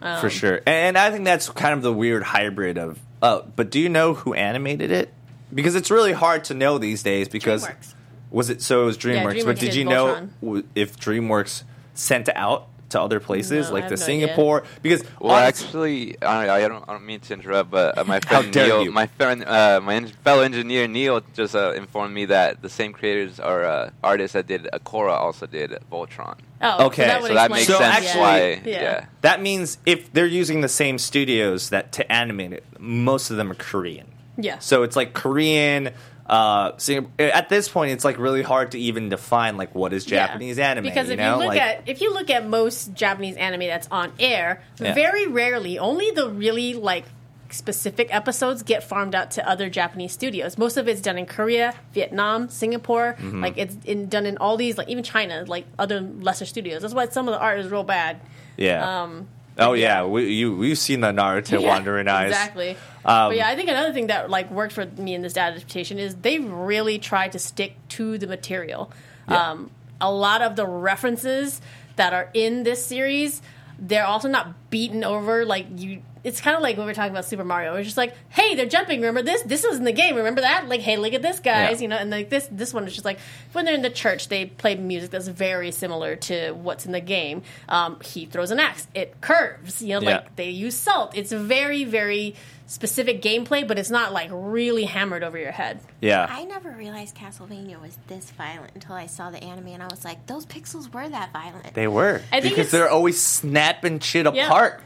Um, 0.00 0.20
for 0.20 0.30
sure. 0.30 0.60
And 0.66 0.96
I 0.98 1.10
think 1.10 1.24
that's 1.24 1.48
kind 1.50 1.72
of 1.74 1.82
the 1.82 1.92
weird 1.92 2.22
hybrid 2.22 2.76
of. 2.78 2.98
Oh, 3.22 3.44
but 3.56 3.70
do 3.70 3.80
you 3.80 3.88
know 3.88 4.14
who 4.14 4.34
animated 4.34 4.90
it? 4.90 5.12
Because 5.54 5.74
it's 5.74 5.90
really 5.90 6.12
hard 6.12 6.44
to 6.44 6.54
know 6.54 6.78
these 6.78 7.02
days. 7.02 7.28
Because 7.28 7.66
DreamWorks. 7.66 7.94
was 8.30 8.50
it 8.50 8.62
so? 8.62 8.82
It 8.82 8.86
was 8.86 8.98
DreamWorks. 8.98 9.34
DreamWorks 9.34 9.44
but 9.44 9.58
did 9.58 9.66
did 9.66 9.74
you 9.76 9.84
know 9.84 10.28
Voltron. 10.42 10.64
if 10.74 10.98
DreamWorks 10.98 11.62
sent 11.94 12.28
out 12.34 12.68
to 12.88 13.00
other 13.00 13.18
places 13.18 13.66
No, 13.66 13.74
like 13.74 13.82
have 13.84 13.90
the 13.90 13.96
no 13.96 14.02
idea. 14.04 14.26
Singapore? 14.26 14.62
Because 14.80 15.02
Well, 15.20 15.32
honest- 15.34 15.64
actually, 15.64 16.22
I, 16.22 16.48
I 16.64 16.68
don't, 16.68 16.84
I 16.88 16.92
don't 16.92 17.04
mean 17.04 17.18
to 17.18 17.34
interrupt, 17.34 17.68
but 17.70 17.98
uh, 17.98 18.04
my 18.04 18.20
friend 18.20 18.54
Neil, 18.54 18.84
you. 18.84 18.92
my 18.92 19.08
friend, 19.08 19.44
uh, 19.44 19.80
my 19.82 19.94
en- 19.96 20.06
fellow 20.22 20.42
engineer 20.42 20.86
Neil, 20.86 21.20
just 21.34 21.56
uh, 21.56 21.72
informed 21.72 22.14
me 22.14 22.26
that 22.26 22.62
the 22.62 22.68
same 22.68 22.92
creators 22.92 23.40
or 23.40 23.64
uh, 23.64 23.90
artists 24.04 24.34
that 24.34 24.46
did 24.46 24.68
Akora 24.72 25.14
also 25.14 25.46
did 25.46 25.70
Voltron. 25.90 26.38
Oh, 26.62 26.86
Okay, 26.86 27.02
so 27.02 27.08
that, 27.08 27.22
So 27.24 27.34
that 27.34 27.50
makes 27.50 27.66
So 27.66 27.78
sense 27.78 27.96
actually- 28.06 28.20
why. 28.20 28.38
Yeah. 28.64 28.82
Yeah. 28.82 29.06
that 29.22 29.42
means 29.42 29.78
if 29.84 30.12
they're 30.12 30.24
using 30.26 30.60
the 30.60 30.68
same 30.68 30.98
studios 30.98 31.70
that 31.70 31.90
to 31.92 32.12
animate 32.12 32.52
it, 32.52 32.64
most 32.78 33.30
of 33.30 33.36
them 33.36 33.50
are 33.50 33.54
Korean. 33.56 34.06
Yeah. 34.36 34.58
So 34.58 34.82
it's 34.82 34.96
like 34.96 35.12
Korean. 35.12 35.90
Uh, 36.28 36.72
at 37.20 37.48
this 37.48 37.68
point, 37.68 37.92
it's 37.92 38.04
like 38.04 38.18
really 38.18 38.42
hard 38.42 38.72
to 38.72 38.78
even 38.80 39.08
define 39.08 39.56
like 39.56 39.74
what 39.76 39.92
is 39.92 40.10
Yeah. 40.10 40.26
Japanese 40.26 40.58
anime. 40.58 40.82
Because 40.84 41.06
you 41.06 41.12
if 41.14 41.18
know? 41.20 41.34
you 41.34 41.38
look 41.38 41.48
like, 41.48 41.60
at 41.60 41.82
if 41.86 42.00
you 42.00 42.12
look 42.12 42.30
at 42.30 42.46
most 42.48 42.92
Japanese 42.94 43.36
anime 43.36 43.60
that's 43.60 43.86
on 43.92 44.12
air, 44.18 44.62
Yeah. 44.80 44.92
very 44.92 45.28
rarely, 45.28 45.78
only 45.78 46.10
the 46.10 46.28
really 46.28 46.74
like 46.74 47.04
specific 47.50 48.12
episodes 48.12 48.64
get 48.64 48.82
farmed 48.82 49.14
out 49.14 49.30
to 49.30 49.48
other 49.48 49.70
Japanese 49.70 50.12
studios. 50.12 50.58
Most 50.58 50.76
of 50.76 50.88
it's 50.88 51.00
done 51.00 51.16
in 51.16 51.26
Korea, 51.26 51.74
Vietnam, 51.94 52.48
Singapore. 52.48 53.14
Mm-hmm. 53.20 53.40
Like 53.42 53.56
it's 53.56 53.76
in, 53.84 54.08
done 54.08 54.26
in 54.26 54.36
all 54.38 54.56
these, 54.56 54.76
like 54.76 54.88
even 54.88 55.04
China, 55.04 55.44
like 55.46 55.64
other 55.78 56.00
lesser 56.00 56.44
studios. 56.44 56.82
That's 56.82 56.92
why 56.92 57.06
some 57.08 57.28
of 57.28 57.34
the 57.34 57.40
art 57.40 57.60
is 57.60 57.68
real 57.70 57.84
bad. 57.84 58.20
yeah. 58.56 59.02
Um, 59.02 59.28
oh 59.58 59.72
yeah, 59.72 60.04
we, 60.04 60.32
you 60.32 60.54
we've 60.54 60.78
seen 60.78 61.00
the 61.00 61.12
Naruto 61.12 61.60
Yeah, 61.60 61.68
Wandering 61.68 62.08
Eyes. 62.08 62.30
Exactly. 62.30 62.70
Um, 63.04 63.30
but 63.30 63.36
yeah, 63.36 63.48
I 63.48 63.56
think 63.56 63.68
another 63.68 63.92
thing 63.92 64.08
that 64.08 64.30
like 64.30 64.50
worked 64.50 64.72
for 64.72 64.86
me 64.86 65.14
in 65.14 65.22
this 65.22 65.36
adaptation 65.36 65.98
is 65.98 66.16
they 66.16 66.38
really 66.38 66.98
tried 66.98 67.32
to 67.32 67.38
stick 67.38 67.74
to 67.90 68.18
the 68.18 68.26
material. 68.26 68.90
Yeah. 69.28 69.50
Um, 69.50 69.70
a 70.00 70.12
lot 70.12 70.42
of 70.42 70.56
the 70.56 70.66
references 70.66 71.60
that 71.96 72.12
are 72.12 72.28
in 72.34 72.62
this 72.64 72.84
series, 72.84 73.40
they're 73.78 74.04
also 74.06 74.28
not 74.28 74.70
beaten 74.70 75.04
over 75.04 75.44
like 75.44 75.66
you. 75.76 76.02
It's 76.26 76.40
kind 76.40 76.56
of 76.56 76.62
like 76.62 76.76
when 76.76 76.86
we 76.86 76.90
are 76.92 76.94
talking 76.94 77.12
about 77.12 77.24
Super 77.24 77.44
Mario. 77.44 77.76
It's 77.76 77.86
just 77.86 77.96
like, 77.96 78.12
hey, 78.30 78.56
they're 78.56 78.66
jumping. 78.66 79.00
Remember 79.00 79.22
this? 79.22 79.42
This 79.42 79.64
was 79.64 79.78
in 79.78 79.84
the 79.84 79.92
game. 79.92 80.16
Remember 80.16 80.40
that? 80.40 80.66
Like, 80.68 80.80
hey, 80.80 80.96
look 80.96 81.12
at 81.14 81.22
this, 81.22 81.38
guys. 81.38 81.76
Yeah. 81.78 81.82
You 81.82 81.88
know, 81.88 81.96
and 81.96 82.10
like 82.10 82.30
this, 82.30 82.48
this 82.50 82.74
one 82.74 82.84
is 82.86 82.94
just 82.94 83.04
like 83.04 83.20
when 83.52 83.64
they're 83.64 83.74
in 83.74 83.82
the 83.82 83.90
church, 83.90 84.26
they 84.28 84.46
play 84.46 84.74
music 84.74 85.10
that's 85.10 85.28
very 85.28 85.70
similar 85.70 86.16
to 86.16 86.50
what's 86.50 86.84
in 86.84 86.90
the 86.90 87.00
game. 87.00 87.42
Um, 87.68 88.00
he 88.00 88.26
throws 88.26 88.50
an 88.50 88.58
axe. 88.58 88.88
It 88.92 89.20
curves. 89.20 89.80
You 89.80 90.00
know, 90.00 90.00
Yeah. 90.00 90.16
like 90.16 90.34
they 90.36 90.50
use 90.50 90.74
salt. 90.74 91.16
It's 91.16 91.30
very, 91.30 91.84
very 91.84 92.34
specific 92.66 93.22
gameplay, 93.22 93.66
but 93.68 93.78
it's 93.78 93.90
not 93.90 94.12
like 94.12 94.28
really 94.32 94.82
hammered 94.84 95.22
over 95.22 95.38
your 95.38 95.52
head. 95.52 95.78
Yeah. 96.00 96.26
I 96.28 96.42
never 96.42 96.72
realized 96.72 97.14
Castlevania 97.16 97.80
was 97.80 97.96
this 98.08 98.28
violent 98.32 98.72
until 98.74 98.96
I 98.96 99.06
saw 99.06 99.30
the 99.30 99.40
anime, 99.40 99.68
and 99.68 99.82
I 99.82 99.86
was 99.86 100.04
like, 100.04 100.26
those 100.26 100.44
pixels 100.46 100.92
were 100.92 101.08
that 101.08 101.32
violent. 101.32 101.74
They 101.74 101.86
were 101.86 102.20
I 102.32 102.40
think 102.40 102.56
because 102.56 102.72
they're 102.72 102.90
always 102.90 103.22
snapping 103.22 104.00
shit 104.00 104.26
Yeah. 104.34 104.46
apart. 104.48 104.82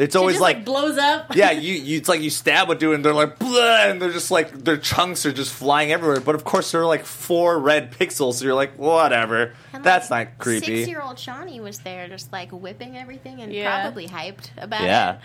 It's 0.00 0.16
always 0.16 0.34
just, 0.36 0.42
like, 0.42 0.64
blows 0.64 0.96
up. 0.98 1.26
yeah, 1.36 1.50
you, 1.50 1.74
you 1.74 1.98
it's 1.98 2.08
like 2.08 2.20
you 2.22 2.30
stab 2.30 2.70
a 2.70 2.74
dude 2.74 2.94
and 2.94 3.04
they're 3.04 3.12
like 3.14 3.38
Bleh, 3.38 3.90
and 3.90 4.00
they're 4.00 4.12
just 4.12 4.30
like 4.30 4.50
their 4.64 4.78
chunks 4.78 5.26
are 5.26 5.32
just 5.32 5.52
flying 5.52 5.92
everywhere. 5.92 6.20
But 6.20 6.34
of 6.34 6.44
course 6.44 6.72
there 6.72 6.80
are 6.80 6.86
like 6.86 7.04
four 7.04 7.58
red 7.58 7.92
pixels, 7.92 8.34
so 8.34 8.46
you're 8.46 8.54
like 8.54 8.78
whatever. 8.78 9.54
And, 9.72 9.84
That's 9.84 10.10
like, 10.10 10.30
not 10.30 10.38
creepy. 10.38 10.66
Six-year-old 10.78 11.18
Shawnee 11.18 11.60
was 11.60 11.78
there, 11.80 12.08
just 12.08 12.32
like 12.32 12.50
whipping 12.50 12.96
everything, 12.96 13.40
and 13.40 13.52
Yeah. 13.52 13.82
probably 13.82 14.08
hyped 14.08 14.50
about 14.56 14.80
it. 14.80 14.86
Yeah. 14.86 15.16
it. 15.16 15.20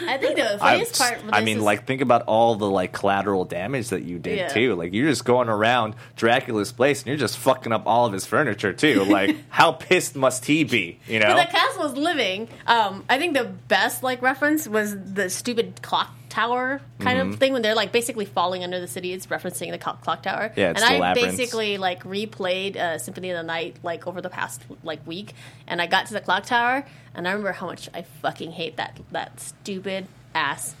I 0.08 0.18
think 0.18 0.36
the 0.36 0.54
I, 0.54 0.58
funniest 0.58 0.98
part. 0.98 1.24
with 1.24 1.34
I 1.34 1.40
this 1.40 1.44
mean, 1.46 1.58
is- 1.58 1.62
like 1.62 1.86
think 1.86 2.00
about 2.00 2.22
all 2.22 2.54
the 2.56 2.68
like 2.68 2.92
collateral 2.92 3.44
damage 3.44 3.90
that 3.90 4.02
you 4.02 4.18
did 4.18 4.38
Yeah. 4.38 4.48
too. 4.48 4.74
Like 4.74 4.92
you're 4.94 5.08
just 5.08 5.24
going 5.24 5.48
around 5.48 5.94
Dracula's 6.16 6.72
place 6.72 7.00
and 7.00 7.08
you're 7.08 7.16
just 7.16 7.36
fucking 7.38 7.72
up 7.72 7.86
all 7.86 8.06
of 8.06 8.12
his 8.12 8.24
furniture 8.26 8.72
too. 8.72 9.04
Like 9.04 9.36
how 9.50 9.72
pissed 9.72 10.16
must 10.16 10.46
he 10.46 10.64
be? 10.64 10.98
You 11.06 11.20
know? 11.20 11.34
But 11.34 11.46
the 11.46 11.52
castle 11.56 11.84
is 11.84 11.96
living. 11.96 12.48
Um, 12.66 13.04
I 13.08 13.18
think 13.18 13.34
the 13.34 13.44
best 13.44 14.02
like 14.02 14.13
reference 14.22 14.66
was 14.68 14.96
the 14.96 15.28
stupid 15.30 15.80
clock 15.82 16.10
tower 16.28 16.80
kind 16.98 17.18
Mm-hmm. 17.18 17.30
of 17.32 17.38
thing 17.38 17.52
when 17.52 17.62
they're 17.62 17.76
like 17.76 17.92
basically 17.92 18.24
falling 18.24 18.64
under 18.64 18.80
the 18.80 18.88
city. 18.88 19.12
It's 19.12 19.26
referencing 19.26 19.70
the 19.70 19.78
clock, 19.78 20.02
clock 20.02 20.22
tower. 20.22 20.52
Yeah, 20.56 20.70
it's 20.72 20.82
and 20.82 20.92
I 20.94 20.98
labyrinths. 20.98 21.36
basically 21.36 21.78
like 21.78 22.02
replayed 22.04 22.76
uh, 22.76 22.98
Symphony 22.98 23.30
of 23.30 23.36
the 23.36 23.42
Night 23.44 23.76
like 23.82 24.06
over 24.06 24.20
the 24.20 24.30
past 24.30 24.62
like 24.82 25.06
week, 25.06 25.32
and 25.66 25.80
I 25.80 25.86
got 25.86 26.06
to 26.06 26.12
the 26.14 26.20
clock 26.20 26.44
tower, 26.44 26.84
and 27.14 27.28
I 27.28 27.32
remember 27.32 27.52
how 27.52 27.66
much 27.66 27.88
I 27.94 28.02
fucking 28.22 28.52
hate 28.52 28.76
that 28.78 28.98
that 29.12 29.38
stupid 29.40 30.08
ass 30.34 30.74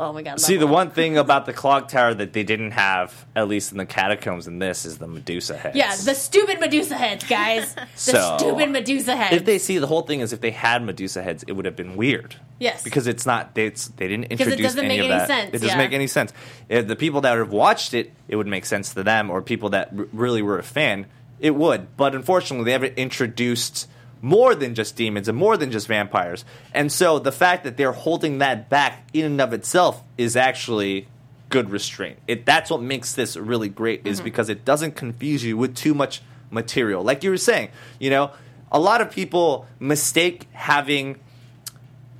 oh 0.00 0.12
my 0.12 0.22
god. 0.22 0.40
See, 0.40 0.56
the 0.56 0.66
one 0.66 0.90
thing 0.90 1.16
about 1.18 1.46
the 1.46 1.52
clock 1.52 1.88
tower 1.88 2.12
that 2.14 2.32
they 2.32 2.42
didn't 2.42 2.72
have, 2.72 3.26
at 3.36 3.46
least 3.46 3.70
in 3.72 3.78
the 3.78 3.86
catacombs 3.86 4.46
in 4.48 4.58
this, 4.58 4.84
is 4.84 4.98
the 4.98 5.06
Medusa 5.06 5.56
heads. 5.56 5.76
Yeah, 5.76 5.94
the 5.94 6.14
stupid 6.14 6.58
Medusa 6.58 6.96
heads, 6.96 7.24
guys. 7.28 7.74
The 7.74 7.86
So, 7.94 8.36
stupid 8.38 8.70
Medusa 8.70 9.14
heads. 9.14 9.36
if 9.36 9.44
they 9.44 9.58
see 9.58 9.78
the 9.78 9.86
whole 9.86 10.02
thing 10.02 10.20
is 10.20 10.32
if 10.32 10.40
they 10.40 10.50
had 10.50 10.82
Medusa 10.82 11.22
heads, 11.22 11.44
it 11.46 11.52
would 11.52 11.66
have 11.66 11.76
been 11.76 11.96
weird. 11.96 12.34
Yes. 12.58 12.82
because 12.82 13.06
it's 13.06 13.24
not. 13.24 13.54
They, 13.54 13.66
it's, 13.66 13.88
they 13.88 14.08
didn't 14.08 14.24
introduce 14.32 14.58
it 14.58 14.62
doesn't 14.62 14.84
any 14.84 14.88
make 14.88 15.00
of 15.00 15.10
any 15.10 15.18
that. 15.18 15.26
sense, 15.28 15.48
It 15.48 15.52
doesn't 15.52 15.68
yeah. 15.68 15.76
make 15.78 15.92
any 15.92 16.06
sense. 16.06 16.32
If 16.68 16.88
the 16.88 16.96
people 16.96 17.20
that 17.22 17.38
have 17.38 17.52
watched 17.52 17.94
it, 17.94 18.12
it 18.28 18.36
would 18.36 18.46
make 18.46 18.66
sense 18.66 18.92
to 18.94 19.02
them, 19.02 19.30
or 19.30 19.40
people 19.42 19.70
that 19.70 19.90
r- 19.96 20.06
really 20.12 20.42
were 20.42 20.58
a 20.58 20.62
fan, 20.62 21.06
it 21.38 21.54
would. 21.54 21.96
But 21.96 22.14
unfortunately, 22.14 22.64
they 22.66 22.72
haven't 22.72 22.98
introduced 22.98 23.88
more 24.22 24.54
than 24.54 24.74
just 24.74 24.96
demons 24.96 25.28
and 25.28 25.36
more 25.36 25.56
than 25.56 25.70
just 25.70 25.86
vampires. 25.86 26.44
And 26.74 26.92
so 26.92 27.18
the 27.18 27.32
fact 27.32 27.64
that 27.64 27.76
they're 27.76 27.92
holding 27.92 28.38
that 28.38 28.68
back 28.68 29.08
in 29.12 29.24
and 29.24 29.40
of 29.40 29.52
itself 29.52 30.02
is 30.18 30.36
actually 30.36 31.08
good 31.48 31.70
restraint. 31.70 32.18
It 32.28 32.46
that's 32.46 32.70
what 32.70 32.80
makes 32.80 33.14
this 33.14 33.36
really 33.36 33.68
great 33.68 34.06
is 34.06 34.20
because 34.20 34.48
it 34.48 34.64
doesn't 34.64 34.94
confuse 34.94 35.44
you 35.44 35.56
with 35.56 35.74
too 35.74 35.94
much 35.94 36.22
material. 36.50 37.02
Like 37.02 37.24
you 37.24 37.30
were 37.30 37.36
saying, 37.36 37.70
you 37.98 38.10
know, 38.10 38.30
a 38.70 38.78
lot 38.78 39.00
of 39.00 39.10
people 39.10 39.66
mistake 39.78 40.46
having 40.52 41.18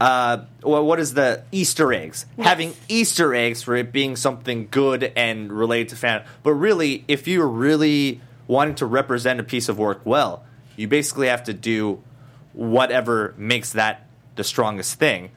uh, 0.00 0.44
what 0.62 0.98
is 0.98 1.12
the 1.12 1.44
Easter 1.52 1.92
eggs? 1.92 2.24
Having 2.38 2.74
Easter 2.88 3.34
eggs 3.34 3.62
for 3.62 3.76
it 3.76 3.92
being 3.92 4.16
something 4.16 4.68
good 4.70 5.12
and 5.14 5.52
related 5.52 5.90
to 5.90 5.96
fan. 5.96 6.24
But 6.42 6.54
really, 6.54 7.04
if 7.06 7.28
you're 7.28 7.46
really 7.46 8.22
wanting 8.46 8.76
to 8.76 8.86
represent 8.86 9.40
a 9.40 9.42
piece 9.42 9.68
of 9.68 9.78
work 9.78 10.00
well, 10.04 10.42
you 10.76 10.88
basically 10.88 11.28
have 11.28 11.44
to 11.44 11.52
do 11.52 12.02
whatever 12.52 13.34
makes 13.36 13.72
that 13.72 14.06
the 14.36 14.44
strongest 14.44 14.98
thing. 14.98 15.30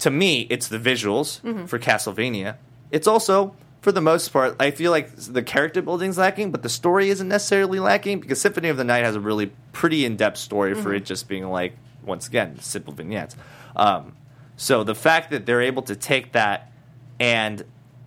To 0.00 0.10
me, 0.10 0.46
it's 0.50 0.68
the 0.68 0.78
visuals 0.78 1.40
for 1.68 1.78
Castlevania. 1.78 2.56
It's 2.90 3.06
also, 3.06 3.54
for 3.80 3.92
the 3.92 4.00
most 4.00 4.28
part, 4.28 4.56
I 4.60 4.70
feel 4.70 4.90
like 4.90 5.14
the 5.16 5.42
character 5.42 5.82
building's 5.82 6.18
lacking, 6.18 6.50
but 6.50 6.62
the 6.62 6.68
story 6.68 7.10
isn't 7.10 7.28
necessarily 7.28 7.80
lacking 7.80 8.20
because 8.20 8.40
Symphony 8.40 8.68
of 8.68 8.76
the 8.76 8.84
Night 8.84 9.04
has 9.04 9.16
a 9.16 9.20
really 9.20 9.52
pretty 9.72 10.04
in-depth 10.04 10.38
story 10.38 10.74
for 10.74 10.94
it 10.94 11.04
just 11.04 11.28
being 11.28 11.48
like, 11.48 11.74
once 12.02 12.26
again, 12.26 12.58
simple 12.60 12.92
vignettes. 12.92 13.36
Um, 13.76 14.14
so 14.56 14.84
the 14.84 14.94
fact 14.94 15.30
that 15.30 15.46
they're 15.46 15.62
able 15.62 15.82
to 15.82 15.96
take 15.96 16.32
that 16.32 16.72
and 17.20 17.64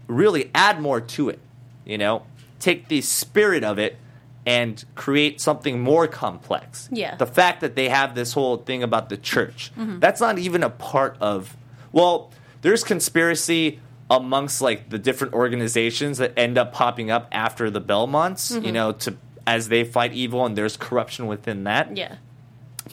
really 0.08 0.50
add 0.56 0.82
more 0.82 1.02
to 1.02 1.30
it, 1.30 1.40
you 1.86 1.98
know, 1.98 2.26
take 2.60 2.88
the 2.88 3.02
spirit 3.02 3.64
of 3.64 3.80
it 3.80 3.98
and 4.46 4.84
create 4.96 5.40
something 5.40 5.80
more 5.80 6.08
complex. 6.08 6.90
Yeah. 6.92 7.16
The 7.16 7.26
fact 7.28 7.62
that 7.62 7.76
they 7.76 7.90
have 7.90 8.16
this 8.16 8.34
whole 8.34 8.58
thing 8.58 8.82
about 8.84 9.10
the 9.10 9.18
church, 9.18 9.72
mm-hmm. 9.78 10.00
that's 10.00 10.20
not 10.22 10.40
even 10.40 10.64
a 10.64 10.70
part 10.70 11.18
of. 11.22 11.56
Well, 11.92 12.32
there's 12.62 12.84
conspiracy 12.84 13.80
amongst 14.10 14.62
like 14.62 14.90
the 14.90 14.98
different 15.00 15.34
organizations 15.34 16.18
that 16.18 16.34
end 16.38 16.58
up 16.58 16.74
popping 16.74 17.12
up 17.12 17.28
after 17.32 17.70
the 17.70 17.80
Belmonts, 17.82 18.52
you 18.52 18.62
mm-hmm. 18.62 18.74
know, 18.74 18.92
to 18.94 19.16
as 19.48 19.70
they 19.70 19.84
fight 19.84 20.14
evil 20.14 20.46
and 20.46 20.58
there's 20.58 20.78
corruption 20.78 21.28
within 21.28 21.64
that. 21.66 21.96
yeah. 21.98 22.16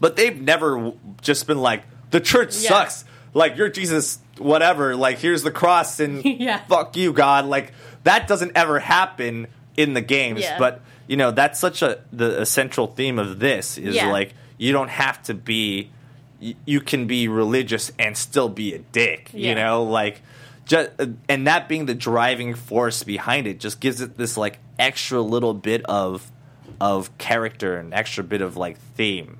But 0.01 0.17
they've 0.17 0.41
never 0.41 0.93
just 1.23 1.47
been 1.47 1.59
like, 1.59 1.83
the 2.11 2.21
church 2.21 2.57
Yeah. 2.57 2.69
sucks. 2.69 3.05
Like, 3.35 3.57
you're 3.57 3.69
Jesus, 3.69 4.19
whatever. 4.39 4.97
Like, 4.97 5.19
here's 5.19 5.43
the 5.43 5.51
cross 5.51 6.01
and 6.01 6.25
Yeah. 6.25 6.59
fuck 6.67 6.97
you, 6.97 7.13
God. 7.13 7.47
Like, 7.47 7.73
that 8.05 8.29
doesn't 8.29 8.53
ever 8.55 8.79
happen 8.79 9.47
in 9.77 9.95
the 9.95 10.01
games. 10.01 10.41
Yeah. 10.41 10.59
But, 10.59 10.81
you 11.09 11.17
know, 11.17 11.31
that's 11.33 11.59
such 11.59 11.83
a, 11.83 11.99
the 12.13 12.41
essential 12.41 12.87
theme 12.87 13.19
of 13.19 13.41
this 13.41 13.77
is 13.79 13.97
Yeah. 13.97 14.13
like, 14.13 14.35
you 14.59 14.73
don't 14.73 14.91
have 14.91 15.21
to 15.25 15.35
be, 15.35 15.91
y- 16.41 16.55
you 16.65 16.81
can 16.81 17.07
be 17.09 17.27
religious 17.29 17.91
and 17.99 18.17
still 18.17 18.49
be 18.49 18.75
a 18.75 18.79
dick, 18.79 19.31
Yeah. 19.33 19.49
you 19.49 19.55
know? 19.57 19.83
Like, 19.85 20.21
just, 20.67 20.91
uh, 21.01 21.07
and 21.29 21.47
that 21.47 21.69
being 21.69 21.87
the 21.87 21.95
driving 21.95 22.55
force 22.55 23.03
behind 23.03 23.47
it 23.47 23.59
just 23.59 23.81
gives 23.81 24.01
it 24.01 24.17
this, 24.19 24.37
like, 24.37 24.59
extra 24.79 25.21
little 25.21 25.55
bit 25.55 25.83
of, 25.87 26.31
of 26.81 27.17
character 27.19 27.77
and 27.79 27.93
extra 27.95 28.23
bit 28.23 28.43
of, 28.43 28.57
like, 28.57 28.79
theme. 28.95 29.39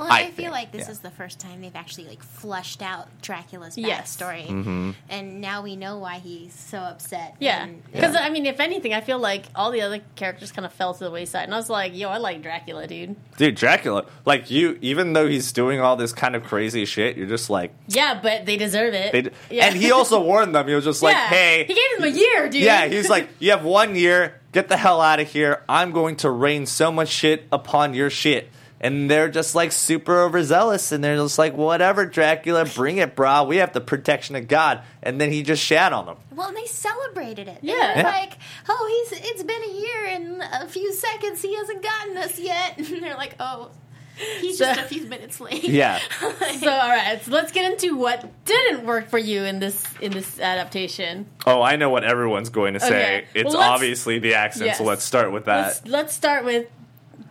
Well, 0.00 0.10
I 0.10 0.20
I, 0.20 0.24
feel 0.30 0.34
think, 0.36 0.50
like 0.52 0.72
this 0.72 0.86
yeah. 0.86 0.92
is 0.92 0.98
the 1.00 1.10
first 1.10 1.38
time 1.38 1.60
they've 1.60 1.74
actually 1.76 2.08
like 2.08 2.22
flushed 2.22 2.82
out 2.82 3.08
Dracula's 3.22 3.76
Yes. 3.78 4.16
backstory, 4.16 4.46
Mm-hmm. 4.46 4.90
and 5.08 5.40
now 5.40 5.62
we 5.62 5.76
know 5.76 5.98
why 5.98 6.18
he's 6.18 6.52
so 6.54 6.78
upset. 6.78 7.36
Yeah, 7.38 7.64
and- 7.64 7.82
because 7.92 8.16
I 8.16 8.30
mean, 8.30 8.46
if 8.46 8.60
anything, 8.60 8.94
I 8.94 9.00
feel 9.00 9.18
like 9.18 9.44
all 9.54 9.70
the 9.70 9.82
other 9.82 10.00
characters 10.16 10.52
kind 10.52 10.64
of 10.66 10.72
fell 10.72 10.94
to 10.94 11.04
the 11.04 11.10
wayside, 11.10 11.44
and 11.44 11.54
I 11.54 11.58
was 11.58 11.68
like, 11.70 11.96
"Yo, 11.96 12.08
I 12.08 12.16
like 12.18 12.42
Dracula, 12.42 12.86
dude." 12.86 13.16
Dude, 13.36 13.54
Dracula, 13.54 14.06
like 14.24 14.50
you, 14.50 14.78
even 14.80 15.12
though 15.12 15.28
he's 15.28 15.52
doing 15.52 15.80
all 15.80 15.96
this 15.96 16.12
kind 16.12 16.34
of 16.36 16.44
crazy 16.44 16.84
shit, 16.84 17.16
you're 17.16 17.26
just 17.26 17.48
like, 17.50 17.72
Yeah, 17.88 18.18
but 18.22 18.46
they 18.46 18.56
deserve 18.56 18.94
it. 18.94 19.12
they, 19.12 19.30
yeah. 19.54 19.66
and 19.66 19.76
he 19.76 19.92
also 19.92 20.20
warned 20.24 20.54
them. 20.54 20.66
He 20.68 20.74
was 20.74 20.84
just 20.84 21.02
like, 21.02 21.14
Yeah. 21.14 21.28
hey, 21.28 21.64
he 21.64 21.74
gave 21.74 21.98
them 21.98 22.04
a 22.04 22.16
year, 22.16 22.48
dude. 22.48 22.62
yeah, 22.62 22.86
he's 22.86 23.08
like, 23.08 23.28
you 23.38 23.50
have 23.50 23.64
one 23.64 23.94
year, 23.96 24.40
get 24.52 24.68
the 24.68 24.76
hell 24.76 25.00
out 25.00 25.20
of 25.20 25.28
here. 25.30 25.62
I'm 25.68 25.92
going 25.92 26.16
to 26.16 26.30
rain 26.30 26.66
so 26.66 26.90
much 26.92 27.08
shit 27.08 27.44
upon 27.52 27.94
your 27.94 28.10
shit. 28.10 28.48
And 28.82 29.10
they're 29.10 29.28
just 29.28 29.54
like 29.54 29.72
super 29.72 30.22
overzealous, 30.22 30.90
and 30.90 31.04
they're 31.04 31.16
just 31.16 31.38
like, 31.38 31.54
whatever, 31.54 32.06
Dracula, 32.06 32.64
bring 32.64 32.96
it, 32.96 33.14
brah. 33.14 33.46
We 33.46 33.58
have 33.58 33.74
the 33.74 33.80
protection 33.82 34.36
of 34.36 34.48
God. 34.48 34.82
And 35.02 35.20
then 35.20 35.30
he 35.30 35.42
just 35.42 35.62
shat 35.62 35.92
on 35.92 36.06
them. 36.06 36.16
Well, 36.34 36.48
and 36.48 36.56
they 36.56 36.64
celebrated 36.66 37.46
it. 37.48 37.58
Yeah. 37.60 37.74
They 37.74 38.02
were 38.02 38.08
Yeah. 38.08 38.14
like, 38.16 38.32
"Oh, 38.68 39.06
he's 39.10 39.20
it's 39.30 39.42
been 39.42 39.62
a 39.62 39.72
year 39.72 40.04
and 40.06 40.42
a 40.62 40.66
few 40.66 40.92
seconds. 40.94 41.42
He 41.42 41.54
hasn't 41.56 41.82
gotten 41.82 42.16
us 42.16 42.38
yet." 42.38 42.74
And 42.78 43.02
they're 43.02 43.16
like, 43.16 43.34
"Oh, 43.38 43.70
he's 44.40 44.56
So- 44.58 44.64
just 44.64 44.80
a 44.80 44.84
few 44.84 45.06
minutes 45.06 45.40
late." 45.40 45.64
Yeah. 45.64 45.98
So, 46.60 46.70
all 46.70 46.88
right, 46.88 47.22
so 47.24 47.30
let's 47.30 47.52
get 47.52 47.70
into 47.72 47.96
what 47.96 48.44
didn't 48.44 48.84
work 48.84 49.08
for 49.08 49.18
you 49.18 49.42
in 49.44 49.60
this 49.60 49.82
in 50.00 50.12
this 50.12 50.38
adaptation. 50.40 51.26
Oh, 51.46 51.62
I 51.62 51.76
know 51.76 51.88
what 51.90 52.04
everyone's 52.04 52.48
going 52.50 52.74
to 52.74 52.80
say. 52.80 52.86
Okay. 52.88 53.24
It's 53.34 53.54
Well, 53.54 53.62
obviously 53.62 54.18
the 54.18 54.34
accent, 54.34 54.76
so 54.76 54.84
let's 54.84 55.04
start 55.04 55.32
with 55.32 55.44
that. 55.46 55.66
Let's 55.66 55.86
let's 55.86 56.14
start 56.14 56.44
with 56.44 56.66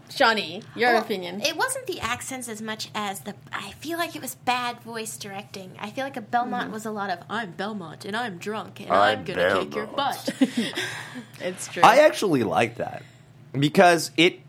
Shawnee. 0.10 0.64
Your 0.76 0.94
Well, 0.94 1.02
opinion. 1.02 1.42
It 1.42 1.56
wasn't 1.56 1.86
the 1.88 2.00
accents 2.00 2.50
as 2.50 2.62
much 2.62 2.90
as 2.96 3.22
the. 3.22 3.36
I 3.54 3.72
feel 3.74 3.98
like 3.98 4.16
it 4.16 4.22
was 4.22 4.36
bad 4.36 4.80
voice 4.82 5.18
directing. 5.18 5.72
I 5.80 5.90
feel 5.92 6.04
like 6.04 6.18
a 6.18 6.22
Belmont 6.22 6.66
Mm-hmm. 6.66 6.74
was 6.74 6.86
a 6.86 6.92
lot 6.92 7.10
of 7.10 7.20
"I'm 7.30 7.52
Belmont 7.52 8.06
and 8.06 8.16
I'm 8.16 8.38
drunk 8.38 8.82
and 8.82 8.92
I'm 8.92 9.20
I'm, 9.20 9.24
gonna 9.24 9.60
kick 9.64 9.76
your 9.76 9.88
butt." 9.88 10.30
it's 11.40 11.68
true. 11.68 11.84
I 11.84 12.00
actually 12.00 12.44
like 12.44 12.76
that 12.76 13.04
because 13.58 14.12
it 14.18 14.40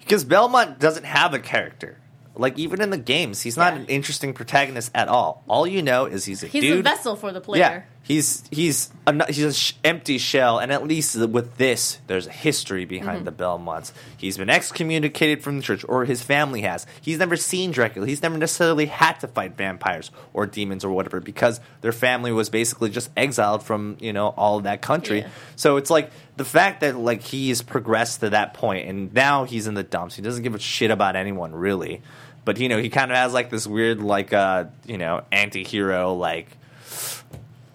because 0.00 0.24
Belmont 0.24 0.78
doesn't 0.78 1.04
have 1.04 1.34
a 1.34 1.38
character. 1.38 1.98
Like 2.34 2.58
even 2.58 2.80
in 2.80 2.90
the 2.90 2.96
games, 2.98 3.42
he's 3.42 3.56
not 3.58 3.74
Yeah. 3.74 3.80
an 3.80 3.86
interesting 3.86 4.32
protagonist 4.32 4.90
at 4.94 5.08
all. 5.08 5.44
All 5.48 5.66
you 5.66 5.82
know 5.82 6.06
is 6.06 6.24
he's 6.24 6.42
a 6.42 6.46
He's 6.46 6.62
dude. 6.62 6.80
a 6.80 6.82
vessel 6.82 7.14
for 7.14 7.30
the 7.32 7.40
yeah, 7.40 7.44
player. 7.44 7.86
He's 8.02 8.42
he's 8.50 8.90
a, 9.06 9.12
no- 9.12 9.24
he's 9.26 9.44
an 9.44 9.52
sh- 9.52 9.72
empty 9.84 10.18
shell, 10.18 10.58
and 10.58 10.72
at 10.72 10.86
least 10.86 11.16
with 11.16 11.56
this, 11.56 11.98
there's 12.06 12.26
a 12.26 12.30
history 12.30 12.84
behind 12.84 13.18
Mm-hmm. 13.18 13.24
the 13.24 13.32
Belmonts. 13.32 13.92
He's 14.16 14.36
been 14.38 14.50
excommunicated 14.50 15.42
from 15.42 15.56
the 15.58 15.62
church, 15.62 15.84
or 15.88 16.04
his 16.04 16.22
family 16.22 16.62
has. 16.62 16.86
He's 17.00 17.18
never 17.18 17.36
seen 17.36 17.70
Dracula. 17.72 18.06
He's 18.06 18.22
never 18.22 18.36
necessarily 18.38 18.86
had 18.86 19.20
to 19.20 19.28
fight 19.28 19.56
vampires 19.56 20.10
or 20.32 20.46
demons 20.46 20.84
or 20.84 20.90
whatever 20.92 21.20
because 21.20 21.60
their 21.80 21.92
family 21.92 22.32
was 22.32 22.48
basically 22.48 22.90
just 22.90 23.10
exiled 23.16 23.62
from 23.62 23.96
you 24.00 24.12
know 24.12 24.28
all 24.28 24.58
of 24.58 24.64
that 24.64 24.82
country. 24.82 25.20
Yeah. 25.20 25.28
So 25.56 25.76
it's 25.76 25.90
like 25.90 26.10
the 26.36 26.44
fact 26.44 26.80
that 26.80 26.96
like 26.96 27.22
he's 27.22 27.62
progressed 27.62 28.20
to 28.20 28.30
that 28.30 28.54
point, 28.54 28.88
and 28.88 29.12
now 29.12 29.44
he's 29.44 29.66
in 29.66 29.74
the 29.74 29.82
dumps. 29.82 30.14
He 30.16 30.22
doesn't 30.22 30.42
give 30.42 30.54
a 30.54 30.58
shit 30.58 30.90
about 30.90 31.16
anyone 31.16 31.54
really, 31.54 32.02
but 32.44 32.58
you 32.58 32.68
know 32.68 32.78
he 32.78 32.88
kind 32.88 33.10
of 33.10 33.16
has 33.16 33.32
like 33.32 33.50
this 33.50 33.66
weird 33.66 34.00
like 34.00 34.32
uh 34.32 34.64
you 34.86 34.98
know 34.98 35.22
anti-hero 35.30 36.14
like 36.14 36.46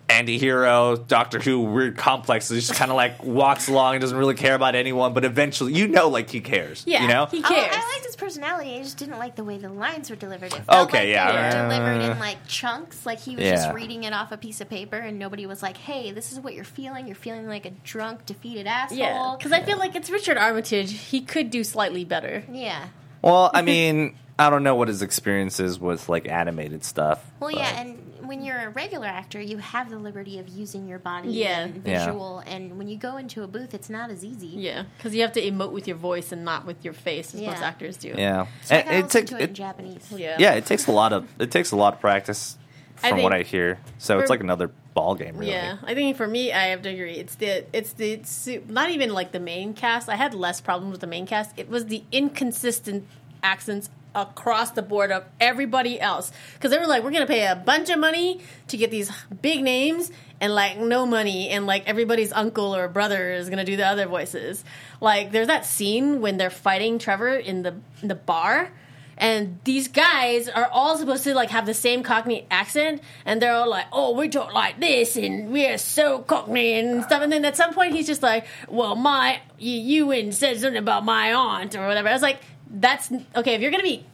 anti-hero 0.09 0.95
doctor 0.95 1.39
who 1.39 1.59
weird 1.61 1.97
complex 1.97 2.47
he 2.49 2.55
just 2.55 2.73
kind 2.75 2.89
of 2.91 2.95
like 2.95 3.21
walks 3.23 3.67
along 3.67 3.95
and 3.95 4.01
doesn't 4.01 4.17
really 4.17 4.35
care 4.35 4.55
about 4.55 4.73
anyone 4.73 5.13
but 5.13 5.25
eventually 5.25 5.73
you 5.73 5.87
know 5.87 6.07
like 6.07 6.29
he 6.29 6.39
cares 6.41 6.83
Yeah, 6.87 7.01
you 7.03 7.07
know 7.09 7.25
he 7.25 7.39
Oh, 7.39 7.47
cares. 7.47 7.75
I 7.75 7.93
liked 7.93 8.05
his 8.05 8.15
personality. 8.15 8.75
I 8.75 8.83
just 8.83 8.97
didn't 8.97 9.19
like 9.19 9.35
the 9.35 9.43
way 9.43 9.57
the 9.57 9.69
lines 9.69 10.09
were 10.09 10.15
delivered. 10.15 10.53
It 10.53 10.63
felt 10.63 10.89
Okay, 10.89 10.99
like 10.99 11.09
yeah. 11.09 11.31
they 11.51 11.57
were 11.57 11.63
delivered 11.69 12.01
Uh, 12.09 12.11
in 12.13 12.19
like 12.19 12.37
chunks. 12.47 13.05
Like 13.05 13.19
he 13.19 13.35
was 13.35 13.45
yeah. 13.45 13.55
just 13.55 13.73
reading 13.73 14.03
it 14.05 14.13
off 14.13 14.31
a 14.31 14.37
piece 14.37 14.61
of 14.61 14.69
paper, 14.69 14.95
and 14.97 15.19
nobody 15.19 15.45
was 15.45 15.61
like, 15.61 15.77
"Hey, 15.77 16.11
this 16.11 16.31
is 16.31 16.39
what 16.39 16.53
you're 16.53 16.63
feeling. 16.63 17.05
You're 17.07 17.15
feeling 17.15 17.47
like 17.47 17.65
a 17.65 17.71
drunk, 17.83 18.25
defeated 18.25 18.65
asshole." 18.67 18.97
yeah, 18.97 19.35
because 19.37 19.51
I 19.51 19.61
feel 19.63 19.77
like 19.77 19.95
it's 19.95 20.09
Richard 20.09 20.37
Armitage. 20.37 20.91
He 20.93 21.21
could 21.21 21.49
do 21.51 21.63
slightly 21.63 22.05
better. 22.05 22.43
yeah. 22.51 22.87
well 23.21 23.51
i 23.53 23.61
mean 23.73 24.15
i 24.39 24.49
don't 24.49 24.63
know 24.63 24.75
what 24.75 24.87
his 24.87 25.01
experience 25.01 25.59
is 25.59 25.79
with 25.79 26.09
like 26.09 26.27
animated 26.27 26.83
stuff 26.83 27.23
Well, 27.39 27.51
but- 27.51 27.59
yeah, 27.59 27.81
and 27.81 28.03
when 28.27 28.43
you're 28.43 28.59
a 28.59 28.69
regular 28.69 29.07
actor, 29.07 29.39
you 29.39 29.57
have 29.59 29.89
the 29.89 29.97
liberty 29.97 30.37
of 30.37 30.49
using 30.49 30.85
your 30.85 30.99
body 30.99 31.29
Yeah. 31.29 31.59
and 31.61 31.81
Yeah. 31.85 32.05
visual, 32.05 32.39
and 32.45 32.77
when 32.77 32.89
you 32.89 32.97
go 32.97 33.15
into 33.15 33.41
a 33.41 33.47
booth, 33.47 33.73
it's 33.73 33.89
not 33.89 34.09
as 34.11 34.25
easy. 34.25 34.47
Yeah, 34.47 34.83
because 34.97 35.15
you 35.15 35.21
have 35.21 35.31
to 35.33 35.41
emote 35.41 35.71
with 35.71 35.87
your 35.87 35.95
voice 35.95 36.33
and 36.33 36.43
not 36.43 36.65
with 36.65 36.83
your 36.83 36.93
face, 36.93 37.33
as 37.33 37.39
most 37.39 37.61
actors 37.61 37.95
do. 37.95 38.13
yeah 38.17 38.47
So 38.63 38.75
I 38.75 38.79
And 38.79 38.85
gotta 38.89 38.97
it 38.99 39.09
takes 39.09 39.29
to 39.29 39.37
it, 39.37 39.41
in 39.43 39.49
it, 39.51 39.53
Japanese. 39.53 40.11
yeah, 40.13 40.35
yeah 40.39 40.53
it 40.55 40.65
takes 40.65 40.87
a 40.87 40.91
lot 40.91 41.13
of 41.13 41.25
it 41.39 41.51
takes 41.51 41.71
a 41.71 41.77
lot 41.77 41.93
of 41.93 42.01
practice 42.01 42.57
I 43.01 43.09
from 43.11 43.21
what 43.23 43.31
i 43.31 43.43
hear 43.43 43.79
so 43.97 44.19
it's 44.19 44.29
like 44.29 44.41
another 44.41 44.71
ball 44.93 45.15
game 45.15 45.37
really 45.37 45.51
Yeah, 45.51 45.77
I 45.85 45.93
think 45.93 46.17
for 46.17 46.27
me, 46.27 46.51
I 46.51 46.65
have 46.73 46.81
to 46.81 46.89
agree. 46.89 47.13
It's 47.13 47.35
the 47.35 47.63
it's 47.71 47.93
the 47.93 48.11
it's 48.11 48.49
not 48.67 48.89
even 48.89 49.13
like 49.13 49.31
the 49.31 49.39
main 49.39 49.73
cast. 49.73 50.09
I 50.09 50.15
had 50.17 50.33
less 50.33 50.59
problems 50.59 50.91
with 50.91 51.01
the 51.01 51.07
main 51.07 51.25
cast. 51.27 51.51
It 51.55 51.69
was 51.69 51.85
the 51.85 52.03
inconsistent 52.11 53.05
accents 53.43 53.89
across 54.17 54.71
the 54.71 54.81
board 54.81 55.11
of 55.11 55.23
everybody 55.39 55.99
else 56.01 56.31
because 56.55 56.71
they 56.71 56.79
were 56.79 56.87
like, 56.87 57.03
we're 57.03 57.11
gonna 57.11 57.27
pay 57.27 57.45
a 57.45 57.55
bunch 57.55 57.89
of 57.89 57.99
money 57.99 58.41
to 58.67 58.77
get 58.77 58.91
these 58.91 59.11
big 59.41 59.63
names 59.63 60.11
and 60.41 60.53
like 60.53 60.77
no 60.77 61.05
money 61.05 61.49
and 61.49 61.65
like 61.65 61.87
everybody's 61.87 62.31
uncle 62.31 62.75
or 62.75 62.87
brother 62.87 63.31
is 63.31 63.49
gonna 63.49 63.65
do 63.65 63.77
the 63.77 63.85
other 63.85 64.07
voices. 64.07 64.63
Like 64.99 65.31
there's 65.31 65.47
that 65.47 65.65
scene 65.65 66.21
when 66.21 66.37
they're 66.37 66.49
fighting 66.49 66.99
Trevor 66.99 67.35
in 67.35 67.63
the 67.63 67.75
in 68.01 68.07
the 68.07 68.15
bar. 68.15 68.71
And 69.19 69.57
these 69.63 69.87
guys 69.87 70.47
are 70.47 70.67
all 70.67 70.95
supposed 70.95 71.23
to 71.23 71.33
like 71.33 71.49
have 71.49 71.65
the 71.65 71.73
same 71.73 72.03
Cockney 72.03 72.45
accent, 72.51 73.01
and 73.25 73.41
they're 73.41 73.55
all 73.55 73.67
like, 73.67 73.87
"Oh, 73.91 74.15
we 74.15 74.29
talk 74.29 74.53
like 74.53 74.79
this, 74.79 75.15
and 75.15 75.51
we're 75.51 75.79
so 75.79 76.19
Cockney 76.19 76.73
and 76.73 77.03
stuff." 77.03 77.23
And 77.23 77.31
then 77.31 77.43
at 77.43 77.57
some 77.57 77.73
point, 77.73 77.95
he's 77.95 78.05
just 78.05 78.21
like, 78.21 78.45
"Well, 78.67 78.95
my 78.95 79.41
you 79.57 80.11
and 80.11 80.35
said 80.35 80.59
something 80.59 80.77
about 80.77 81.03
my 81.03 81.33
aunt 81.33 81.75
or 81.75 81.87
whatever." 81.87 82.09
I 82.09 82.13
was 82.13 82.21
like, 82.21 82.41
"That's 82.69 83.11
okay. 83.35 83.55
If 83.55 83.61
you're 83.61 83.71
gonna 83.71 83.83
be 83.83 84.05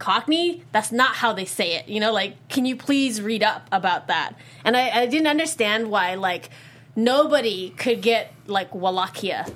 Cockney, 0.00 0.64
that's 0.72 0.90
not 0.90 1.16
how 1.16 1.32
they 1.32 1.44
say 1.44 1.76
it. 1.76 1.88
You 1.88 2.00
know, 2.00 2.12
like, 2.12 2.48
can 2.48 2.64
you 2.64 2.74
please 2.74 3.20
read 3.22 3.42
up 3.42 3.68
about 3.70 4.08
that? 4.08 4.34
And 4.64 4.76
I, 4.76 5.02
I 5.02 5.06
didn't 5.06 5.28
understand 5.28 5.90
why, 5.90 6.14
like, 6.14 6.50
nobody 6.96 7.70
could 7.70 8.02
get, 8.02 8.32
like, 8.46 8.74
Wallachia. 8.74 9.46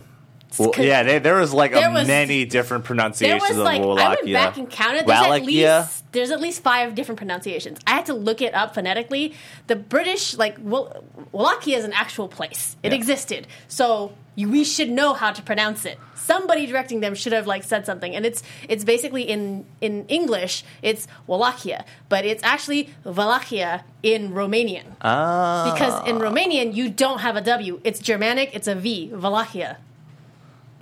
Well, 0.58 0.72
yeah, 0.78 1.02
they, 1.02 1.18
there 1.18 1.36
was 1.36 1.52
like 1.52 1.72
there 1.72 1.88
a 1.88 1.92
was- 1.92 2.06
many 2.06 2.44
different 2.44 2.84
There 2.84 2.88
pronunciations 2.88 3.42
was, 3.42 3.58
of 3.58 3.64
like, 3.64 3.80
I 3.80 3.84
Wallachia. 3.84 4.14
went 4.22 4.32
back 4.32 4.56
and 4.56 4.70
counted. 4.70 5.06
There's 5.06 5.20
at 5.26 5.42
least, 5.44 6.12
there's 6.12 6.30
at 6.30 6.40
least 6.40 6.62
five 6.62 6.94
different 6.94 7.18
pronunciations. 7.18 7.78
I 7.86 7.92
had 7.92 8.06
to 8.06 8.14
look 8.14 8.40
it 8.42 8.54
up 8.54 8.74
phonetically. 8.74 9.34
The 9.66 9.76
British, 9.76 10.36
like, 10.36 10.58
Wall- 10.58 11.04
Wallachia 11.32 11.78
is 11.78 11.84
an 11.84 11.92
actual 11.92 12.28
place. 12.28 12.76
It 12.82 12.92
Yeah. 12.92 12.98
existed. 12.98 13.46
So 13.68 14.12
you, 14.36 14.48
we 14.48 14.64
should 14.64 14.90
know 14.90 15.12
how 15.14 15.32
to 15.32 15.42
pronounce 15.42 15.84
it. 15.84 15.98
Somebody 16.14 16.66
directing 16.66 17.00
them 17.00 17.14
should 17.14 17.32
have 17.34 17.46
like 17.46 17.62
said 17.64 17.84
something, 17.84 18.16
and 18.16 18.24
it's 18.24 18.42
it's 18.66 18.82
basically 18.82 19.22
in 19.24 19.66
in 19.82 20.06
English 20.08 20.64
it's 20.80 21.06
Wallachia, 21.26 21.84
but 22.08 22.24
it's 22.24 22.42
actually 22.42 22.88
Wallachia 23.04 23.84
in 24.02 24.32
Romanian 24.32 24.84
Ah. 25.02 25.70
because 25.72 26.08
in 26.08 26.16
Romanian 26.18 26.74
you 26.74 26.88
don't 26.88 27.18
have 27.20 27.36
a 27.36 27.42
W. 27.42 27.78
It's 27.84 27.98
Germanic. 28.00 28.50
It's 28.54 28.66
a 28.66 28.74
V. 28.74 29.10
Wallachia. 29.12 29.76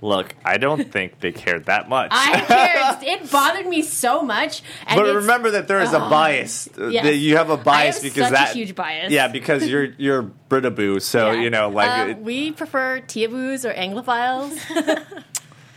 Look, 0.03 0.35
I 0.43 0.57
don't 0.57 0.91
think 0.91 1.19
they 1.21 1.31
cared 1.31 1.65
that 1.65 1.87
much. 1.87 2.09
I 2.11 2.41
cared. 3.01 3.03
it 3.21 3.31
bothered 3.31 3.65
me 3.65 3.81
so 3.81 4.21
much. 4.21 4.61
And 4.85 4.99
but 4.99 5.15
remember 5.15 5.51
that 5.51 5.67
there 5.69 5.79
is 5.81 5.93
a 5.93 6.05
Oh, 6.05 6.09
bias. 6.09 6.67
yes. 6.77 7.03
That 7.05 7.15
you 7.15 7.37
have 7.37 7.49
a 7.49 7.55
bias 7.57 7.95
I 7.99 7.99
have 7.99 8.03
because 8.03 8.23
such 8.29 8.31
a 8.31 8.33
that 8.33 8.53
huge 8.55 8.75
bias. 8.75 9.11
Yeah, 9.11 9.29
because 9.29 9.67
you're 9.67 9.85
you're 9.97 10.29
Britaboo, 10.49 11.01
so 11.01 11.31
Yeah. 11.31 11.41
you 11.41 11.49
know, 11.49 11.69
like, 11.69 11.89
Uh, 11.89 12.09
it- 12.11 12.17
we 12.19 12.51
prefer 12.51 12.99
Tiaboos 12.99 13.65
or 13.65 13.73
Anglophiles. 13.73 14.59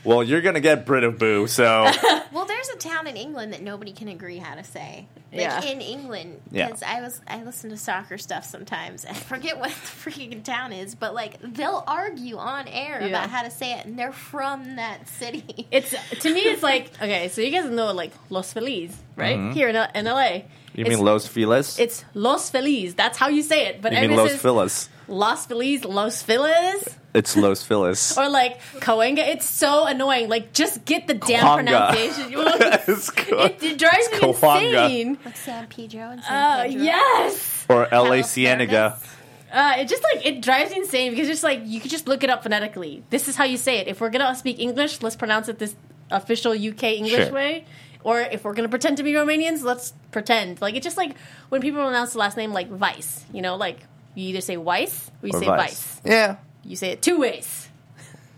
Well, 0.07 0.23
you're 0.23 0.41
gonna 0.41 0.61
get 0.61 0.87
Britaboo, 0.87 1.49
so 1.49 1.91
Well, 2.33 2.45
there's 2.45 2.69
a 2.69 2.77
town 2.77 3.07
in 3.07 3.17
England 3.17 3.53
that 3.53 3.63
nobody 3.63 3.93
can 3.93 4.09
agree 4.09 4.39
how 4.39 4.55
to 4.55 4.65
say. 4.65 5.07
Like 5.33 5.41
Yeah. 5.41 5.63
in 5.65 5.81
England, 5.81 6.41
Yeah. 6.51 6.67
because 6.67 6.83
I 6.83 7.01
was 7.01 7.21
I 7.27 7.43
listen 7.43 7.71
to 7.71 7.77
soccer 7.77 8.17
stuff 8.19 8.45
sometimes. 8.45 9.05
and 9.05 9.17
I 9.17 9.21
forget 9.21 9.59
what 9.59 9.71
the 9.71 9.77
freaking 10.11 10.43
town 10.43 10.73
is, 10.73 10.95
but 10.95 11.15
like 11.15 11.39
they'll 11.43 11.83
argue 11.87 12.37
on 12.37 12.69
air 12.69 13.01
Yeah. 13.01 13.09
about 13.09 13.31
how 13.31 13.43
to 13.43 13.51
say 13.51 13.73
it, 13.73 13.87
and 13.87 13.99
they're 13.99 14.13
from 14.13 14.77
that 14.77 15.09
city. 15.09 15.67
it's 15.71 15.91
to 16.23 16.33
me, 16.33 16.41
it's 16.41 16.63
like 16.63 16.91
okay, 17.03 17.29
so 17.29 17.41
you 17.41 17.51
guys 17.51 17.69
know 17.71 17.93
like 17.93 18.13
Los 18.31 18.53
Feliz, 18.53 18.95
right? 19.17 19.53
Here 19.53 19.69
in, 19.69 19.77
in 19.77 20.05
LA. 20.07 20.21
Mm-hmm. 20.23 20.79
you 20.79 20.85
It's- 20.85 20.97
mean 20.97 21.05
Los 21.05 21.27
Feliz? 21.27 21.79
It's 21.79 22.05
Los 22.15 22.51
Feliz. 22.51 22.95
That's 22.95 23.19
how 23.19 23.29
you 23.29 23.43
say 23.43 23.67
it. 23.67 23.81
But 23.83 23.93
you 23.93 24.01
mean 24.09 24.17
Los 24.17 24.31
since 24.31 24.43
Feliz? 24.43 24.89
Los 25.09 25.47
Feliz, 25.47 25.85
Los 25.85 26.23
Feliz, 26.23 26.97
It's 27.17 27.37
Los 27.37 27.63
Feliz. 27.63 28.17
or 28.19 28.29
like 28.29 28.61
Coenga. 28.81 29.27
It's 29.27 29.49
so 29.49 29.87
annoying. 29.87 30.29
Like 30.29 30.53
just 30.53 30.85
get 30.85 31.07
the 31.07 31.15
damn 31.15 31.45
Coanga. 31.45 31.91
pronunciation. 31.91 32.33
It's 32.95 33.11
co- 33.11 33.45
it, 33.45 33.63
it 33.63 33.79
drives 33.79 34.09
me 34.11 34.19
it's 34.29 34.39
Coanga. 34.41 34.85
insane. 34.85 35.19
Like 35.25 35.37
San 35.37 35.67
Pedro 35.69 36.11
and 36.11 36.23
San 36.23 36.33
Uh, 36.33 36.63
Pedro. 36.65 36.83
yes. 36.83 37.67
or 37.69 37.83
L.A. 37.93 38.09
Carlos 38.09 38.33
Cienega. 38.35 38.91
Fernandez. 38.99 39.13
Uh, 39.53 39.75
it 39.79 39.89
just 39.89 40.03
like 40.03 40.27
it 40.27 40.43
drives 40.43 40.71
me 40.73 40.79
insane 40.79 41.11
because 41.13 41.29
it's 41.29 41.43
like 41.43 41.61
you 41.65 41.81
could 41.81 41.91
just 41.91 42.07
look 42.09 42.23
it 42.25 42.29
up 42.31 42.43
phonetically. 42.43 43.03
This 43.11 43.29
is 43.29 43.37
how 43.37 43.45
you 43.45 43.57
say 43.57 43.79
it. 43.79 43.89
If 43.89 44.01
we're 44.01 44.11
gonna 44.11 44.35
speak 44.35 44.59
English, 44.59 45.01
let's 45.03 45.17
pronounce 45.17 45.49
it 45.49 45.59
this 45.59 45.75
official 46.11 46.53
UK 46.53 46.83
English 47.01 47.27
Sure. 47.27 47.33
way. 47.33 47.65
Or 48.05 48.21
if 48.21 48.45
we're 48.45 48.55
gonna 48.55 48.69
pretend 48.69 48.99
to 48.99 49.03
be 49.03 49.13
Romanians, 49.13 49.63
let's 49.63 49.93
pretend. 50.13 50.61
Like 50.61 50.75
it's 50.75 50.85
just 50.85 50.97
like 50.97 51.17
when 51.49 51.61
people 51.63 51.83
pronounce 51.83 52.13
the 52.13 52.19
last 52.19 52.37
name 52.37 52.53
like 52.53 52.69
Vice. 52.69 53.25
You 53.33 53.41
know, 53.41 53.57
like 53.57 53.79
you 54.15 54.29
either 54.31 54.41
say 54.43 54.57
Weiss 54.57 55.11
or 55.23 55.29
you 55.29 55.35
Or 55.37 55.41
say 55.41 55.47
Vice. 55.47 55.61
Vice. 55.97 56.01
Yeah. 56.05 56.37
You 56.67 56.77
say 56.77 56.91
it 56.91 57.01
two 57.01 57.19
ways. 57.19 57.69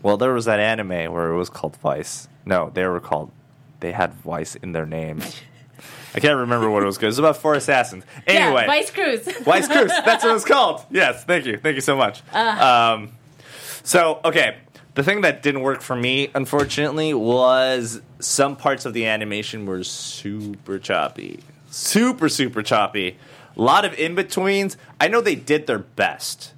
Well, 0.03 0.17
there 0.17 0.31
was 0.33 0.45
that 0.45 0.59
anime 0.59 1.11
where 1.11 1.31
it 1.31 1.37
was 1.37 1.49
called 1.49 1.75
Vice. 1.77 2.27
No, 2.45 2.69
they 2.73 2.85
were 2.85 2.99
called. 2.99 3.31
They 3.79 3.91
had 3.91 4.13
Vice 4.13 4.55
in 4.55 4.71
their 4.71 4.85
name. 4.85 5.21
I 6.13 6.19
can't 6.19 6.37
remember 6.37 6.69
what 6.69 6.83
it 6.83 6.85
was. 6.85 6.97
Called. 6.97 7.05
It 7.05 7.07
was 7.07 7.19
about 7.19 7.37
four 7.37 7.55
assassins. 7.55 8.03
Anyway, 8.27 8.61
yeah, 8.61 8.67
Weiss 8.67 8.91
Kreuz. 8.91 9.45
Weiss 9.45 9.67
Kreuz. 9.67 9.87
That's 10.05 10.23
what 10.23 10.35
it's 10.35 10.45
called. 10.45 10.85
Yes, 10.89 11.23
thank 11.23 11.45
you, 11.45 11.57
thank 11.57 11.75
you 11.75 11.81
so 11.81 11.95
much. 11.95 12.21
Um, 12.33 13.11
so 13.83 14.19
okay, 14.23 14.57
the 14.95 15.03
thing 15.03 15.21
that 15.21 15.41
didn't 15.41 15.61
work 15.61 15.81
for 15.81 15.95
me, 15.95 16.29
unfortunately, 16.33 17.13
was 17.13 18.01
some 18.19 18.55
parts 18.55 18.85
of 18.85 18.93
the 18.93 19.05
animation 19.05 19.65
were 19.65 19.83
super 19.83 20.79
choppy, 20.79 21.39
super 21.69 22.29
super 22.29 22.61
choppy. 22.61 23.17
A 23.57 23.61
lot 23.61 23.85
of 23.85 23.93
in 23.95 24.15
betweens. 24.15 24.77
I 25.01 25.07
know 25.07 25.19
they 25.19 25.35
did 25.35 25.67
their 25.67 25.79
best 25.79 26.53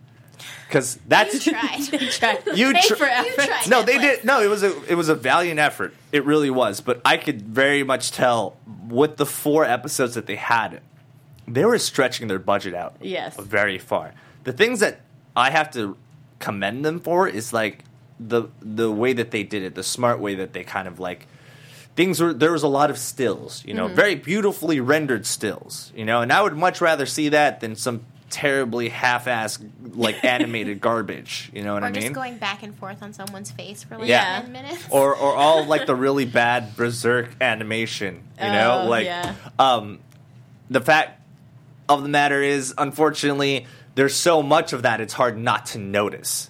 because 0.72 0.98
that's 1.06 1.46
You 1.46 1.52
tried. 1.52 1.80
They 1.92 2.08
tried. 2.08 2.44
You 2.56 2.74
tr- 2.74 2.96
for 2.96 3.06
You 3.06 3.34
tried. 3.36 3.70
no, 3.70 3.84
they 3.84 3.98
Netflix. 3.98 4.02
did. 4.02 4.24
No, 4.26 4.42
it 4.42 4.48
was 4.48 4.64
a 4.64 4.84
it 4.92 4.96
was 4.96 5.10
a 5.10 5.16
valiant 5.16 5.60
effort. 5.60 5.94
It 6.12 6.26
really 6.26 6.50
was. 6.50 6.80
But 6.80 7.02
I 7.04 7.18
could 7.18 7.42
very 7.42 7.84
much 7.84 8.12
tell 8.12 8.56
with 8.88 9.18
the 9.18 9.26
four 9.26 9.66
episodes 9.66 10.16
that 10.16 10.28
they 10.28 10.38
had, 10.38 10.82
they 11.48 11.66
were 11.66 11.78
stretching 11.78 12.30
their 12.30 12.40
budget 12.40 12.74
out. 12.74 12.96
Yes. 13.02 13.36
very 13.38 13.78
far. 13.78 14.14
The 14.46 14.54
things 14.54 14.80
that 14.80 15.02
I 15.36 15.50
have 15.52 15.72
to 15.72 15.98
commend 16.40 16.86
them 16.86 17.02
for 17.02 17.28
is 17.28 17.52
like 17.52 17.84
the 18.20 18.44
the 18.62 18.90
way 18.92 19.12
that 19.14 19.32
they 19.32 19.44
did 19.44 19.64
it, 19.64 19.76
the 19.76 19.84
smart 19.84 20.20
way 20.20 20.36
that 20.36 20.54
they 20.54 20.64
kind 20.64 20.88
of 20.88 21.00
like 21.00 21.28
things 21.96 22.22
were 22.22 22.34
there 22.34 22.54
was 22.54 22.64
a 22.64 22.70
lot 22.70 22.90
of 22.90 22.98
stills, 22.98 23.64
you 23.66 23.74
know, 23.74 23.88
mm-hmm. 23.88 23.96
very 23.96 24.16
beautifully 24.16 24.80
rendered 24.80 25.26
stills, 25.26 25.92
you 25.96 26.06
know, 26.06 26.22
and 26.22 26.32
I 26.32 26.42
would 26.42 26.56
much 26.56 26.80
rather 26.80 27.06
see 27.06 27.28
that 27.30 27.60
than 27.60 27.76
some 27.76 28.06
terribly 28.32 28.90
half-assed 28.90 29.70
like 29.96 30.24
animated 30.26 30.82
garbage, 30.82 31.52
you 31.54 31.64
know 31.64 31.74
what 31.76 31.84
Or 31.84 31.88
I 31.88 31.92
mean? 31.92 32.02
just 32.02 32.14
going 32.14 32.38
back 32.38 32.64
and 32.64 32.74
forth 32.76 33.04
on 33.04 33.14
someone's 33.14 33.52
face 33.52 33.84
for 33.84 33.98
like 33.98 34.08
Yeah. 34.08 34.42
ten 34.42 34.52
minutes. 34.52 34.84
or 34.90 35.16
or 35.16 35.36
all 35.36 35.66
like 35.74 35.86
the 35.86 35.96
really 35.96 36.26
bad 36.26 36.76
berserk 36.76 37.30
animation, 37.42 38.24
you 38.42 38.50
know, 38.50 38.82
Oh, 38.84 38.90
like 38.90 39.06
yeah. 39.06 39.36
um 39.60 40.00
the 40.70 40.82
fact 40.82 41.22
of 41.90 42.02
the 42.04 42.10
matter 42.10 42.42
is 42.42 42.74
unfortunately 42.78 43.68
there's 43.96 44.16
so 44.16 44.42
much 44.42 44.72
of 44.74 44.84
that 44.84 45.02
it's 45.02 45.14
hard 45.14 45.38
not 45.38 45.66
to 45.68 45.78
notice. 45.78 46.50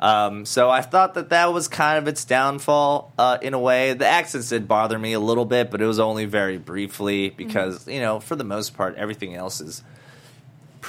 Um, 0.00 0.46
so 0.46 0.70
I 0.70 0.80
thought 0.80 1.12
that 1.14 1.28
that 1.28 1.52
was 1.52 1.68
kind 1.68 1.98
of 1.98 2.08
its 2.08 2.24
downfall 2.24 3.12
uh, 3.18 3.36
in 3.42 3.52
a 3.52 3.58
way. 3.58 3.92
The 3.92 4.06
accents 4.06 4.48
did 4.48 4.66
bother 4.66 4.98
me 4.98 5.12
a 5.12 5.20
little 5.20 5.44
bit, 5.44 5.70
but 5.70 5.82
it 5.82 5.86
was 5.86 5.98
only 6.00 6.24
very 6.24 6.56
briefly 6.56 7.28
because 7.28 7.86
you 7.86 8.00
know, 8.00 8.18
for 8.18 8.34
the 8.34 8.42
most 8.42 8.74
part, 8.74 8.96
everything 8.96 9.34
else 9.34 9.60
is 9.60 9.84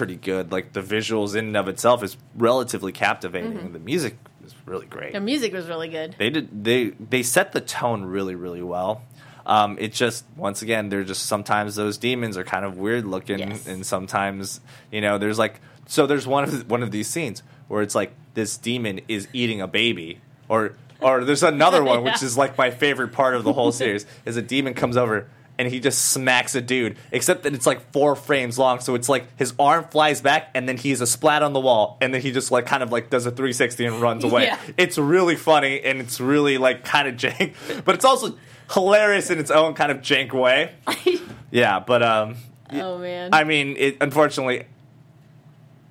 pretty 0.02 0.16
good. 0.16 0.52
Like 0.52 0.74
the 0.74 0.82
visuals 0.82 1.36
in 1.36 1.46
and 1.48 1.58
of 1.58 1.68
itself 1.68 2.04
is 2.04 2.18
relatively 2.36 2.92
captivating. 2.92 3.72
The 3.72 3.80
music 3.80 4.18
is 4.46 4.56
really 4.66 4.88
great 4.88 5.14
The 5.14 5.20
music 5.20 5.54
was 5.54 5.68
really 5.68 5.90
good. 5.90 6.16
they 6.18 6.30
did 6.32 6.64
they 6.64 6.90
they 7.14 7.22
set 7.24 7.52
the 7.52 7.62
tone 7.62 8.04
really 8.04 8.34
really 8.36 8.62
well 8.64 9.04
um, 9.46 9.78
it 9.80 9.94
just 9.94 10.26
once 10.36 10.62
again 10.64 10.90
they're 10.90 11.04
just 11.04 11.26
sometimes 11.28 11.76
those 11.76 11.98
demons 11.98 12.36
are 12.38 12.44
kind 12.44 12.66
of 12.66 12.78
weird 12.78 13.06
looking 13.06 13.40
Yes. 13.40 13.68
and 13.68 13.86
sometimes 13.86 14.60
you 14.92 15.02
know 15.02 15.18
there's 15.20 15.38
like 15.38 15.62
so 15.88 16.08
there's 16.08 16.26
one 16.26 16.44
of 16.46 16.70
one 16.72 16.82
of 16.84 16.90
these 16.92 17.08
scenes 17.08 17.44
where 17.68 17.82
it's 17.84 17.94
like 17.96 18.12
this 18.34 18.58
demon 18.58 19.02
is 19.08 19.28
eating 19.34 19.62
a 19.62 19.68
baby 19.68 20.20
or 20.50 20.74
or 21.00 21.24
there's 21.24 21.44
another 21.44 21.84
one 21.94 22.04
which 22.04 22.22
is 22.24 22.36
like 22.38 22.58
my 22.58 22.72
favorite 22.72 23.12
part 23.14 23.36
of 23.36 23.44
the 23.44 23.54
whole 23.54 23.72
series 23.82 24.06
is 24.26 24.38
a 24.38 24.42
demon 24.42 24.74
comes 24.74 24.98
over 24.98 25.28
and 25.62 25.70
he 25.72 25.80
just 25.80 26.10
smacks 26.10 26.56
a 26.56 26.62
dude 26.62 26.98
except 27.12 27.44
that 27.44 27.54
it's 27.54 27.66
like 27.68 27.92
four 27.94 28.16
frames 28.16 28.58
long 28.60 28.80
so 28.80 28.96
it's 28.96 29.08
like 29.08 29.26
his 29.38 29.54
arm 29.60 29.86
flies 29.92 30.20
back 30.20 30.50
and 30.56 30.68
then 30.68 30.76
he's 30.76 31.00
a 31.00 31.06
splat 31.08 31.44
on 31.44 31.54
the 31.54 31.60
wall 31.60 31.98
and 32.02 32.14
then 32.14 32.22
he 32.22 32.32
just 32.32 32.50
like 32.52 32.66
kind 32.66 32.82
of 32.84 32.92
like 32.92 33.10
does 33.10 33.26
a 33.26 33.32
360 33.32 33.86
and 33.86 34.02
runs 34.02 34.24
away 34.24 34.46
Yeah. 34.46 34.58
it's 34.78 34.98
really 34.98 35.36
funny 35.36 35.80
and 35.82 36.02
it's 36.02 36.20
really 36.20 36.58
like 36.58 36.84
kind 36.84 37.08
of 37.08 37.16
jank, 37.22 37.54
but 37.86 37.96
it's 37.96 38.04
also 38.06 38.36
hilarious 38.74 39.30
in 39.30 39.38
its 39.38 39.52
own 39.52 39.74
kind 39.76 39.92
of 39.92 40.00
jank 40.00 40.34
way. 40.34 40.72
yeah, 41.52 41.80
but 41.80 42.02
um, 42.02 42.36
oh 42.74 42.98
man. 42.98 43.30
I 43.34 43.44
mean, 43.44 43.76
it 43.78 43.98
unfortunately, 44.02 44.66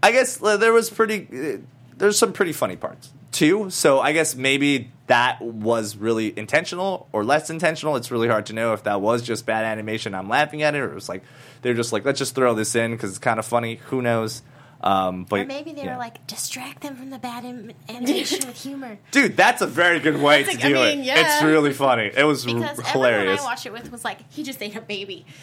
I 0.02 0.12
guess 0.12 0.42
uh, 0.42 0.56
there 0.56 0.72
was 0.72 0.90
pretty. 0.90 1.28
Uh, 1.32 1.58
there's 1.96 2.18
some 2.18 2.32
pretty 2.32 2.52
funny 2.52 2.76
parts 2.76 3.10
too. 3.32 3.70
So 3.70 4.00
I 4.00 4.12
guess 4.12 4.34
maybe 4.34 4.90
that 5.06 5.40
was 5.40 5.96
really 5.96 6.36
intentional 6.38 7.08
or 7.12 7.24
less 7.24 7.50
intentional. 7.50 7.96
It's 7.96 8.10
really 8.10 8.28
hard 8.28 8.46
to 8.46 8.52
know 8.52 8.72
if 8.72 8.84
that 8.84 9.00
was 9.00 9.22
just 9.22 9.46
bad 9.46 9.64
animation. 9.64 10.14
I'm 10.14 10.28
laughing 10.28 10.62
at 10.62 10.74
it, 10.74 10.78
or 10.80 10.90
it 10.90 10.94
was 10.94 11.08
like 11.08 11.22
they're 11.62 11.74
just 11.74 11.92
like 11.92 12.04
let's 12.04 12.18
just 12.18 12.34
throw 12.34 12.54
this 12.54 12.74
in 12.74 12.92
because 12.92 13.10
it's 13.10 13.18
kind 13.18 13.38
of 13.38 13.44
funny. 13.46 13.76
Who 13.86 14.02
knows? 14.02 14.42
Um, 14.82 15.24
but 15.24 15.40
Or 15.40 15.44
maybe 15.44 15.72
they 15.72 15.82
yeah. 15.84 15.92
were 15.92 15.98
like, 15.98 16.26
distract 16.26 16.80
them 16.80 16.96
from 16.96 17.10
the 17.10 17.18
bad 17.18 17.44
Im- 17.44 17.72
animation 17.90 18.46
with 18.46 18.56
humor. 18.62 18.98
dude, 19.10 19.36
that's 19.36 19.60
a 19.60 19.66
very 19.66 20.00
good 20.00 20.16
way 20.20 20.42
to 20.42 20.46
That's 20.46 20.58
do 20.62 20.68
I 20.68 20.72
mean, 20.90 21.00
it. 21.00 21.04
yeah. 21.04 21.34
It's 21.36 21.42
really 21.44 21.72
funny. 21.74 22.10
It 22.16 22.24
was 22.24 22.46
r- 22.46 22.54
Because 22.54 22.70
everyone 22.78 22.92
hilarious. 22.92 23.40
I 23.42 23.44
watched 23.44 23.66
it 23.66 23.72
with 23.74 23.92
was 23.92 24.04
like, 24.04 24.18
he 24.32 24.42
just 24.42 24.62
ate 24.62 24.74
a 24.76 24.80
baby. 24.80 25.26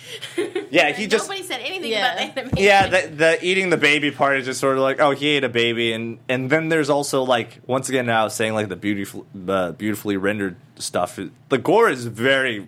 Yeah, 0.72 0.92
he 0.92 1.08
just- 1.08 1.28
Nobody 1.30 1.44
said 1.46 1.62
anything 1.62 1.92
Yeah. 1.92 2.14
about 2.14 2.34
the 2.36 2.42
animation. 2.42 2.58
Yeah, 2.58 2.88
the, 2.88 3.08
the 3.16 3.46
eating 3.46 3.70
the 3.70 3.78
baby 3.78 4.12
part 4.12 4.38
is 4.40 4.46
just 4.46 4.60
sort 4.60 4.76
of 4.76 4.82
like, 4.84 5.00
oh, 5.00 5.12
he 5.12 5.28
ate 5.30 5.44
a 5.44 5.50
baby, 5.50 5.94
and 5.94 6.18
and 6.28 6.50
then 6.50 6.70
there's 6.70 6.90
also 6.90 7.24
like 7.24 7.60
once 7.68 7.90
again 7.90 8.06
now 8.08 8.22
I 8.22 8.24
was 8.26 8.34
saying 8.36 8.54
like 8.54 8.68
the 8.70 8.76
beautiful, 8.76 9.26
the 9.34 9.76
beautifully 9.78 10.18
rendered 10.18 10.56
stuff. 10.78 11.20
The 11.50 11.58
gore 11.58 11.90
is 11.90 12.06
very, 12.06 12.68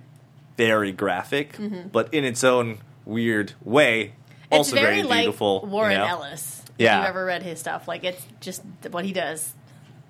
very 0.57 0.91
graphic, 0.91 1.57
but 1.91 2.13
in 2.13 2.23
its 2.23 2.43
own 2.43 2.77
weird 3.05 3.53
way, 3.63 4.13
also 4.51 4.75
it's 4.75 4.81
very, 4.81 4.97
very, 4.97 5.07
like 5.07 5.23
beautiful. 5.23 5.61
you 5.63 5.69
Warren 5.69 5.97
know? 5.97 6.05
Ellis. 6.05 6.63
Yeah. 6.77 6.99
If 6.99 7.01
you've 7.01 7.09
ever 7.09 7.25
read 7.25 7.43
his 7.43 7.59
stuff, 7.59 7.87
like 7.87 8.03
it's 8.03 8.25
just 8.39 8.63
what 8.91 9.05
he 9.05 9.13
does. 9.13 9.53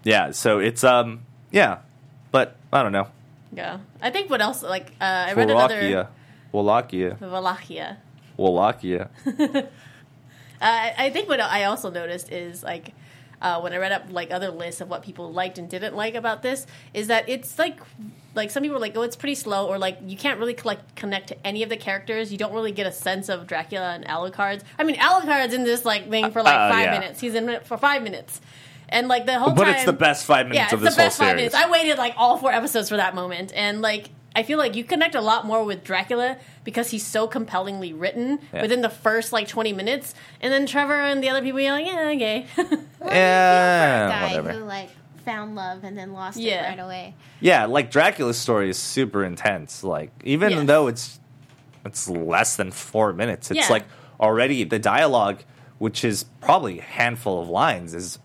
Yeah, 0.03 0.31
so 0.31 0.59
it's 0.59 0.83
um, 0.83 1.21
yeah, 1.51 1.79
but 2.31 2.55
I 2.71 2.83
don't 2.83 2.91
know. 2.91 3.07
Yeah. 3.51 3.79
I 4.01 4.11
think 4.11 4.29
what 4.29 4.41
else? 4.41 4.63
Like 4.63 4.91
uh, 5.01 5.03
I 5.27 5.33
read 5.33 5.49
another 5.49 5.75
Wallachia, 5.75 6.09
Wallachia, 6.51 7.17
Wallachia. 7.19 7.97
Wallachia. 8.37 9.09
Uh, 10.61 10.91
I 10.97 11.09
think 11.09 11.29
what 11.29 11.39
I 11.39 11.63
also 11.63 11.89
noticed 11.89 12.33
is 12.33 12.63
like 12.63 12.93
uh, 13.41 13.59
when 13.61 13.73
I 13.73 13.77
read 13.77 13.91
up 13.91 14.03
like 14.11 14.31
other 14.31 14.49
lists 14.49 14.81
of 14.81 14.89
what 14.89 15.01
people 15.03 15.31
liked 15.31 15.57
and 15.57 15.69
didn't 15.69 15.95
like 15.95 16.15
about 16.15 16.41
this 16.41 16.65
is 16.93 17.07
that 17.07 17.27
it's 17.29 17.57
like 17.57 17.79
like 18.35 18.51
some 18.51 18.61
people 18.63 18.77
are 18.77 18.81
like 18.81 18.95
oh 18.95 19.01
it's 19.01 19.15
pretty 19.15 19.35
slow 19.35 19.67
or 19.67 19.77
like 19.77 19.97
you 20.05 20.15
can't 20.17 20.39
really 20.39 20.53
collect, 20.53 20.95
connect 20.95 21.27
to 21.29 21.47
any 21.47 21.63
of 21.63 21.69
the 21.69 21.77
characters. 21.77 22.31
You 22.31 22.37
don't 22.37 22.53
really 22.53 22.71
get 22.71 22.85
a 22.87 22.91
sense 22.91 23.29
of 23.29 23.47
Dracula 23.47 23.91
and 23.93 24.05
Alucard's. 24.05 24.63
I 24.77 24.83
mean 24.83 24.95
Alucard's 24.97 25.53
in 25.53 25.63
this 25.63 25.85
like 25.85 26.09
thing 26.09 26.31
for 26.31 26.43
like 26.43 26.55
Uh, 26.55 26.69
five 26.69 26.85
yeah. 26.85 26.99
minutes. 26.99 27.19
He's 27.19 27.33
in 27.35 27.49
it 27.49 27.65
for 27.65 27.77
five 27.77 28.03
minutes. 28.03 28.39
And 28.89 29.07
like 29.07 29.25
the 29.25 29.37
whole 29.39 29.53
But 29.53 29.65
time 29.65 29.75
it's 29.75 29.85
the 29.85 29.93
best 29.93 30.25
five 30.25 30.47
minutes 30.47 30.57
yeah 30.57 30.63
it's 30.65 30.73
of 30.73 30.79
the 30.81 30.85
this 30.85 30.95
whole 30.95 31.05
best 31.05 31.17
five 31.17 31.27
series. 31.29 31.37
minutes 31.37 31.55
I 31.55 31.69
waited 31.69 31.97
like 31.97 32.13
all 32.17 32.37
four 32.37 32.51
episodes 32.51 32.89
for 32.89 32.97
that 32.97 33.15
moment. 33.15 33.51
And 33.55 33.81
like 33.81 34.09
I 34.35 34.43
feel 34.43 34.57
like 34.59 34.75
you 34.75 34.83
connect 34.83 35.15
a 35.15 35.21
lot 35.21 35.45
more 35.45 35.63
with 35.63 35.83
Dracula 35.83 36.37
because 36.63 36.91
he's 36.91 37.05
so 37.05 37.27
compellingly 37.27 37.93
written 37.93 38.39
Yeah. 38.53 38.61
within 38.61 38.81
the 38.81 38.89
first 38.89 39.33
like 39.33 39.47
20 39.47 39.73
minutes. 39.73 40.13
And 40.39 40.53
then 40.53 40.65
Trevor 40.67 40.93
and 40.93 41.23
the 41.23 41.29
other 41.29 41.41
people, 41.41 41.59
you're 41.59 41.71
like, 41.71 41.85
yeah, 41.87 42.11
okay. 42.15 42.45
yeah, 43.05 44.09
guy 44.09 44.27
whatever. 44.37 44.51
who 44.59 44.65
like 44.65 44.89
found 45.25 45.55
love 45.55 45.83
and 45.83 45.97
then 45.97 46.13
lost 46.13 46.37
Yeah. 46.37 46.65
it 46.65 46.69
right 46.69 46.79
away. 46.79 47.15
Yeah, 47.39 47.65
like 47.65 47.91
Dracula's 47.91 48.37
story 48.37 48.69
is 48.69 48.77
super 48.77 49.23
intense. 49.23 49.83
Like 49.83 50.11
even 50.23 50.51
Yes. 50.51 50.67
though 50.67 50.87
it's 50.87 51.19
it's 51.85 52.09
less 52.09 52.55
than 52.55 52.71
four 52.71 53.13
minutes, 53.13 53.51
it's 53.51 53.61
Yeah. 53.61 53.73
like 53.73 53.85
already 54.19 54.63
the 54.63 54.79
dialogue, 54.79 55.39
which 55.77 56.03
is 56.03 56.25
probably 56.41 56.79
a 56.79 56.83
handful 56.83 57.41
of 57.41 57.49
lines, 57.49 57.93
is 57.95 58.19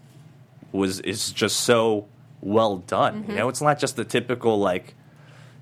was 0.73 1.01
is 1.01 1.31
just 1.33 1.61
so 1.61 2.07
well 2.41 2.79
done. 2.79 3.23
Mm-hmm. 3.23 3.31
You 3.31 3.37
know, 3.39 3.49
it's 3.49 3.63
not 3.63 3.79
just 3.79 3.97
the 3.97 4.05
typical 4.05 4.59
like. 4.59 4.95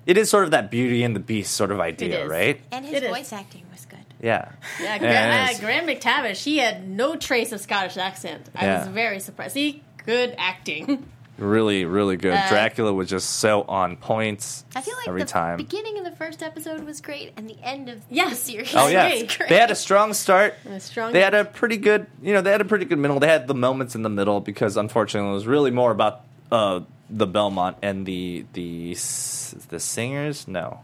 It 0.05 0.17
is 0.17 0.29
sort 0.29 0.43
of 0.45 0.51
that 0.51 0.69
Beauty 0.71 1.03
and 1.03 1.15
the 1.15 1.19
Beast 1.19 1.53
sort 1.53 1.71
of 1.71 1.79
idea, 1.79 2.27
right? 2.27 2.59
And 2.71 2.85
his 2.85 2.95
It 2.95 3.03
is. 3.03 3.09
voice 3.09 3.31
acting 3.33 3.63
was 3.71 3.85
good. 3.85 3.99
Yeah. 4.21 4.49
Yeah, 4.81 4.95
Yeah, 4.95 4.97
Graham, 4.99 5.55
uh. 5.55 5.59
Graham 5.59 5.87
McTavish, 5.87 6.43
he 6.43 6.57
had 6.57 6.87
no 6.87 7.15
trace 7.15 7.51
of 7.51 7.59
Scottish 7.61 7.97
accent. 7.97 8.49
I 8.55 8.65
Yeah. 8.65 8.79
was 8.79 8.87
very 8.89 9.19
surprised. 9.19 9.53
See, 9.53 9.81
good 10.05 10.35
acting. 10.37 11.09
Really, 11.39 11.83
really 11.85 12.15
good. 12.15 12.33
Uh, 12.35 12.47
Dracula 12.47 12.93
was 12.93 13.09
just 13.09 13.27
so 13.37 13.63
on 13.63 13.97
point 13.97 14.63
I 14.75 14.81
feel 14.81 14.95
like 14.97 15.07
every 15.07 15.21
the 15.23 15.27
time. 15.27 15.57
beginning 15.57 15.97
of 15.97 16.03
the 16.05 16.11
first 16.11 16.43
episode 16.43 16.83
was 16.83 17.01
great, 17.01 17.33
and 17.35 17.49
the 17.49 17.57
end 17.63 17.89
of 17.89 18.01
Yeah. 18.07 18.29
the 18.29 18.35
series. 18.35 18.71
Oh 18.75 18.85
yeah, 18.87 19.07
agree. 19.07 19.23
was 19.23 19.37
great. 19.37 19.49
they 19.49 19.57
had 19.57 19.71
a 19.71 19.75
strong 19.75 20.13
start. 20.13 20.53
A 20.69 20.79
strong 20.79 21.11
They 21.11 21.21
had 21.21 21.33
a 21.33 21.43
pretty 21.43 21.77
good, 21.77 22.05
you 22.21 22.33
know, 22.33 22.41
they 22.41 22.51
had 22.51 22.61
a 22.61 22.65
pretty 22.65 22.85
good 22.85 22.99
middle. 22.99 23.19
They 23.19 23.27
had 23.27 23.47
the 23.47 23.55
moments 23.55 23.95
in 23.95 24.03
the 24.03 24.09
middle 24.09 24.41
because 24.41 24.77
unfortunately 24.77 25.31
it 25.31 25.33
was 25.33 25.47
really 25.47 25.71
more 25.71 25.89
about 25.89 26.21
uh, 26.51 26.81
the 27.09 27.27
Belmont 27.27 27.77
and 27.81 28.05
the 28.05 28.45
the 28.53 28.93
the 29.69 29.79
singers. 29.79 30.47
No, 30.47 30.81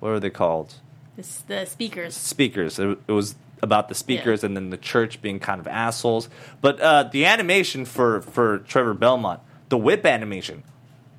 what 0.00 0.10
are 0.10 0.20
they 0.20 0.30
called? 0.30 0.74
the, 1.16 1.42
the 1.46 1.64
speakers. 1.64 2.14
Speakers. 2.14 2.78
It, 2.78 2.98
it 3.08 3.12
was 3.12 3.34
about 3.62 3.88
the 3.88 3.94
speakers 3.94 4.44
and 4.44 4.54
then 4.54 4.70
the 4.70 4.76
church 4.76 5.22
being 5.22 5.40
kind 5.40 5.60
of 5.60 5.66
assholes. 5.66 6.28
But 6.60 6.80
uh, 6.80 7.04
the 7.04 7.24
animation 7.24 7.84
for 7.84 8.20
for 8.20 8.58
Trevor 8.58 8.94
Belmont, 8.94 9.40
the 9.68 9.78
whip 9.78 10.04
animation, 10.04 10.62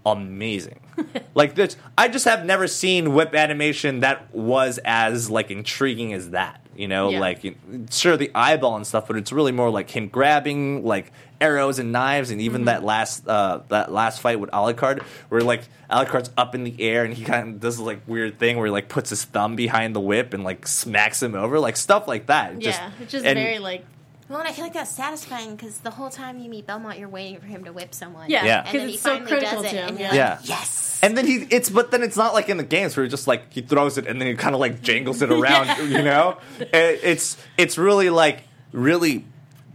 amazing. 0.05 0.79
like 1.35 1.55
this, 1.55 1.77
I 1.97 2.07
just 2.07 2.25
have 2.25 2.45
never 2.45 2.67
seen 2.67 3.13
whip 3.13 3.33
animation 3.35 4.01
that 4.01 4.33
was 4.33 4.79
as 4.85 5.29
like 5.29 5.51
intriguing 5.51 6.13
as 6.13 6.31
that. 6.31 6.61
You 6.75 6.87
know, 6.87 7.09
Yeah. 7.09 7.19
like 7.19 7.55
sure 7.89 8.17
the 8.17 8.29
eyeball 8.35 8.75
and 8.75 8.85
stuff, 8.85 9.07
but 9.07 9.15
it's 9.17 9.31
really 9.31 9.51
more 9.51 9.69
like 9.71 9.89
him 9.89 10.09
grabbing 10.09 10.85
like 10.85 11.11
arrows 11.41 11.79
and 11.79 11.91
knives, 11.91 12.29
and 12.29 12.39
Mm-hmm. 12.39 12.45
even 12.45 12.65
that 12.65 12.83
last 12.83 13.27
uh, 13.27 13.61
that 13.69 13.91
last 13.91 14.21
fight 14.21 14.39
with 14.39 14.51
Alucard, 14.51 15.01
where 15.29 15.41
like 15.41 15.63
Alucard's 15.89 16.29
up 16.37 16.53
in 16.53 16.63
the 16.63 16.75
air 16.79 17.03
and 17.03 17.13
he 17.15 17.23
kind 17.23 17.49
of 17.49 17.59
does 17.59 17.77
this 17.77 17.85
like 17.85 18.01
weird 18.07 18.37
thing 18.37 18.57
where 18.57 18.67
he 18.67 18.71
like 18.71 18.89
puts 18.89 19.09
his 19.09 19.23
thumb 19.25 19.55
behind 19.55 19.95
the 19.95 19.99
whip 19.99 20.35
and 20.35 20.43
like 20.43 20.67
smacks 20.67 21.21
him 21.23 21.33
over, 21.33 21.59
like 21.59 21.77
stuff 21.77 22.07
like 22.07 22.27
that. 22.27 22.53
It 22.53 22.61
yeah, 22.63 22.91
it's 23.01 23.11
just 23.11 23.25
and- 23.25 23.37
very 23.39 23.57
like 23.57 23.83
Well, 24.29 24.39
and 24.39 24.47
I 24.47 24.51
feel 24.51 24.65
like 24.65 24.73
that's 24.73 24.91
satisfying 24.91 25.55
because 25.55 25.79
the 25.79 25.89
whole 25.91 26.09
time 26.09 26.39
you 26.39 26.49
meet 26.49 26.67
Belmont, 26.67 26.99
you're 26.99 27.07
waiting 27.07 27.39
for 27.39 27.45
him 27.47 27.63
to 27.63 27.71
whip 27.71 27.93
someone. 27.93 28.29
Yeah, 28.29 28.43
Yeah. 28.45 28.57
and 28.59 28.65
'cause 28.65 28.73
then 28.73 28.87
he 28.89 28.93
it's 28.95 29.03
so 29.03 29.09
finally 29.11 29.31
critical 29.31 29.61
does 29.63 29.71
it, 29.71 29.75
to 29.75 29.81
him, 29.81 29.89
and 29.89 29.99
you're 29.99 30.13
yeah. 30.13 30.29
like, 30.39 30.49
Yeah. 30.49 30.55
yes. 30.57 30.99
And 31.03 31.17
then 31.17 31.25
he, 31.27 31.35
it's, 31.49 31.69
but 31.69 31.91
then 31.91 32.03
it's 32.03 32.17
not 32.17 32.33
like 32.33 32.49
in 32.49 32.57
the 32.57 32.63
games 32.63 32.97
where 32.97 33.03
he 33.05 33.09
just 33.09 33.27
like 33.27 33.53
he 33.53 33.61
throws 33.61 33.97
it 33.97 34.05
and 34.07 34.19
then 34.19 34.27
he 34.27 34.33
kind 34.35 34.53
of 34.55 34.59
like 34.59 34.81
jangles 34.81 35.21
it 35.21 35.31
around, 35.37 35.89
you 35.91 36.01
know. 36.01 36.37
It, 36.59 36.99
it's 37.03 37.37
it's 37.57 37.77
really 37.77 38.09
like 38.09 38.43
really 38.73 39.23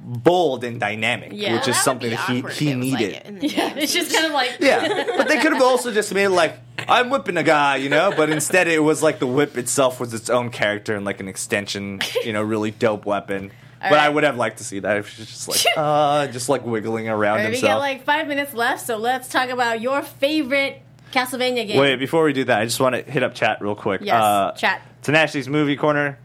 bold 0.05 0.65
and 0.65 0.81
dynamic, 0.81 1.31
Yeah. 1.33 1.53
which 1.55 1.63
Well, 1.63 1.71
is 1.71 1.81
something 1.81 2.11
that 2.11 2.21
he 2.29 2.35
he 2.35 2.39
it 2.41 2.45
was 2.45 2.61
like 2.61 2.77
needed. 3.01 3.45
it 3.45 3.53
yeah, 3.57 3.75
it's 3.77 3.93
just 3.95 4.13
kind 4.13 4.27
of 4.27 4.33
like 4.33 4.57
yeah, 4.61 5.05
but 5.17 5.29
they 5.29 5.39
could 5.39 5.53
have 5.53 5.63
also 5.63 5.93
just 5.93 6.13
made 6.13 6.25
it 6.25 6.31
like 6.31 6.59
I'm 6.89 7.09
whipping 7.09 7.37
a 7.37 7.45
guy, 7.45 7.77
you 7.77 7.89
know. 7.89 8.13
But 8.17 8.29
instead, 8.31 8.67
it 8.67 8.81
was 8.83 9.03
like 9.03 9.21
the 9.21 9.27
whip 9.29 9.57
itself 9.57 10.01
was 10.01 10.13
its 10.13 10.29
own 10.29 10.51
character 10.51 10.97
and 10.97 11.05
like 11.05 11.21
an 11.21 11.29
extension, 11.29 12.01
you 12.25 12.33
know, 12.33 12.43
really 12.43 12.73
dope 12.73 13.07
weapon. 13.07 13.53
But 13.91 13.99
I 13.99 14.09
would 14.09 14.25
have 14.25 14.37
liked 14.37 14.59
to 14.59 14.65
see 14.65 14.79
that 14.81 14.97
if 14.99 15.09
she's 15.09 15.27
just 15.27 15.49
like 15.49 15.61
uh, 15.77 16.27
just 16.29 16.49
like 16.49 16.65
wiggling 16.65 17.09
around 17.09 17.39
Alright, 17.39 17.51
we 17.51 17.57
himself. 17.57 17.73
got 17.75 17.79
like 17.79 18.05
five 18.05 18.27
minutes 18.29 18.55
left, 18.55 18.85
so 18.87 18.97
let's 18.97 19.29
talk 19.29 19.49
about 19.51 19.81
your 19.81 20.03
favorite 20.03 20.83
Castlevania 21.13 21.67
game. 21.67 21.79
Wait, 21.79 21.97
before 21.97 22.25
we 22.25 22.33
do 22.33 22.45
that, 22.45 22.61
I 22.61 22.65
just 22.65 22.81
want 22.81 22.95
to 22.95 23.03
hit 23.03 23.23
up 23.23 23.35
chat 23.35 23.61
real 23.61 23.75
quick. 23.75 24.01
Yes, 24.03 24.15
uh, 24.15 24.53
chat. 24.53 24.83
Tenacious's 25.03 25.49
movie 25.49 25.77
corner. 25.77 26.19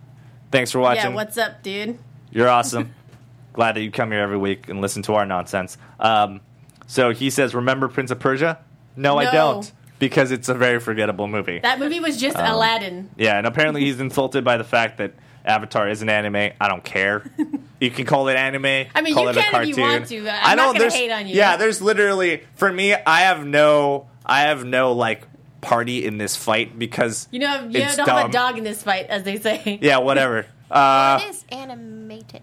Thanks 0.51 0.71
for 0.71 0.79
watching. 0.79 1.11
Yeah, 1.11 1.15
what's 1.15 1.37
up, 1.37 1.61
dude? 1.63 1.97
You're 2.31 2.47
awesome. 2.49 2.93
Glad 3.53 3.75
that 3.75 3.81
you 3.81 3.91
come 3.91 4.11
here 4.11 4.21
every 4.21 4.37
week 4.37 4.69
and 4.69 4.81
listen 4.81 5.01
to 5.03 5.15
our 5.15 5.25
nonsense. 5.25 5.77
Um, 5.99 6.41
so 6.85 7.11
he 7.11 7.29
says, 7.29 7.55
"Remember 7.55 7.87
Prince 7.87 8.11
of 8.11 8.19
Persia?" 8.19 8.59
No, 8.95 9.17
I 9.17 9.31
don't, 9.31 9.71
because 9.99 10.31
it's 10.31 10.47
a 10.49 10.53
very 10.53 10.79
forgettable 10.79 11.27
movie. 11.27 11.59
That 11.59 11.79
movie 11.79 11.99
was 11.99 12.17
just 12.17 12.37
Um, 12.37 12.45
Aladdin. 12.45 13.09
yeah, 13.17 13.37
and 13.37 13.45
apparently 13.45 13.81
he's 13.81 13.99
insulted 13.99 14.43
by 14.43 14.57
the 14.57 14.63
fact 14.63 14.97
that 14.99 15.13
Avatar 15.47 15.87
is 15.89 16.01
an 16.01 16.09
anime. 16.09 16.51
I 16.59 16.67
don't 16.67 16.83
care. 16.83 17.29
you 17.79 17.89
can 17.89 18.05
call 18.05 18.27
it 18.27 18.35
anime. 18.35 18.65
I 18.93 19.01
mean, 19.01 19.13
call 19.13 19.23
you 19.23 19.29
it 19.29 19.37
a 19.37 19.41
can 19.41 19.61
if 19.63 19.77
you 19.77 19.81
want 19.81 20.07
to, 20.07 20.23
but 20.23 20.33
I'm 20.33 20.39
I 20.43 20.55
not 20.55 20.55
don't. 20.55 20.65
gonna 20.73 20.79
there's- 20.79 20.93
hate 20.95 21.11
on 21.11 21.27
you. 21.27 21.35
Yeah, 21.35 21.57
there's 21.57 21.81
literally 21.81 22.43
for 22.55 22.71
me. 22.71 22.93
I 22.93 23.21
have 23.21 23.45
no. 23.45 24.07
I 24.25 24.41
have 24.41 24.65
no 24.65 24.91
like 24.91 25.25
party 25.61 26.05
in 26.05 26.17
this 26.17 26.35
fight 26.35 26.77
because 26.77 27.27
You 27.31 27.39
know, 27.39 27.67
you 27.69 27.79
it's 27.81 27.95
don't 27.95 28.07
have 28.07 28.29
a 28.29 28.31
dog 28.31 28.57
in 28.57 28.63
this 28.63 28.83
fight, 28.83 29.07
as 29.07 29.23
they 29.23 29.39
say. 29.39 29.79
Yeah, 29.81 29.99
whatever. 29.99 30.45
Uh, 30.69 31.19
it 31.23 31.29
is 31.29 31.45
animated. 31.49 32.41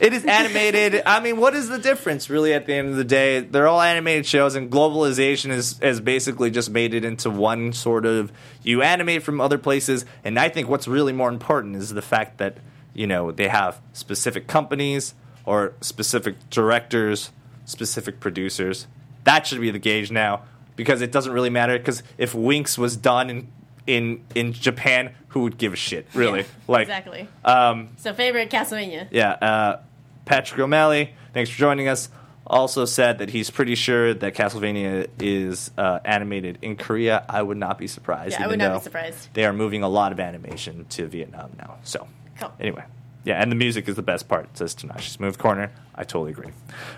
It 0.00 0.12
is 0.12 0.24
animated. 0.24 1.02
I 1.06 1.20
mean, 1.20 1.36
what 1.38 1.54
is 1.54 1.68
the 1.68 1.78
difference, 1.78 2.28
really? 2.28 2.52
At 2.52 2.66
the 2.66 2.74
end 2.74 2.88
of 2.88 2.96
the 2.96 3.04
day, 3.04 3.40
they're 3.40 3.68
all 3.68 3.80
animated 3.80 4.26
shows, 4.26 4.54
and 4.54 4.70
globalization 4.70 5.50
is 5.50 5.78
has 5.78 6.00
basically 6.00 6.50
just 6.50 6.70
made 6.70 6.94
it 6.94 7.04
into 7.04 7.30
one 7.30 7.72
sort 7.72 8.06
of 8.06 8.32
you 8.62 8.82
animate 8.82 9.22
from 9.22 9.40
other 9.40 9.58
places. 9.58 10.04
And 10.24 10.38
I 10.38 10.48
think 10.48 10.68
what's 10.68 10.88
really 10.88 11.12
more 11.12 11.28
important 11.28 11.76
is 11.76 11.90
the 11.90 12.02
fact 12.02 12.38
that 12.38 12.58
you 12.92 13.06
know 13.06 13.30
they 13.30 13.48
have 13.48 13.80
specific 13.92 14.46
companies 14.46 15.14
or 15.44 15.74
specific 15.80 16.36
directors, 16.50 17.30
specific 17.64 18.20
producers. 18.20 18.86
That 19.24 19.46
should 19.46 19.60
be 19.60 19.70
the 19.70 19.78
gauge 19.78 20.10
now, 20.10 20.42
because 20.76 21.00
it 21.00 21.12
doesn't 21.12 21.32
really 21.32 21.50
matter. 21.50 21.78
Because 21.78 22.02
if 22.18 22.32
Winx 22.32 22.76
was 22.76 22.96
done 22.96 23.30
in 23.30 23.48
in 23.86 24.24
in 24.34 24.52
Japan, 24.52 25.14
who 25.28 25.40
would 25.40 25.58
give 25.58 25.72
a 25.72 25.76
shit, 25.76 26.06
really? 26.14 26.40
Yeah, 26.40 26.46
like 26.68 26.82
exactly. 26.82 27.28
Um, 27.44 27.90
So, 27.96 28.12
favorite 28.14 28.50
Castlevania? 28.50 29.08
yeah, 29.10 29.30
uh, 29.32 29.80
Patrick 30.24 30.58
O'Malley, 30.60 31.14
thanks 31.32 31.50
for 31.50 31.58
joining 31.58 31.88
us. 31.88 32.08
Also 32.46 32.84
said 32.84 33.18
that 33.18 33.30
he's 33.30 33.48
pretty 33.50 33.74
sure 33.74 34.12
that 34.12 34.34
Castlevania 34.34 35.08
is 35.18 35.70
uh, 35.78 36.00
animated 36.04 36.58
in 36.60 36.76
Korea. 36.76 37.24
I 37.26 37.40
would 37.42 37.56
not 37.56 37.78
be 37.78 37.86
surprised. 37.86 38.32
Yeah, 38.32 38.44
I 38.44 38.48
would 38.48 38.58
not 38.58 38.74
be 38.74 38.84
surprised. 38.84 39.28
They 39.32 39.46
are 39.46 39.52
moving 39.54 39.82
a 39.82 39.88
lot 39.88 40.12
of 40.12 40.20
animation 40.20 40.84
to 40.90 41.06
Vietnam 41.06 41.52
now. 41.58 41.76
So, 41.84 42.06
Cool. 42.38 42.52
anyway, 42.60 42.84
yeah, 43.24 43.40
and 43.40 43.50
the 43.50 43.56
music 43.56 43.88
is 43.88 43.96
the 43.96 44.02
best 44.02 44.28
part. 44.28 44.56
Says 44.58 44.74
Tanashi 44.74 45.08
Smooth 45.08 45.38
Corner. 45.38 45.72
I 45.94 46.04
totally 46.04 46.32
agree. 46.32 46.50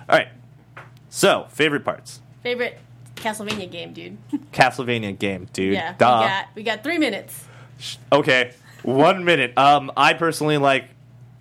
All 0.08 0.16
right, 0.18 0.28
so 1.10 1.46
favorite 1.50 1.84
parts. 1.84 2.20
Favorite 2.42 2.78
Castlevania 3.16 3.70
game, 3.70 3.92
dude? 3.92 4.16
Castlevania 4.52 5.18
game, 5.18 5.48
dude. 5.52 5.74
yeah, 5.74 5.94
Duh. 5.98 6.20
we 6.20 6.26
got 6.28 6.46
we 6.56 6.62
got 6.62 6.82
three 6.82 6.98
minutes. 6.98 7.44
Okay, 8.12 8.52
one 8.82 9.24
minute. 9.24 9.56
Um, 9.58 9.90
I 9.96 10.14
personally 10.14 10.58
like. 10.58 10.84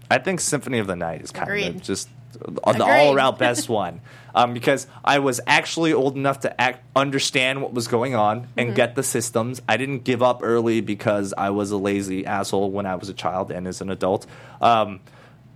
I 0.10 0.18
think 0.20 0.40
Symphony 0.40 0.80
of 0.80 0.88
the 0.88 0.96
Night 0.96 1.22
is 1.22 1.32
kind 1.32 1.48
Agreed. 1.48 1.68
of 1.76 1.82
just 1.82 2.10
the 2.34 2.60
Agreed. 2.70 2.82
all 2.82 3.16
around 3.16 3.38
best 3.40 3.70
one. 3.70 4.02
Um, 4.36 4.54
because 4.54 4.86
I 5.04 5.20
was 5.20 5.40
actually 5.48 5.94
old 5.94 6.16
enough 6.18 6.42
to 6.42 6.62
act, 6.62 6.84
understand 6.96 7.62
what 7.62 7.74
was 7.74 7.88
going 7.88 8.14
on 8.16 8.48
and 8.58 8.68
Mm-hmm. 8.68 8.76
get 8.76 8.96
the 8.96 9.02
systems. 9.04 9.62
I 9.68 9.78
didn't 9.78 10.00
give 10.04 10.22
up 10.22 10.42
early 10.44 10.82
because 10.82 11.34
I 11.38 11.52
was 11.52 11.72
a 11.72 11.78
lazy 11.78 12.26
asshole 12.26 12.70
when 12.70 12.86
I 12.86 12.96
was 12.96 13.08
a 13.10 13.14
child 13.14 13.50
and 13.50 13.66
as 13.66 13.80
an 13.82 13.90
adult. 13.90 14.28
Um, 14.62 15.00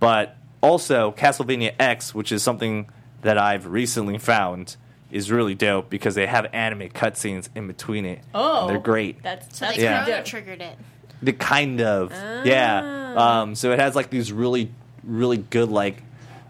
but 0.00 0.36
also, 0.62 1.12
Castlevania 1.12 1.74
X, 1.78 2.14
which 2.14 2.32
is 2.32 2.42
something 2.42 2.88
that 3.22 3.36
I've 3.38 3.66
recently 3.66 4.16
found, 4.18 4.76
is 5.10 5.30
really 5.30 5.54
dope 5.54 5.90
because 5.90 6.14
they 6.14 6.26
have 6.26 6.46
anime 6.52 6.88
cutscenes 6.90 7.48
in 7.54 7.66
between 7.66 8.04
it. 8.04 8.20
Oh, 8.34 8.66
they're 8.68 8.78
great. 8.78 9.22
That's 9.22 9.58
So 9.58 9.64
that's 9.66 9.76
they 9.76 9.82
Yeah. 9.84 9.98
pretty 9.98 10.04
Chrono 10.12 10.18
dope. 10.18 10.26
triggered 10.26 10.60
it. 10.62 10.78
The 11.22 11.32
kind 11.32 11.80
of 11.80 12.12
Ah. 12.14 12.42
yeah. 12.44 13.14
Um, 13.40 13.54
so 13.54 13.72
it 13.72 13.78
has 13.78 13.94
like 13.96 14.10
these 14.10 14.32
really 14.32 14.70
really 15.04 15.38
good 15.38 15.68
like 15.70 16.02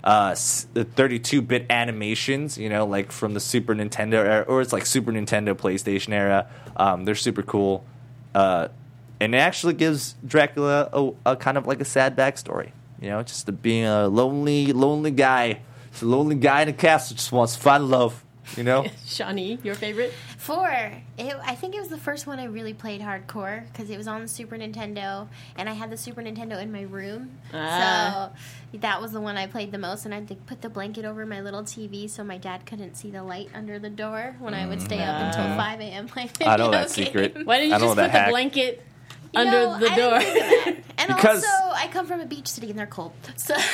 uh, 0.02 0.30
the 0.72 0.84
32-bit 0.86 1.66
animations, 1.68 2.56
you 2.56 2.70
know, 2.70 2.86
like 2.86 3.12
from 3.12 3.34
the 3.34 3.40
Super 3.40 3.74
Nintendo 3.74 4.14
era, 4.14 4.44
or 4.48 4.62
it's 4.62 4.72
like 4.72 4.86
Super 4.86 5.12
Nintendo, 5.12 5.54
PlayStation 5.54 6.14
era. 6.14 6.46
Um, 6.74 7.04
they're 7.04 7.14
super 7.14 7.42
cool, 7.42 7.84
uh, 8.34 8.68
and 9.20 9.34
it 9.34 9.38
actually 9.38 9.74
gives 9.74 10.14
Dracula 10.26 10.88
a, 10.94 11.11
a 11.32 11.36
kind 11.36 11.58
of 11.58 11.66
like 11.66 11.82
a 11.82 11.84
sad 11.84 12.16
backstory. 12.16 12.70
You 12.98 13.11
know, 13.11 13.22
just 13.22 13.44
to 13.44 13.52
being 13.52 13.84
a 13.84 14.08
lonely, 14.08 14.72
lonely 14.72 15.11
guy. 15.11 15.61
It's 15.92 16.00
a 16.00 16.06
lonely 16.06 16.36
guy 16.36 16.62
in 16.62 16.68
a 16.68 16.72
castle 16.72 17.16
just 17.16 17.30
wants 17.30 17.56
to 17.56 17.61
find 17.61 17.90
love. 17.90 18.24
You 18.57 18.64
know, 18.64 18.84
Shawnee, 19.07 19.59
your 19.62 19.74
favorite? 19.74 20.12
Four. 20.38 20.68
It, 21.18 21.36
I 21.44 21.55
think 21.55 21.74
it 21.74 21.80
was 21.80 21.88
the 21.88 21.96
first 21.98 22.26
one 22.26 22.38
I 22.40 22.44
really 22.44 22.74
played 22.74 23.01
hardcore 23.01 23.64
because 23.70 23.90
it 23.90 23.96
was 23.96 24.09
on 24.09 24.22
the 24.22 24.28
Super 24.28 24.57
Nintendo, 24.57 25.28
and 25.57 25.68
I 25.68 25.72
had 25.72 25.90
the 25.90 25.96
Super 25.96 26.20
Nintendo 26.22 26.61
in 26.61 26.72
my 26.72 26.82
room. 26.82 27.38
Ah. 27.55 28.30
So 28.72 28.78
that 28.78 29.01
was 29.01 29.12
the 29.12 29.20
one 29.20 29.36
I 29.36 29.46
played 29.46 29.70
the 29.72 29.78
most, 29.78 30.05
and 30.05 30.14
I'd 30.14 30.28
like, 30.28 30.46
put 30.46 30.62
the 30.62 30.68
blanket 30.68 31.05
over 31.05 31.24
my 31.26 31.40
little 31.40 31.62
TV 31.62 32.09
so 32.11 32.24
my 32.24 32.38
dad 32.38 32.66
couldn't 32.66 32.96
see 32.96 33.11
the 33.11 33.22
light 33.22 33.48
under 33.55 33.78
the 33.78 33.90
door 33.90 34.34
when 34.40 34.55
I 34.55 34.66
would 34.66 34.80
stay 34.82 34.98
up 35.03 35.20
until 35.34 35.57
5 35.57 35.80
a.m. 35.80 36.09
playing 36.09 36.30
I 36.40 36.57
know 36.57 36.70
video 36.70 36.70
that 36.72 36.80
games. 36.82 36.92
secret. 36.92 37.46
Why 37.46 37.59
didn't 37.59 37.72
you 37.72 37.78
just 37.86 37.96
that 37.96 38.07
put 38.07 38.12
the 38.12 38.18
hack. 38.18 38.30
blanket 38.30 38.82
You 39.34 39.40
under 39.40 39.51
know, 39.53 39.78
the 39.78 39.90
I 39.90 39.96
door? 39.96 40.18
didn't 40.18 40.32
think 40.34 40.44
of 40.44 40.64
that. 40.64 40.76
And 41.01 41.09
Because- 41.16 41.44
also, 41.44 41.74
I 41.74 41.88
come 41.90 42.07
from 42.07 42.20
a 42.20 42.26
beach 42.26 42.48
city 42.48 42.68
and 42.70 42.78
they're 42.78 42.86
cold. 42.86 43.12
So 43.36 43.55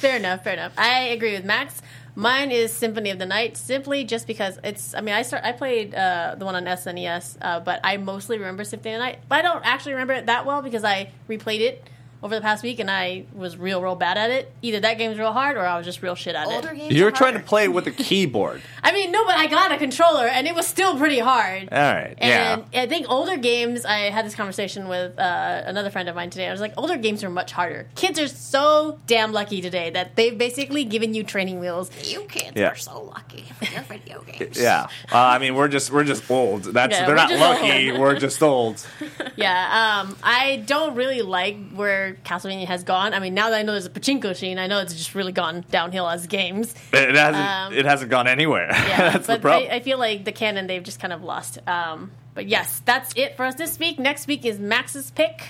Fair 0.00 0.16
enough, 0.16 0.42
fair 0.44 0.54
enough. 0.54 0.72
I 0.76 1.00
agree 1.10 1.32
with 1.34 1.44
Max. 1.44 1.80
Mine 2.14 2.50
is 2.50 2.72
Symphony 2.72 3.10
of 3.10 3.18
the 3.18 3.26
Night, 3.26 3.56
simply 3.56 4.04
just 4.04 4.26
because 4.26 4.58
it's. 4.62 4.94
I 4.94 5.00
mean, 5.00 5.14
I 5.14 5.22
start. 5.22 5.44
I 5.44 5.52
played 5.52 5.94
uh, 5.94 6.34
the 6.36 6.44
one 6.44 6.54
on 6.54 6.64
SNES, 6.64 7.38
uh, 7.40 7.60
but 7.60 7.80
I 7.82 7.96
mostly 7.96 8.38
remember 8.38 8.64
Symphony 8.64 8.94
of 8.94 8.98
the 8.98 9.04
Night. 9.06 9.18
But 9.28 9.38
I 9.38 9.42
don't 9.42 9.64
actually 9.64 9.92
remember 9.92 10.12
it 10.14 10.26
that 10.26 10.44
well 10.44 10.60
because 10.60 10.84
I 10.84 11.10
replayed 11.28 11.60
it 11.60 11.88
over 12.22 12.34
the 12.34 12.40
past 12.40 12.62
week 12.62 12.78
and 12.78 12.90
I 12.90 13.24
was 13.34 13.56
real, 13.56 13.82
real 13.82 13.96
bad 13.96 14.16
at 14.16 14.30
it. 14.30 14.52
Either 14.62 14.80
that 14.80 14.98
game's 14.98 15.18
real 15.18 15.32
hard 15.32 15.56
or 15.56 15.66
I 15.66 15.76
was 15.76 15.84
just 15.86 16.02
real 16.02 16.14
shit 16.14 16.34
at 16.36 16.46
older 16.46 16.70
it. 16.70 16.76
games. 16.76 16.94
you 16.94 17.02
were 17.02 17.08
are 17.08 17.12
trying 17.12 17.32
to 17.32 17.38
harder. 17.40 17.48
play 17.48 17.68
with 17.68 17.86
a 17.86 17.90
keyboard. 17.90 18.62
I 18.82 18.92
mean, 18.92 19.10
no, 19.10 19.24
but 19.24 19.36
I 19.36 19.46
got 19.48 19.72
a 19.72 19.76
controller 19.78 20.26
and 20.26 20.46
it 20.46 20.54
was 20.54 20.66
still 20.66 20.96
pretty 20.96 21.18
hard. 21.18 21.68
All 21.72 21.78
right, 21.78 22.14
And 22.18 22.64
yeah. 22.72 22.82
I 22.82 22.86
think 22.86 23.06
older 23.10 23.36
games, 23.36 23.84
I 23.84 24.10
had 24.10 24.24
this 24.24 24.34
conversation 24.34 24.88
with 24.88 25.18
uh, 25.18 25.62
another 25.66 25.90
friend 25.90 26.08
of 26.08 26.14
mine 26.14 26.30
today. 26.30 26.48
I 26.48 26.52
was 26.52 26.60
like, 26.60 26.74
older 26.76 26.96
games 26.96 27.24
are 27.24 27.30
much 27.30 27.52
harder. 27.52 27.88
Kids 27.96 28.18
are 28.20 28.28
so 28.28 28.98
damn 29.06 29.32
lucky 29.32 29.60
today 29.60 29.90
that 29.90 30.14
they've 30.16 30.36
basically 30.36 30.84
given 30.84 31.14
you 31.14 31.24
training 31.24 31.58
wheels. 31.60 31.90
You 32.04 32.22
kids 32.22 32.52
Yeah. 32.54 32.68
are 32.68 32.76
so 32.76 33.02
lucky 33.02 33.44
with 33.60 33.72
your 33.72 33.82
video 33.82 34.22
games. 34.26 34.60
Yeah, 34.60 34.84
uh, 35.10 35.16
I 35.18 35.38
mean 35.38 35.54
we're 35.54 35.68
just 35.68 35.90
we're 35.90 36.04
just 36.04 36.30
old. 36.30 36.64
That's 36.64 36.92
Yeah, 36.92 37.00
they're 37.06 37.08
we're 37.10 37.14
not 37.16 37.28
just 37.30 37.40
lucky. 37.40 37.92
We're 37.92 38.18
just 38.18 38.42
old. 38.42 38.86
Yeah, 39.36 40.02
um, 40.04 40.16
I 40.22 40.62
don't 40.66 40.94
really 40.94 41.22
like 41.22 41.56
where 41.72 42.11
Castlevania 42.14 42.66
has 42.66 42.84
gone. 42.84 43.14
I 43.14 43.18
mean, 43.18 43.34
now 43.34 43.50
that 43.50 43.58
I 43.58 43.62
know 43.62 43.72
there's 43.72 43.86
a 43.86 43.90
pachinko 43.90 44.24
machine, 44.24 44.58
I 44.58 44.66
know 44.66 44.80
it's 44.80 44.94
just 44.94 45.14
really 45.14 45.32
gone 45.32 45.64
downhill 45.70 46.08
as 46.08 46.26
games. 46.26 46.74
It 46.92 47.14
hasn't 47.14 47.36
Um, 47.44 47.72
it 47.72 47.84
hasn't 47.84 48.10
gone 48.10 48.26
anywhere. 48.28 48.68
Yeah, 48.70 49.10
that's 49.12 49.26
the 49.26 49.38
problem. 49.38 49.70
I, 49.70 49.76
I 49.76 49.80
feel 49.80 49.98
like 49.98 50.24
the 50.24 50.32
canon 50.32 50.66
they've 50.66 50.82
just 50.82 51.00
kind 51.00 51.12
of 51.12 51.22
lost. 51.22 51.58
Um, 51.66 52.10
but 52.34 52.46
yes, 52.46 52.80
that's 52.84 53.12
it 53.16 53.36
for 53.36 53.44
us 53.44 53.54
this 53.56 53.78
week. 53.78 53.98
Next 53.98 54.26
week 54.26 54.44
is 54.44 54.58
Max's 54.58 55.10
pick. 55.10 55.42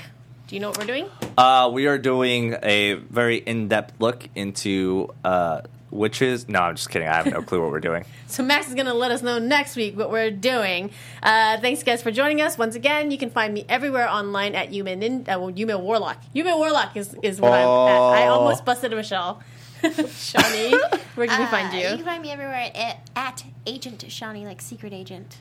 Do 0.48 0.56
you 0.56 0.60
know 0.60 0.68
what 0.68 0.78
we're 0.78 0.86
doing? 0.86 1.06
uh, 1.38 1.70
we 1.72 1.86
are 1.86 1.96
doing 1.98 2.56
a 2.62 2.94
very 2.94 3.36
in 3.36 3.68
depth 3.68 3.94
look 4.00 4.28
into 4.34 5.08
uh, 5.24 5.62
witches. 5.92 6.48
No, 6.48 6.60
I'm 6.60 6.74
just 6.76 6.90
kidding. 6.90 7.06
I 7.06 7.14
have 7.14 7.26
no 7.26 7.42
clue 7.42 7.60
what 7.60 7.70
we're 7.70 7.80
doing. 7.80 8.04
So 8.32 8.42
Max 8.42 8.66
is 8.68 8.74
going 8.74 8.86
to 8.86 8.94
let 8.94 9.10
us 9.10 9.20
know 9.20 9.38
next 9.38 9.76
week 9.76 9.94
what 9.94 10.10
we're 10.10 10.30
doing. 10.30 10.90
Uh, 11.22 11.60
thanks, 11.60 11.82
guys, 11.82 12.02
for 12.02 12.10
joining 12.10 12.40
us. 12.40 12.56
Once 12.56 12.74
again, 12.74 13.10
you 13.10 13.18
can 13.18 13.28
find 13.28 13.52
me 13.52 13.66
everywhere 13.68 14.08
online 14.08 14.54
at 14.54 14.70
Yume, 14.70 14.96
Nin- 14.96 15.26
uh, 15.28 15.38
well, 15.38 15.52
Yume 15.52 15.78
Warlock. 15.78 16.16
Yume 16.34 16.56
Warlock 16.56 16.96
is, 16.96 17.14
is 17.22 17.42
what 17.42 17.52
I'm 17.52 17.58
at. 17.58 18.22
I 18.22 18.28
Oh. 18.28 18.36
almost 18.40 18.64
busted 18.64 18.90
Michelle. 18.92 19.42
Shawnee, 19.82 20.70
where 21.14 21.26
can 21.26 21.40
we 21.40 21.46
find 21.48 21.74
you 21.74 21.80
You 21.90 21.96
can 21.96 22.04
find 22.06 22.22
me 22.22 22.30
everywhere 22.30 22.70
at, 22.74 23.00
at 23.14 23.44
Agent 23.66 24.04
Shawnee, 24.10 24.46
like 24.46 24.62
Secret 24.62 24.94
Agent. 24.94 25.36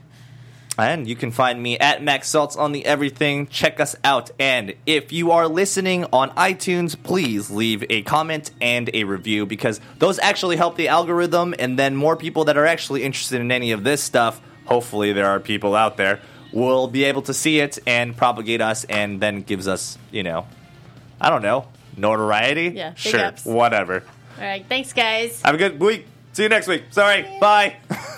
And 0.78 1.08
you 1.08 1.16
can 1.16 1.32
find 1.32 1.62
me 1.62 1.78
at 1.78 2.02
Max 2.02 2.30
Salts 2.30 2.56
on 2.56 2.72
the 2.72 2.86
everything. 2.86 3.48
Check 3.48 3.80
us 3.80 3.96
out. 4.04 4.32
And 4.40 4.74
if 4.86 5.12
you 5.12 5.32
are 5.32 5.48
listening 5.48 6.06
on 6.14 6.30
iTunes, 6.32 6.96
please 7.02 7.52
leave 7.52 7.84
a 7.90 8.02
comment 8.04 8.52
and 8.62 8.90
a 8.94 9.04
review 9.04 9.46
because 9.46 9.80
those 10.00 10.18
actually 10.20 10.56
help 10.56 10.78
the 10.78 10.88
algorithm. 10.88 11.54
And 11.60 11.78
then 11.78 11.96
more 11.96 12.16
people 12.16 12.46
that 12.46 12.58
are 12.58 12.66
actually 12.66 13.04
interested 13.04 13.42
in 13.42 13.52
any 13.52 13.74
of 13.74 13.84
this 13.84 14.02
stuff, 14.02 14.42
hopefully 14.66 15.12
there 15.12 15.28
are 15.28 15.40
people 15.40 15.76
out 15.76 15.98
there, 15.98 16.22
will 16.54 16.88
be 16.88 17.04
able 17.04 17.22
to 17.24 17.34
see 17.34 17.60
it 17.60 17.78
and 17.86 18.16
propagate 18.16 18.62
us 18.62 18.84
and 18.86 19.22
then 19.22 19.42
gives 19.42 19.68
us, 19.68 19.98
you 20.10 20.24
know, 20.24 20.48
I 21.20 21.30
don't 21.30 21.42
know, 21.44 21.68
notoriety? 21.98 22.70
Yeah, 22.76 22.94
Sure, 22.96 23.26
ups. 23.26 23.46
whatever. 23.46 24.04
All 24.38 24.44
right, 24.44 24.66
thanks, 24.68 24.94
guys. 24.94 25.42
Have 25.44 25.56
a 25.56 25.58
good 25.58 25.80
week. 25.80 26.08
See 26.34 26.44
you 26.44 26.50
next 26.50 26.68
week. 26.68 26.86
Sorry. 26.92 27.28
Bye. 27.42 27.76